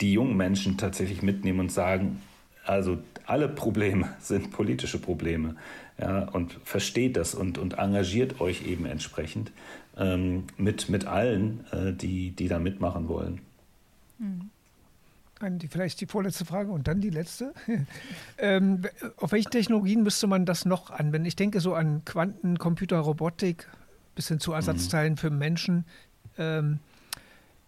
die 0.00 0.12
jungen 0.12 0.36
Menschen 0.36 0.76
tatsächlich 0.76 1.22
mitnehmen 1.22 1.60
und 1.60 1.72
sagen, 1.72 2.20
also 2.64 2.98
alle 3.26 3.48
Probleme 3.48 4.08
sind 4.20 4.50
politische 4.50 4.98
Probleme. 4.98 5.56
Ja, 5.98 6.28
und 6.28 6.58
versteht 6.64 7.16
das 7.16 7.34
und, 7.34 7.56
und 7.56 7.78
engagiert 7.78 8.40
euch 8.40 8.66
eben 8.66 8.84
entsprechend 8.84 9.50
ähm, 9.96 10.44
mit, 10.58 10.90
mit 10.90 11.06
allen, 11.06 11.64
äh, 11.72 11.94
die, 11.94 12.32
die 12.32 12.48
da 12.48 12.58
mitmachen 12.58 13.08
wollen. 13.08 13.40
Mhm. 14.18 14.50
Die, 15.58 15.68
vielleicht 15.68 16.00
die 16.00 16.06
vorletzte 16.06 16.46
Frage 16.46 16.70
und 16.70 16.88
dann 16.88 17.00
die 17.00 17.10
letzte. 17.10 17.52
ähm, 18.38 18.82
auf 19.18 19.32
welchen 19.32 19.50
Technologien 19.50 20.02
müsste 20.02 20.26
man 20.26 20.46
das 20.46 20.64
noch 20.64 20.90
anwenden? 20.90 21.26
Ich 21.26 21.36
denke 21.36 21.60
so 21.60 21.74
an 21.74 22.04
Quantencomputer, 22.06 22.98
Robotik, 22.98 23.68
bis 24.14 24.28
hin 24.28 24.40
zu 24.40 24.52
Ersatzteilen 24.52 25.12
mhm. 25.12 25.16
für 25.18 25.30
Menschen. 25.30 25.84
Ähm, 26.38 26.78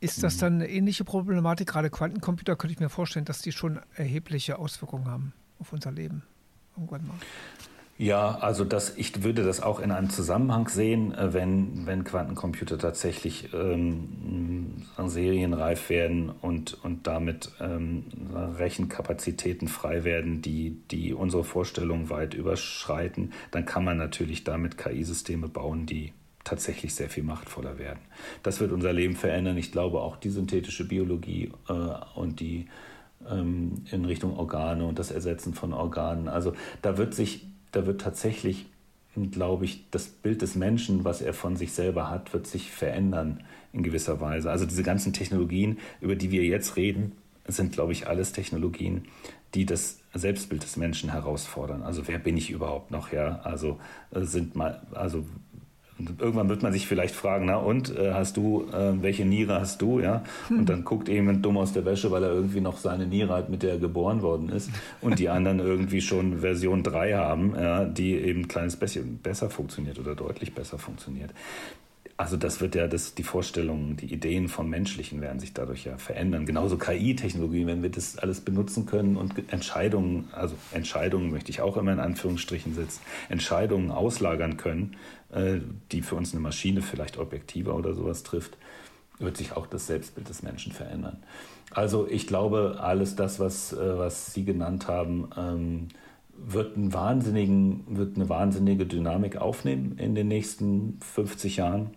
ist 0.00 0.22
das 0.22 0.36
mhm. 0.36 0.40
dann 0.40 0.54
eine 0.54 0.70
ähnliche 0.70 1.04
Problematik? 1.04 1.68
Gerade 1.68 1.90
Quantencomputer 1.90 2.56
könnte 2.56 2.74
ich 2.74 2.80
mir 2.80 2.88
vorstellen, 2.88 3.24
dass 3.24 3.42
die 3.42 3.52
schon 3.52 3.80
erhebliche 3.94 4.58
Auswirkungen 4.58 5.06
haben 5.06 5.32
auf 5.58 5.72
unser 5.72 5.90
Leben, 5.92 6.22
irgendwann 6.76 7.06
mal. 7.06 7.16
Ja, 7.98 8.38
also 8.38 8.64
das, 8.64 8.96
ich 8.96 9.24
würde 9.24 9.42
das 9.42 9.60
auch 9.60 9.80
in 9.80 9.90
einem 9.90 10.08
Zusammenhang 10.08 10.68
sehen, 10.68 11.12
äh, 11.14 11.34
wenn, 11.34 11.84
wenn 11.84 12.04
Quantencomputer 12.04 12.78
tatsächlich 12.78 13.52
ähm, 13.52 14.84
serienreif 15.04 15.90
werden 15.90 16.30
und, 16.30 16.78
und 16.84 17.08
damit 17.08 17.50
ähm, 17.60 18.04
Rechenkapazitäten 18.56 19.66
frei 19.66 20.04
werden, 20.04 20.42
die, 20.42 20.80
die 20.92 21.12
unsere 21.12 21.42
Vorstellungen 21.42 22.08
weit 22.08 22.34
überschreiten, 22.34 23.32
dann 23.50 23.64
kann 23.64 23.84
man 23.84 23.96
natürlich 23.96 24.44
damit 24.44 24.78
KI-Systeme 24.78 25.48
bauen, 25.48 25.86
die 25.86 26.12
tatsächlich 26.48 26.94
sehr 26.94 27.08
viel 27.08 27.22
machtvoller 27.22 27.78
werden. 27.78 28.00
Das 28.42 28.60
wird 28.60 28.72
unser 28.72 28.92
Leben 28.92 29.16
verändern. 29.16 29.56
Ich 29.56 29.72
glaube 29.72 30.00
auch 30.00 30.16
die 30.16 30.30
synthetische 30.30 30.86
Biologie 30.86 31.52
äh, 31.68 31.72
und 32.14 32.40
die 32.40 32.66
ähm, 33.28 33.84
in 33.90 34.04
Richtung 34.04 34.36
Organe 34.36 34.84
und 34.84 34.98
das 34.98 35.10
Ersetzen 35.10 35.54
von 35.54 35.72
Organen. 35.72 36.28
Also 36.28 36.54
da 36.82 36.98
wird 36.98 37.14
sich 37.14 37.48
da 37.72 37.86
wird 37.86 38.00
tatsächlich, 38.00 38.66
glaube 39.30 39.64
ich, 39.64 39.90
das 39.90 40.06
Bild 40.06 40.42
des 40.42 40.54
Menschen, 40.54 41.04
was 41.04 41.20
er 41.20 41.34
von 41.34 41.56
sich 41.56 41.72
selber 41.72 42.10
hat, 42.10 42.32
wird 42.32 42.46
sich 42.46 42.70
verändern 42.70 43.44
in 43.72 43.82
gewisser 43.82 44.20
Weise. 44.20 44.50
Also 44.50 44.64
diese 44.64 44.82
ganzen 44.82 45.12
Technologien, 45.12 45.78
über 46.00 46.16
die 46.16 46.30
wir 46.30 46.44
jetzt 46.44 46.76
reden, 46.76 47.12
sind, 47.46 47.72
glaube 47.72 47.92
ich, 47.92 48.06
alles 48.06 48.32
Technologien, 48.32 49.04
die 49.54 49.64
das 49.64 50.00
Selbstbild 50.14 50.62
des 50.62 50.76
Menschen 50.76 51.10
herausfordern. 51.10 51.82
Also 51.82 52.06
wer 52.06 52.18
bin 52.18 52.36
ich 52.36 52.50
überhaupt 52.50 52.90
noch? 52.90 53.12
Ja, 53.12 53.40
also 53.42 53.80
äh, 54.10 54.22
sind 54.22 54.54
mal, 54.54 54.86
also 54.92 55.24
irgendwann 55.98 56.48
wird 56.48 56.62
man 56.62 56.72
sich 56.72 56.86
vielleicht 56.86 57.14
fragen, 57.14 57.46
na 57.46 57.56
und 57.56 57.96
äh, 57.96 58.12
hast 58.12 58.36
du, 58.36 58.66
äh, 58.72 59.02
welche 59.02 59.24
Niere 59.24 59.60
hast 59.60 59.82
du, 59.82 60.00
ja? 60.00 60.22
Und 60.48 60.68
dann 60.68 60.84
guckt 60.84 61.08
jemand 61.08 61.44
dumm 61.44 61.56
aus 61.56 61.72
der 61.72 61.84
Wäsche, 61.84 62.10
weil 62.10 62.22
er 62.22 62.30
irgendwie 62.30 62.60
noch 62.60 62.78
seine 62.78 63.06
Niere 63.06 63.34
hat, 63.34 63.48
mit 63.48 63.62
der 63.62 63.72
er 63.72 63.78
geboren 63.78 64.22
worden 64.22 64.48
ist 64.50 64.70
und 65.00 65.18
die 65.18 65.28
anderen 65.28 65.58
irgendwie 65.58 66.00
schon 66.00 66.40
Version 66.40 66.82
3 66.82 67.14
haben, 67.14 67.54
ja, 67.54 67.84
die 67.84 68.14
eben 68.14 68.42
ein 68.42 68.48
kleines 68.48 68.76
bisschen 68.76 69.18
besser 69.18 69.50
funktioniert 69.50 69.98
oder 69.98 70.14
deutlich 70.14 70.54
besser 70.54 70.78
funktioniert. 70.78 71.32
Also 72.20 72.36
das 72.36 72.60
wird 72.60 72.74
ja, 72.74 72.88
das, 72.88 73.14
die 73.14 73.22
Vorstellungen, 73.22 73.96
die 73.96 74.12
Ideen 74.12 74.48
vom 74.48 74.68
Menschlichen 74.68 75.20
werden 75.20 75.38
sich 75.38 75.54
dadurch 75.54 75.84
ja 75.84 75.98
verändern. 75.98 76.46
Genauso 76.46 76.76
KI-Technologie, 76.76 77.64
wenn 77.66 77.80
wir 77.84 77.90
das 77.90 78.18
alles 78.18 78.40
benutzen 78.40 78.86
können 78.86 79.16
und 79.16 79.34
Entscheidungen, 79.52 80.28
also 80.32 80.56
Entscheidungen 80.72 81.30
möchte 81.30 81.52
ich 81.52 81.60
auch 81.60 81.76
immer 81.76 81.92
in 81.92 82.00
Anführungsstrichen 82.00 82.74
setzen, 82.74 83.02
Entscheidungen 83.28 83.92
auslagern 83.92 84.56
können, 84.56 84.96
die 85.30 86.02
für 86.02 86.14
uns 86.14 86.32
eine 86.32 86.40
Maschine 86.40 86.82
vielleicht 86.82 87.18
objektiver 87.18 87.74
oder 87.74 87.94
sowas 87.94 88.22
trifft, 88.22 88.56
wird 89.18 89.36
sich 89.36 89.52
auch 89.56 89.66
das 89.66 89.86
Selbstbild 89.86 90.28
des 90.28 90.42
Menschen 90.42 90.72
verändern. 90.72 91.18
Also 91.70 92.06
ich 92.08 92.26
glaube, 92.26 92.78
alles 92.80 93.16
das, 93.16 93.40
was, 93.40 93.72
äh, 93.72 93.98
was 93.98 94.32
Sie 94.32 94.44
genannt 94.44 94.88
haben, 94.88 95.28
ähm, 95.36 95.88
wird, 96.34 96.76
einen 96.76 96.92
wahnsinnigen, 96.92 97.84
wird 97.88 98.16
eine 98.16 98.28
wahnsinnige 98.28 98.86
Dynamik 98.86 99.36
aufnehmen 99.36 99.98
in 99.98 100.14
den 100.14 100.28
nächsten 100.28 100.98
50 101.00 101.56
Jahren. 101.56 101.90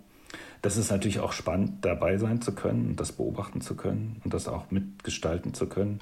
Das 0.62 0.78
ist 0.78 0.92
natürlich 0.92 1.20
auch 1.20 1.32
spannend, 1.32 1.86
dabei 1.86 2.18
sein 2.18 2.42
zu 2.42 2.54
können 2.54 2.90
und 2.90 3.00
das 3.00 3.12
beobachten 3.12 3.62
zu 3.62 3.76
können 3.76 4.20
und 4.24 4.34
das 4.34 4.48
auch 4.48 4.70
mitgestalten 4.72 5.54
zu 5.54 5.68
können. 5.68 6.00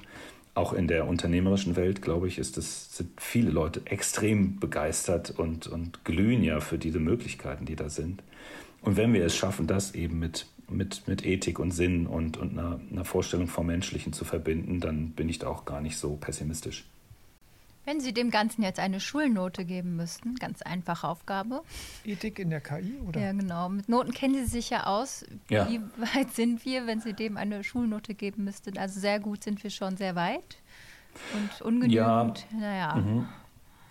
Auch 0.60 0.74
in 0.74 0.88
der 0.88 1.08
unternehmerischen 1.08 1.74
Welt, 1.74 2.02
glaube 2.02 2.28
ich, 2.28 2.36
ist 2.36 2.58
es, 2.58 2.94
sind 2.94 3.18
viele 3.18 3.50
Leute 3.50 3.80
extrem 3.86 4.60
begeistert 4.60 5.30
und, 5.30 5.66
und 5.66 6.04
glühen 6.04 6.42
ja 6.42 6.60
für 6.60 6.76
diese 6.76 7.00
Möglichkeiten, 7.00 7.64
die 7.64 7.76
da 7.76 7.88
sind. 7.88 8.22
Und 8.82 8.98
wenn 8.98 9.14
wir 9.14 9.24
es 9.24 9.34
schaffen, 9.34 9.66
das 9.66 9.94
eben 9.94 10.18
mit, 10.18 10.44
mit, 10.68 11.08
mit 11.08 11.24
Ethik 11.24 11.58
und 11.60 11.70
Sinn 11.70 12.06
und, 12.06 12.36
und 12.36 12.58
einer, 12.58 12.78
einer 12.92 13.06
Vorstellung 13.06 13.46
vom 13.46 13.68
Menschlichen 13.68 14.12
zu 14.12 14.26
verbinden, 14.26 14.80
dann 14.80 15.12
bin 15.12 15.30
ich 15.30 15.38
da 15.38 15.46
auch 15.46 15.64
gar 15.64 15.80
nicht 15.80 15.96
so 15.96 16.16
pessimistisch. 16.16 16.84
Wenn 17.84 18.00
Sie 18.00 18.12
dem 18.12 18.30
Ganzen 18.30 18.62
jetzt 18.62 18.78
eine 18.78 19.00
Schulnote 19.00 19.64
geben 19.64 19.96
müssten, 19.96 20.34
ganz 20.36 20.62
einfache 20.62 21.08
Aufgabe. 21.08 21.62
Ethik 22.04 22.38
in 22.38 22.50
der 22.50 22.60
KI, 22.60 22.98
oder? 23.06 23.20
Ja, 23.20 23.32
genau. 23.32 23.68
Mit 23.68 23.88
Noten 23.88 24.12
kennen 24.12 24.34
Sie 24.34 24.44
sich 24.44 24.70
ja 24.70 24.84
aus. 24.84 25.24
Ja. 25.48 25.68
Wie 25.68 25.80
weit 25.96 26.32
sind 26.32 26.64
wir, 26.64 26.86
wenn 26.86 27.00
Sie 27.00 27.14
dem 27.14 27.36
eine 27.36 27.64
Schulnote 27.64 28.14
geben 28.14 28.44
müssten? 28.44 28.76
Also 28.78 29.00
sehr 29.00 29.18
gut 29.18 29.42
sind 29.42 29.62
wir 29.62 29.70
schon 29.70 29.96
sehr 29.96 30.14
weit. 30.14 30.58
Und 31.34 31.62
ungenügend, 31.62 31.94
ja. 31.94 32.34
naja. 32.58 32.94
Mhm. 32.96 33.28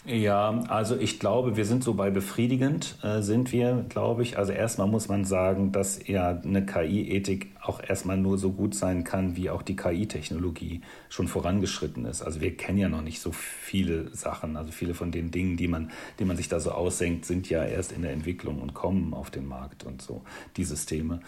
Ja, 0.06 0.62
also 0.70 0.96
ich 0.96 1.20
glaube, 1.20 1.58
wir 1.58 1.66
sind 1.66 1.84
so 1.84 1.94
bei 1.94 2.10
befriedigend, 2.10 2.98
äh, 3.04 3.22
sind 3.22 3.52
wir, 3.52 3.86
glaube 3.90 4.24
ich. 4.24 4.38
Also 4.38 4.54
erstmal 4.54 4.88
muss 4.88 5.10
man 5.10 5.26
sagen, 5.26 5.74
dass 5.74 6.08
ja 6.08 6.40
eine 6.42 6.66
KI-Ethik 6.66 7.52
auch 7.62 7.82
erstmal 7.84 8.18
nur 8.18 8.38
so 8.38 8.52
gut 8.52 8.74
sein 8.74 9.04
kann, 9.04 9.36
wie 9.36 9.50
auch 9.50 9.62
die 9.62 9.76
KI-Technologie 9.76 10.82
schon 11.10 11.28
vorangeschritten 11.28 12.06
ist. 12.06 12.22
Also 12.22 12.40
wir 12.40 12.56
kennen 12.56 12.78
ja 12.78 12.88
noch 12.88 13.02
nicht 13.02 13.20
so 13.20 13.34
viele 13.34 14.16
Sachen. 14.16 14.56
Also 14.56 14.72
viele 14.72 14.94
von 14.94 15.12
den 15.12 15.32
Dingen, 15.32 15.58
die 15.58 15.68
man, 15.68 15.92
die 16.18 16.26
man 16.26 16.38
sich 16.38 16.48
da 16.48 16.62
so 16.62 16.72
aussenkt, 16.72 17.26
sind 17.26 17.50
ja 17.50 17.66
erst 17.66 17.92
in 17.92 18.02
der 18.02 18.14
Entwicklung 18.14 18.62
und 18.62 18.74
kommen 18.74 19.14
auf 19.14 19.30
den 19.30 19.48
Markt 19.48 19.84
und 19.84 20.02
so, 20.02 20.22
die 20.56 20.64
Systeme. 20.64 21.20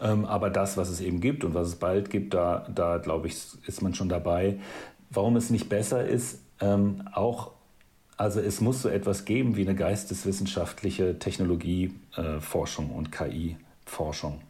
Ähm, 0.00 0.24
aber 0.24 0.48
das, 0.48 0.78
was 0.78 0.88
es 0.88 1.02
eben 1.02 1.20
gibt 1.20 1.44
und 1.44 1.54
was 1.54 1.68
es 1.68 1.76
bald 1.76 2.08
gibt, 2.08 2.32
da, 2.32 2.66
da 2.74 2.96
glaube 2.96 3.28
ich, 3.28 3.36
ist 3.66 3.82
man 3.82 3.94
schon 3.94 4.08
dabei. 4.08 4.58
Warum 5.10 5.36
es 5.36 5.50
nicht 5.50 5.68
besser 5.68 6.04
ist, 6.04 6.40
ähm, 6.60 7.02
auch 7.12 7.53
also 8.16 8.40
es 8.40 8.60
muss 8.60 8.82
so 8.82 8.88
etwas 8.88 9.24
geben 9.24 9.56
wie 9.56 9.62
eine 9.62 9.74
geisteswissenschaftliche 9.74 11.18
Technologieforschung 11.18 12.90
äh, 12.90 12.94
und 12.94 13.12
KI-Forschung. 13.12 14.40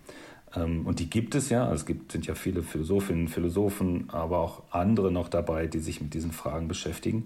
Ähm, 0.56 0.86
und 0.86 1.00
die 1.00 1.08
gibt 1.10 1.34
es 1.34 1.50
ja. 1.50 1.64
Also 1.64 1.76
es 1.76 1.86
gibt, 1.86 2.12
sind 2.12 2.26
ja 2.26 2.34
viele 2.34 2.62
Philosophinnen, 2.62 3.28
Philosophen, 3.28 4.08
aber 4.08 4.38
auch 4.38 4.62
andere 4.70 5.10
noch 5.10 5.28
dabei, 5.28 5.66
die 5.66 5.78
sich 5.78 6.00
mit 6.00 6.14
diesen 6.14 6.32
Fragen 6.32 6.68
beschäftigen. 6.68 7.24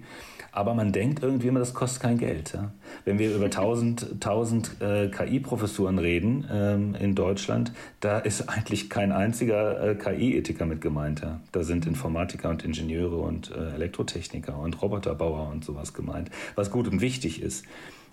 Aber 0.53 0.74
man 0.74 0.93
denkt 0.93 1.22
irgendwie 1.22 1.49
immer, 1.49 1.61
das 1.61 1.74
kostet 1.74 2.03
kein 2.03 2.18
Geld. 2.18 2.53
Ja? 2.55 2.72
Wenn 3.05 3.18
wir 3.18 3.35
über 3.35 3.47
1000, 3.47 4.14
1000 4.14 4.76
äh, 4.81 5.09
KI-Professuren 5.09 5.99
reden 5.99 6.47
ähm, 6.51 6.95
in 6.95 7.14
Deutschland, 7.14 7.72
da 8.01 8.18
ist 8.18 8.49
eigentlich 8.49 8.91
kein 8.91 9.12
einziger 9.12 9.91
äh, 9.91 9.95
KI-Ethiker 9.95 10.66
mit 10.66 10.81
gemeint. 10.81 11.20
Ja? 11.20 11.41
Da 11.53 11.62
sind 11.62 11.87
Informatiker 11.87 12.49
und 12.49 12.64
Ingenieure 12.64 13.16
und 13.16 13.51
äh, 13.51 13.74
Elektrotechniker 13.74 14.59
und 14.59 14.81
Roboterbauer 14.81 15.49
und 15.51 15.64
sowas 15.64 15.95
gemeint, 15.95 16.31
was 16.55 16.70
gut 16.70 16.89
und 16.89 17.01
wichtig 17.01 17.43
ist. 17.43 17.64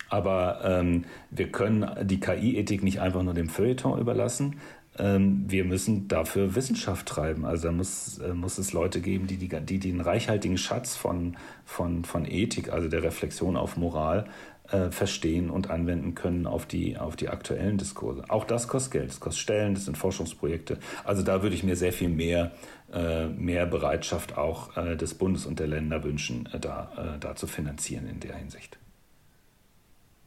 Aber 0.08 0.60
ähm, 0.62 1.04
wir 1.30 1.50
können 1.50 1.88
die 2.04 2.20
KI-Ethik 2.20 2.82
nicht 2.82 3.00
einfach 3.00 3.22
nur 3.22 3.34
dem 3.34 3.48
Feuilleton 3.48 3.98
überlassen, 3.98 4.60
ähm, 4.98 5.44
wir 5.48 5.64
müssen 5.64 6.08
dafür 6.08 6.54
Wissenschaft 6.54 7.06
treiben. 7.06 7.44
Also 7.44 7.68
da 7.68 7.72
muss, 7.72 8.18
äh, 8.18 8.32
muss 8.32 8.58
es 8.58 8.72
Leute 8.72 9.00
geben, 9.00 9.26
die, 9.26 9.36
die, 9.36 9.48
die 9.48 9.78
den 9.78 10.00
reichhaltigen 10.00 10.58
Schatz 10.58 10.96
von, 10.96 11.36
von, 11.64 12.04
von 12.04 12.24
Ethik, 12.24 12.72
also 12.72 12.88
der 12.88 13.02
Reflexion 13.02 13.56
auf 13.56 13.76
Moral, 13.76 14.26
äh, 14.70 14.90
verstehen 14.90 15.50
und 15.50 15.70
anwenden 15.70 16.14
können 16.14 16.46
auf 16.46 16.66
die, 16.66 16.96
auf 16.98 17.16
die 17.16 17.28
aktuellen 17.28 17.78
Diskurse. 17.78 18.24
Auch 18.28 18.44
das 18.44 18.68
kostet 18.68 18.92
Geld, 18.92 19.10
das 19.10 19.20
kostet 19.20 19.42
Stellen, 19.42 19.74
das 19.74 19.84
sind 19.84 19.96
Forschungsprojekte. 19.96 20.78
Also 21.04 21.22
da 21.22 21.42
würde 21.42 21.54
ich 21.54 21.62
mir 21.62 21.76
sehr 21.76 21.92
viel 21.92 22.08
mehr, 22.08 22.52
äh, 22.92 23.26
mehr 23.26 23.66
Bereitschaft 23.66 24.36
auch 24.36 24.76
äh, 24.76 24.96
des 24.96 25.14
Bundes 25.14 25.46
und 25.46 25.60
der 25.60 25.68
Länder 25.68 26.02
wünschen, 26.02 26.48
äh, 26.52 26.58
da, 26.58 27.14
äh, 27.16 27.18
da 27.20 27.36
zu 27.36 27.46
finanzieren 27.46 28.08
in 28.08 28.20
der 28.20 28.36
Hinsicht. 28.36 28.78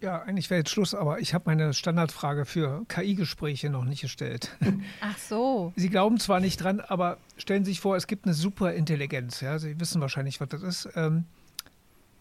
Ja, 0.02 0.22
eigentlich 0.22 0.50
wäre 0.50 0.60
jetzt 0.60 0.70
Schluss, 0.70 0.96
aber 0.96 1.20
ich 1.20 1.34
habe 1.34 1.44
meine 1.48 1.74
Standardfrage 1.74 2.46
für 2.46 2.86
KI-Gespräche 2.88 3.70
noch 3.70 3.84
nicht 3.84 4.02
gestellt. 4.02 4.56
Ach 5.02 5.18
so. 5.18 5.74
Sie 5.76 5.90
glauben 5.90 6.20
zwar 6.20 6.40
nicht 6.40 6.64
dran, 6.64 6.80
aber 6.80 7.18
stellen 7.38 7.66
Sie 7.66 7.72
sich 7.72 7.82
vor, 7.82 7.98
es 7.98 8.08
gibt 8.08 8.26
eine 8.26 8.34
Superintelligenz. 8.34 9.42
Ja? 9.42 9.60
Sie 9.60 9.78
wissen 9.80 10.00
wahrscheinlich, 10.00 10.40
was 10.40 10.48
das 10.50 10.62
ist. 10.62 10.90
Ähm, 10.96 11.26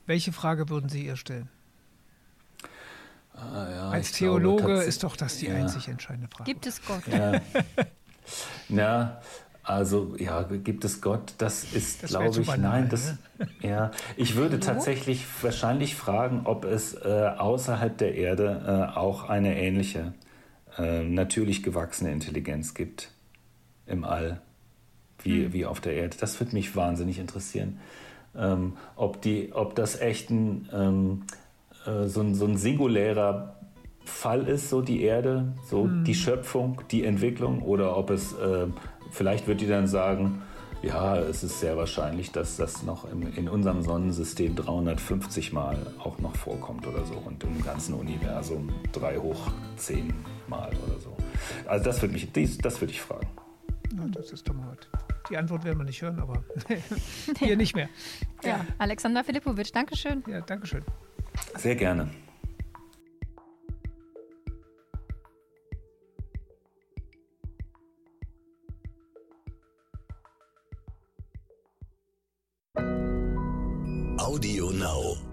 welche 0.06 0.32
Frage 0.32 0.68
würden 0.68 0.88
Sie 0.88 1.06
ihr 1.06 1.16
stellen? 1.16 1.48
Ah, 3.34 3.70
ja, 3.70 3.90
Als 3.90 4.10
Theologe 4.10 4.64
glaube, 4.64 4.82
ist 4.82 5.04
doch 5.04 5.14
das 5.14 5.36
die 5.36 5.46
ja. 5.46 5.54
einzig 5.54 5.86
entscheidende 5.86 6.28
Frage. 6.28 6.50
Gibt 6.50 6.66
es 6.66 6.84
Gott? 6.84 7.06
Ja. 7.06 7.40
ja, 8.68 9.20
also 9.68 10.14
ja, 10.18 10.42
gibt 10.42 10.86
es 10.86 11.02
Gott? 11.02 11.34
Das 11.36 11.62
ist, 11.74 12.04
glaube 12.04 12.40
ich, 12.40 12.46
banal, 12.46 12.80
nein. 12.80 12.88
Das, 12.88 13.16
ne? 13.38 13.48
ja, 13.68 13.90
ich 14.16 14.34
würde 14.34 14.60
tatsächlich 14.60 15.26
wahrscheinlich 15.42 15.94
fragen, 15.94 16.42
ob 16.44 16.64
es 16.64 16.94
äh, 16.94 17.30
außerhalb 17.36 17.98
der 17.98 18.14
Erde 18.14 18.88
äh, 18.94 18.98
auch 18.98 19.28
eine 19.28 19.60
ähnliche 19.60 20.14
äh, 20.78 21.04
natürlich 21.04 21.62
gewachsene 21.62 22.12
Intelligenz 22.12 22.72
gibt 22.72 23.10
im 23.84 24.04
All 24.04 24.40
wie, 25.22 25.44
hm. 25.44 25.52
wie 25.52 25.66
auf 25.66 25.80
der 25.80 25.92
Erde. 25.92 26.16
Das 26.18 26.40
würde 26.40 26.54
mich 26.54 26.74
wahnsinnig 26.74 27.18
interessieren. 27.18 27.78
Ähm, 28.34 28.72
ob, 28.96 29.20
die, 29.20 29.52
ob 29.52 29.74
das 29.74 30.00
echt 30.00 30.30
ein, 30.30 30.66
ähm, 30.72 31.22
äh, 31.86 32.06
so, 32.06 32.22
ein, 32.22 32.34
so 32.34 32.46
ein 32.46 32.56
singulärer 32.56 33.56
Fall 34.06 34.48
ist, 34.48 34.70
so 34.70 34.80
die 34.80 35.02
Erde, 35.02 35.52
so 35.66 35.84
hm. 35.84 36.04
die 36.04 36.14
Schöpfung, 36.14 36.80
die 36.90 37.04
Entwicklung, 37.04 37.60
oder 37.60 37.98
ob 37.98 38.08
es 38.08 38.32
äh, 38.32 38.68
Vielleicht 39.11 39.46
wird 39.46 39.61
die 39.61 39.66
dann 39.66 39.86
sagen, 39.86 40.42
ja, 40.82 41.16
es 41.16 41.42
ist 41.42 41.61
sehr 41.61 41.76
wahrscheinlich, 41.76 42.30
dass 42.30 42.56
das 42.56 42.82
noch 42.84 43.11
im, 43.11 43.34
in 43.34 43.48
unserem 43.48 43.82
Sonnensystem 43.82 44.54
350 44.54 45.52
Mal 45.52 45.76
auch 45.98 46.18
noch 46.18 46.36
vorkommt 46.36 46.86
oder 46.86 47.04
so 47.04 47.14
und 47.14 47.42
im 47.42 47.64
ganzen 47.64 47.94
Universum 47.94 48.70
3 48.92 49.18
hoch 49.18 49.50
10 49.76 50.14
Mal 50.46 50.70
oder 50.86 50.98
so. 51.00 51.16
Also 51.66 51.84
das 51.84 52.00
würde 52.00 52.14
mich, 52.14 52.30
das 52.59 52.80
würde 52.80 52.92
ich 52.92 53.00
fragen. 53.00 53.28
Na, 53.94 54.06
das 54.06 54.30
ist 54.30 54.48
doch 54.48 54.54
mal 54.54 54.76
Die 55.28 55.36
Antwort 55.36 55.64
werden 55.64 55.78
wir 55.78 55.84
nicht 55.84 56.00
hören, 56.00 56.20
aber 56.20 56.44
hier 57.38 57.56
nicht 57.56 57.74
mehr. 57.74 57.88
Ja, 58.44 58.64
Alexander 58.78 59.24
Filipowitsch, 59.24 59.70
Dankeschön. 59.74 60.22
Ja, 60.28 60.40
Dankeschön. 60.42 60.84
Sehr 61.56 61.74
gerne. 61.74 62.09
Audio 74.28 74.68
Now. 74.68 75.27